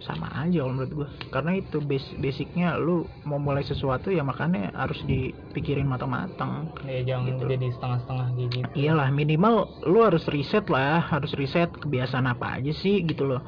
sama 0.02 0.28
aja 0.34 0.66
kalau 0.66 0.74
menurut 0.74 0.94
gue 0.98 1.08
karena 1.30 1.52
itu 1.62 1.78
base 1.78 2.10
basicnya 2.18 2.74
lu 2.74 3.06
mau 3.30 3.38
mulai 3.38 3.62
sesuatu 3.62 4.10
ya 4.10 4.26
makanya 4.26 4.74
harus 4.74 4.98
dipikirin 5.06 5.86
matang-matang. 5.86 6.74
Ya 6.90 7.06
jangan 7.06 7.38
Gitu. 7.38 7.44
jadi 7.46 7.68
setengah-setengah 7.70 8.28
gitu. 8.42 8.58
Iyalah 8.74 9.10
minimal 9.14 9.70
lu 9.86 10.02
harus 10.02 10.26
riset 10.26 10.66
lah 10.74 11.06
harus 11.06 11.32
riset 11.38 11.70
kebiasaan 11.70 12.26
apa 12.26 12.58
aja 12.58 12.74
sih 12.74 13.06
gitu 13.06 13.30
loh. 13.30 13.42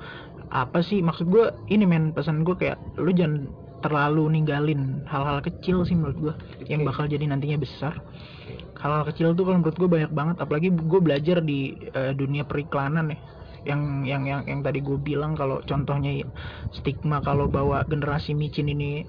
Apa 0.54 0.86
sih 0.86 1.02
maksud 1.02 1.26
gue 1.34 1.50
ini 1.74 1.90
men 1.90 2.14
pesan 2.14 2.46
gue 2.46 2.54
kayak 2.54 2.78
lu 3.02 3.10
jangan 3.10 3.50
terlalu 3.82 4.32
ninggalin 4.32 5.04
hal-hal 5.10 5.44
kecil 5.44 5.84
sih 5.84 5.98
menurut 5.98 6.18
gue 6.22 6.34
yang 6.70 6.86
Oke. 6.86 6.94
bakal 6.94 7.10
jadi 7.10 7.26
nantinya 7.28 7.58
besar. 7.58 7.98
Hal-hal 8.78 9.04
kecil 9.10 9.34
tuh 9.34 9.44
kalau 9.44 9.58
menurut 9.58 9.76
gue 9.76 9.90
banyak 9.90 10.12
banget 10.14 10.36
apalagi 10.38 10.70
gue 10.70 11.00
belajar 11.02 11.42
di 11.42 11.74
eh, 11.92 12.14
dunia 12.14 12.46
periklanan 12.46 13.10
ya 13.10 13.20
yang 13.64 14.04
yang 14.04 14.24
yang 14.28 14.42
yang 14.44 14.60
tadi 14.60 14.80
gue 14.80 15.00
bilang 15.00 15.34
kalau 15.34 15.64
contohnya 15.64 16.12
ya, 16.20 16.28
stigma 16.72 17.24
kalau 17.24 17.48
bawa 17.48 17.88
generasi 17.88 18.36
micin 18.36 18.68
ini 18.68 19.08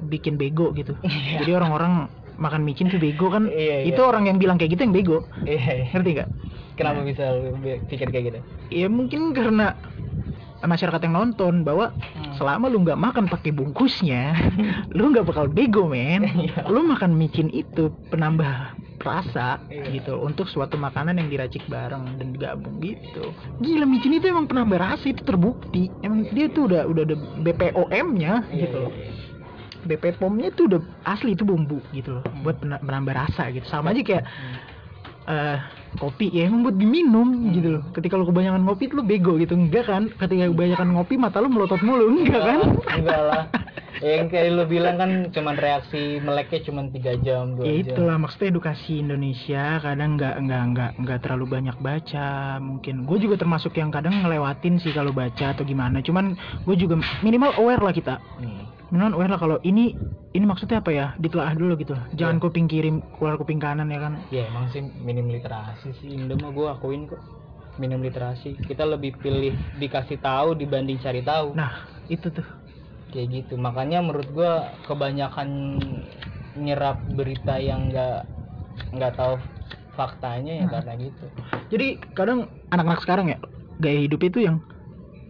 bikin 0.00 0.34
bego 0.34 0.72
gitu 0.74 0.96
jadi 1.40 1.58
orang-orang 1.58 2.10
makan 2.40 2.62
micin 2.64 2.88
tuh 2.88 2.96
bego 2.96 3.28
kan 3.28 3.46
Iya, 3.46 3.84
iya. 3.84 3.88
itu 3.92 4.00
orang 4.00 4.24
yang 4.26 4.38
bilang 4.40 4.56
kayak 4.56 4.74
gitu 4.74 4.82
yang 4.88 4.96
bego 4.96 5.18
iya 5.44 5.60
iya. 5.84 5.86
ngerti 5.92 6.10
gak? 6.24 6.28
kenapa 6.74 6.98
Nah. 7.00 7.06
bisa 7.06 7.24
pikir 7.86 8.08
kayak 8.08 8.24
gitu 8.32 8.38
ya 8.72 8.86
mungkin 8.88 9.36
karena 9.36 9.76
masyarakat 10.60 11.00
yang 11.08 11.14
nonton 11.16 11.64
bahwa 11.64 11.92
Hmm. 12.16 12.36
selama 12.36 12.68
lu 12.68 12.84
nggak 12.84 13.00
makan 13.00 13.24
pakai 13.28 13.52
bungkusnya 13.52 14.36
lu 14.96 15.08
nggak 15.12 15.24
bakal 15.28 15.46
bego 15.48 15.86
men 15.86 16.26
Iya. 16.26 16.64
lu 16.68 16.84
makan 16.84 17.16
micin 17.16 17.48
itu 17.48 17.92
penambah 18.08 18.76
rasa 19.00 19.56
Iya. 19.66 19.88
gitu 19.92 20.20
untuk 20.20 20.44
suatu 20.46 20.76
makanan 20.76 21.16
yang 21.16 21.28
diracik 21.28 21.64
bareng 21.66 22.16
dan 22.16 22.30
digabung 22.30 22.76
gitu 22.78 23.32
gila 23.58 23.84
micin 23.84 24.12
itu 24.12 24.26
emang 24.26 24.44
penambah 24.44 24.76
rasa 24.76 25.06
itu 25.06 25.22
terbukti 25.22 25.88
emang 26.00 26.28
dia 26.28 26.46
tuh 26.46 26.68
udah 26.68 26.84
udah 26.84 27.02
ada 27.02 27.16
BPOM-nya 27.40 28.44
Iya, 28.46 28.60
gitu 28.60 28.76
loh 28.78 28.92
iya, 28.92 29.08
iya. 29.08 29.28
BP 29.80 30.04
POM-nya 30.14 30.52
tuh 30.52 30.68
udah 30.68 30.80
asli 31.04 31.32
itu 31.32 31.42
bumbu 31.42 31.80
gitu 31.90 32.12
loh 32.12 32.24
Hmm. 32.26 32.44
buat 32.44 32.56
menambah 32.60 33.14
rasa 33.16 33.48
gitu 33.50 33.64
sama 33.64 33.90
aja 33.90 34.02
kayak 34.02 34.24
Hmm. 34.28 35.58
Kopi 35.96 36.30
ya 36.30 36.46
emang 36.46 36.62
buat 36.62 36.76
diminum 36.76 37.28
Hmm. 37.30 37.50
gitu 37.50 37.68
loh. 37.74 37.82
Ketika 37.90 38.14
lu 38.14 38.24
kebanyakan 38.24 38.62
ngopi 38.62 38.86
lu 38.88 39.02
bego 39.02 39.34
gitu. 39.34 39.56
Enggak 39.56 39.88
kan? 39.88 40.06
Ketika 40.08 40.46
kebanyakan 40.46 40.88
ngopi 40.92 41.14
mata 41.16 41.40
lu 41.40 41.48
melotot 41.48 41.80
mulu. 41.80 42.06
Enggak 42.14 42.42
kan? 42.42 42.58
Enggak 42.94 43.20
lah. 43.20 43.44
Yang 44.00 44.32
kayak 44.32 44.48
lu 44.56 44.64
bilang 44.64 44.96
kan 44.96 45.10
cuman 45.28 45.60
reaksi 45.60 46.24
meleknya 46.24 46.64
cuman 46.64 46.88
tiga 46.88 47.20
jam 47.20 47.52
dua 47.52 47.68
ya 47.68 47.74
jam. 47.76 47.84
itulah 47.84 48.16
maksudnya 48.16 48.48
edukasi 48.48 48.92
Indonesia 48.96 49.76
kadang 49.76 50.16
nggak 50.16 50.34
nggak 50.40 50.62
nggak 50.72 50.90
nggak 51.04 51.18
terlalu 51.20 51.44
banyak 51.50 51.76
baca 51.76 52.28
mungkin. 52.58 53.04
Gue 53.04 53.20
juga 53.20 53.36
termasuk 53.36 53.76
yang 53.76 53.92
kadang 53.92 54.16
ngelewatin 54.16 54.80
sih 54.80 54.96
kalau 54.96 55.12
baca 55.12 55.52
atau 55.52 55.68
gimana. 55.68 56.00
Cuman 56.00 56.32
gue 56.64 56.76
juga 56.76 56.96
minimal 57.20 57.52
aware 57.60 57.82
lah 57.82 57.92
kita. 57.92 58.16
Hmm. 58.40 58.64
Minimal 58.90 59.16
aware 59.16 59.32
lah 59.32 59.40
kalau 59.40 59.56
ini 59.62 59.94
ini 60.30 60.44
maksudnya 60.46 60.78
apa 60.78 60.90
ya? 60.94 61.06
Ditelaah 61.18 61.54
dulu 61.58 61.74
gitu. 61.82 61.94
Jangan 62.14 62.38
Iya. 62.38 62.42
kuping 62.42 62.66
kiri 62.70 62.90
keluar 63.18 63.34
kuping 63.34 63.58
kanan 63.58 63.90
ya 63.90 63.98
kan? 63.98 64.12
Ya 64.30 64.46
emang 64.46 64.70
sih 64.70 64.82
minim 65.02 65.26
literasi 65.26 65.90
sih. 65.98 66.10
Indo 66.14 66.38
mah 66.38 66.54
gue 66.54 66.66
akuin 66.70 67.10
kok. 67.10 67.18
Minim 67.82 67.98
literasi. 67.98 68.54
Kita 68.62 68.86
lebih 68.86 69.18
pilih 69.18 69.58
dikasih 69.74 70.22
tahu 70.22 70.54
dibanding 70.54 71.02
cari 71.02 71.22
tahu. 71.26 71.58
Nah 71.58 71.72
itu 72.06 72.30
tuh. 72.30 72.46
Kayak 73.10 73.26
gitu. 73.42 73.54
Makanya 73.58 73.98
menurut 74.06 74.28
gue 74.30 74.52
kebanyakan 74.86 75.48
nyerap 76.54 77.06
berita 77.10 77.58
yang 77.58 77.90
nggak 77.90 78.26
nggak 78.94 79.12
tahu 79.18 79.34
faktanya 79.98 80.62
ya 80.62 80.66
Hmm. 80.66 80.74
karena 80.78 80.92
gitu. 80.98 81.26
Jadi 81.70 81.86
kadang 82.14 82.38
anak-anak 82.70 83.00
sekarang 83.02 83.26
ya 83.34 83.38
gaya 83.82 83.98
hidup 84.06 84.20
itu 84.22 84.38
yang 84.46 84.62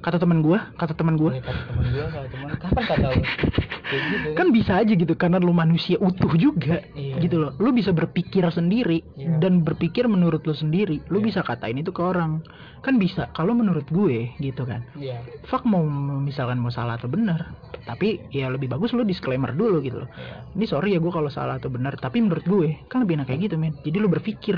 kata 0.00 0.16
teman 0.16 0.40
gua 0.40 0.72
kata 0.80 0.96
teman 0.96 1.16
gua. 1.20 1.36
Boleh 1.36 1.44
kata 1.44 1.60
temen 1.68 1.86
gue 1.92 2.04
kalau 2.08 2.28
temen 2.32 2.50
kapan 2.80 3.02
kata 3.02 3.08
lu 3.12 3.79
kayak 3.90 4.04
gitu 4.08 4.28
kan. 4.32 4.46
Bisa 4.50 4.72
aja 4.78 4.92
gitu 4.92 5.14
karena 5.14 5.36
lu 5.36 5.50
manusia 5.50 5.98
utuh 5.98 6.30
juga 6.34 6.80
Iya. 6.94 7.18
gitu 7.18 7.36
loh. 7.36 7.52
Lu 7.58 7.70
bisa 7.70 7.90
berpikir 7.90 8.46
sendiri 8.46 9.02
Iya. 9.14 9.36
dan 9.38 9.60
berpikir 9.60 10.06
menurut 10.06 10.40
lu 10.42 10.54
sendiri 10.54 11.02
lu 11.10 11.18
Iya. 11.18 11.26
bisa 11.26 11.40
katain 11.42 11.76
itu 11.76 11.90
ke 11.90 12.00
orang. 12.00 12.40
Kan 12.80 12.96
bisa 12.96 13.28
kalau 13.30 13.52
menurut 13.52 13.84
gue 13.86 14.32
gitu 14.38 14.64
kan. 14.64 14.86
Iya. 14.94 15.20
Fuck 15.44 15.66
mau 15.66 15.84
misalkan 16.16 16.56
mau 16.56 16.70
salah 16.70 16.96
atau 16.96 17.10
benar 17.10 17.52
tapi 17.80 18.20
ya 18.30 18.46
lebih 18.46 18.68
bagus 18.68 18.92
lu 18.92 19.02
disclaimer 19.02 19.50
dulu 19.50 19.82
gitu 19.82 20.00
loh. 20.00 20.10
Iya. 20.12 20.54
Ini 20.54 20.64
sorry 20.64 20.94
ya 20.94 20.98
gue 20.98 21.10
kalau 21.10 21.28
salah 21.28 21.58
atau 21.58 21.68
benar 21.68 21.98
tapi 21.98 22.22
menurut 22.22 22.46
gue 22.46 22.78
kan 22.86 23.02
lebih 23.02 23.18
enak 23.18 23.28
kayak 23.28 23.40
gitu 23.44 23.56
men. 23.58 23.74
Jadi 23.82 23.96
lu 23.98 24.06
berpikir. 24.06 24.56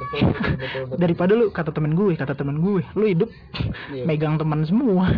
Betul 0.00 0.32
betul 0.32 0.56
betul, 0.56 0.82
betul. 0.88 0.96
daripada 0.96 1.32
lu 1.36 1.46
kata 1.50 1.70
temen 1.70 1.92
gue 1.92 2.16
kata 2.16 2.32
temen 2.32 2.56
gue 2.58 2.80
lu 2.96 3.04
hidup 3.04 3.28
Iya, 3.92 4.04
megang 4.04 4.34
teman 4.34 4.64
semua. 4.64 5.12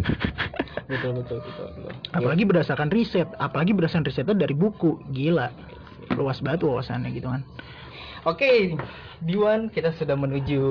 Betul 0.83 1.23
betul 1.23 1.39
betul, 1.41 1.67
betul. 1.73 1.93
apalagi 2.13 2.43
berdasarkan 2.45 2.89
riset 2.91 3.29
apalagi 3.53 3.77
berdasarkan 3.77 4.09
risetnya 4.09 4.33
dari 4.33 4.57
buku. 4.57 4.97
Gila. 5.13 5.53
Luas 6.17 6.41
banget 6.41 6.65
wawasannya 6.65 7.13
gitu 7.13 7.29
kan. 7.29 7.45
Oke, 8.25 8.79
Diwan, 9.21 9.69
kita 9.69 9.93
sudah 9.99 10.17
menuju 10.17 10.63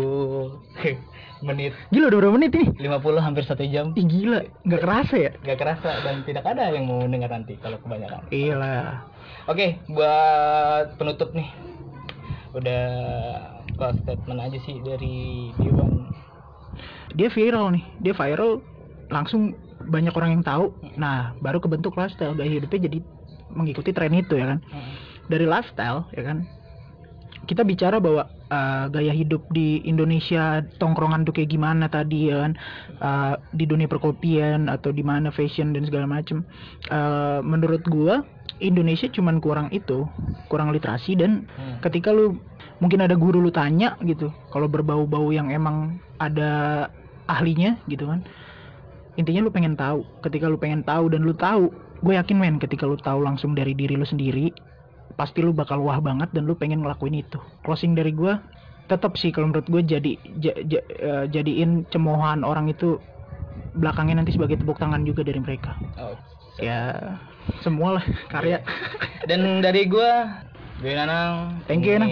menit 1.48 1.74
gila 1.90 2.14
udah 2.14 2.20
berapa 2.22 2.36
menit 2.38 2.52
ini? 2.54 2.68
50 2.80 3.22
hampir 3.22 3.44
satu 3.46 3.66
jam. 3.70 3.94
Ih, 3.94 4.06
gila. 4.08 4.42
Nggak 4.66 4.82
kerasa 4.82 5.16
ya? 5.18 5.32
Gak 5.46 5.58
kerasa 5.62 5.90
dan 6.02 6.26
tidak 6.26 6.46
ada 6.48 6.70
yang 6.74 6.90
mau 6.90 7.06
dengar 7.06 7.30
nanti 7.30 7.58
kalau 7.62 7.78
kebanyakan. 7.82 8.26
iya 8.34 9.04
Oke, 9.50 9.82
buat 9.90 10.96
penutup 11.02 11.34
nih, 11.34 11.50
udah 12.54 12.84
close 13.76 13.98
statement 14.06 14.40
aja 14.40 14.58
sih 14.64 14.78
dari 14.86 15.50
Diwan. 15.58 16.14
dia 17.12 17.28
viral 17.28 17.76
nih. 17.76 17.84
Dia 18.00 18.14
viral 18.16 18.62
langsung 19.12 19.52
banyak 19.86 20.14
orang 20.14 20.40
yang 20.40 20.44
tahu. 20.46 20.74
Nah 20.98 21.34
baru 21.42 21.62
kebentuk 21.62 21.98
lifestyle. 21.98 22.38
Gaya 22.38 22.62
hidupnya 22.62 22.88
jadi 22.90 23.00
mengikuti 23.52 23.92
tren 23.92 24.16
itu 24.16 24.38
ya 24.38 24.56
kan? 24.56 24.60
Dari 25.28 25.46
lifestyle 25.46 26.08
ya 26.14 26.24
kan? 26.26 26.46
Kita 27.42 27.66
bicara 27.66 27.98
bahwa 27.98 28.30
uh, 28.54 28.86
gaya 28.94 29.10
hidup 29.12 29.50
di 29.50 29.82
Indonesia 29.84 30.62
tongkrongan 30.78 31.26
tuh 31.26 31.34
kayak 31.34 31.50
gimana 31.50 31.90
tadi 31.90 32.30
ya 32.30 32.46
kan? 32.46 32.54
Uh, 33.02 33.34
di 33.52 33.66
dunia 33.66 33.90
perkopian 33.90 34.70
atau 34.70 34.94
di 34.94 35.02
mana 35.02 35.34
fashion 35.34 35.74
dan 35.74 35.84
segala 35.90 36.06
macem. 36.06 36.46
Uh, 36.94 37.42
menurut 37.42 37.82
gua 37.90 38.22
Indonesia 38.62 39.10
cuman 39.10 39.42
kurang 39.42 39.74
itu 39.74 40.06
kurang 40.52 40.70
literasi 40.70 41.18
dan 41.18 41.48
Hmm. 41.58 41.80
ketika 41.82 42.12
lu 42.14 42.38
mungkin 42.84 43.02
ada 43.02 43.16
guru 43.18 43.40
lu 43.42 43.50
tanya 43.50 43.96
gitu 44.04 44.30
kalau 44.52 44.68
berbau-bau 44.68 45.32
yang 45.32 45.50
emang 45.50 45.98
ada 46.20 46.92
ahlinya 47.26 47.80
gitu 47.88 48.06
kan 48.06 48.22
intinya 49.16 49.42
lu 49.42 49.52
pengen 49.52 49.74
tahu. 49.74 50.04
Ketika 50.22 50.48
lu 50.48 50.56
pengen 50.56 50.82
tahu 50.82 51.12
dan 51.12 51.22
lu 51.22 51.34
tahu 51.34 51.72
gue 52.02 52.14
yakin 52.14 52.38
men 52.38 52.56
ketika 52.58 52.84
lu 52.84 52.96
tahu 52.96 53.22
langsung 53.22 53.54
dari 53.54 53.72
diri 53.72 53.94
lu 53.94 54.04
sendiri 54.04 54.50
pasti 55.14 55.44
lu 55.44 55.52
bakal 55.52 55.78
wah 55.80 56.00
banget 56.00 56.32
dan 56.32 56.48
lu 56.48 56.54
pengen 56.54 56.82
ngelakuin 56.82 57.18
itu. 57.18 57.38
Closing 57.62 57.94
dari 57.94 58.12
gue 58.12 58.34
tetap 58.88 59.16
sih 59.16 59.30
kalau 59.30 59.50
menurut 59.50 59.68
gue 59.68 59.82
jadi 59.88 60.12
ja- 60.38 60.60
ja- 60.62 60.88
eh, 60.90 61.26
jadiin 61.28 61.88
cemoohan 61.88 62.42
orang 62.42 62.68
itu 62.68 63.00
belakangnya 63.72 64.20
nanti 64.20 64.36
sebagai 64.36 64.60
tepuk 64.60 64.76
tangan 64.76 65.04
juga 65.04 65.24
dari 65.24 65.40
mereka. 65.40 65.76
Oh, 65.96 66.16
ya 66.58 67.16
semua 67.62 68.00
lah 68.00 68.06
karya. 68.28 68.60
Dan 69.26 69.60
dari 69.60 69.88
gua 69.88 70.44
Gue 70.82 70.98
Nanang. 70.98 71.62
Thank 71.70 71.86
you, 71.86 71.94
Ini 71.94 72.10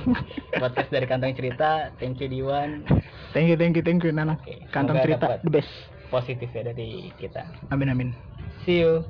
Podcast 0.62 0.86
dari 0.88 1.02
Kantong 1.02 1.34
Cerita. 1.34 1.90
Thank 1.98 2.22
you 2.22 2.30
Diwan. 2.30 2.86
thank 3.34 3.50
you 3.50 3.58
thank 3.58 3.74
you 3.74 3.82
thank 3.82 4.06
you 4.06 4.14
Nana 4.14 4.38
Oke, 4.38 4.62
kantong 4.70 5.02
cerita 5.02 5.26
dapat. 5.26 5.42
the 5.42 5.50
best 5.50 5.72
Positif 6.12 6.48
ya 6.54 6.62
dari 6.66 7.10
kita. 7.20 7.44
amin 7.72 7.88
amin 7.90 8.10
See 8.64 8.80
you. 8.80 9.04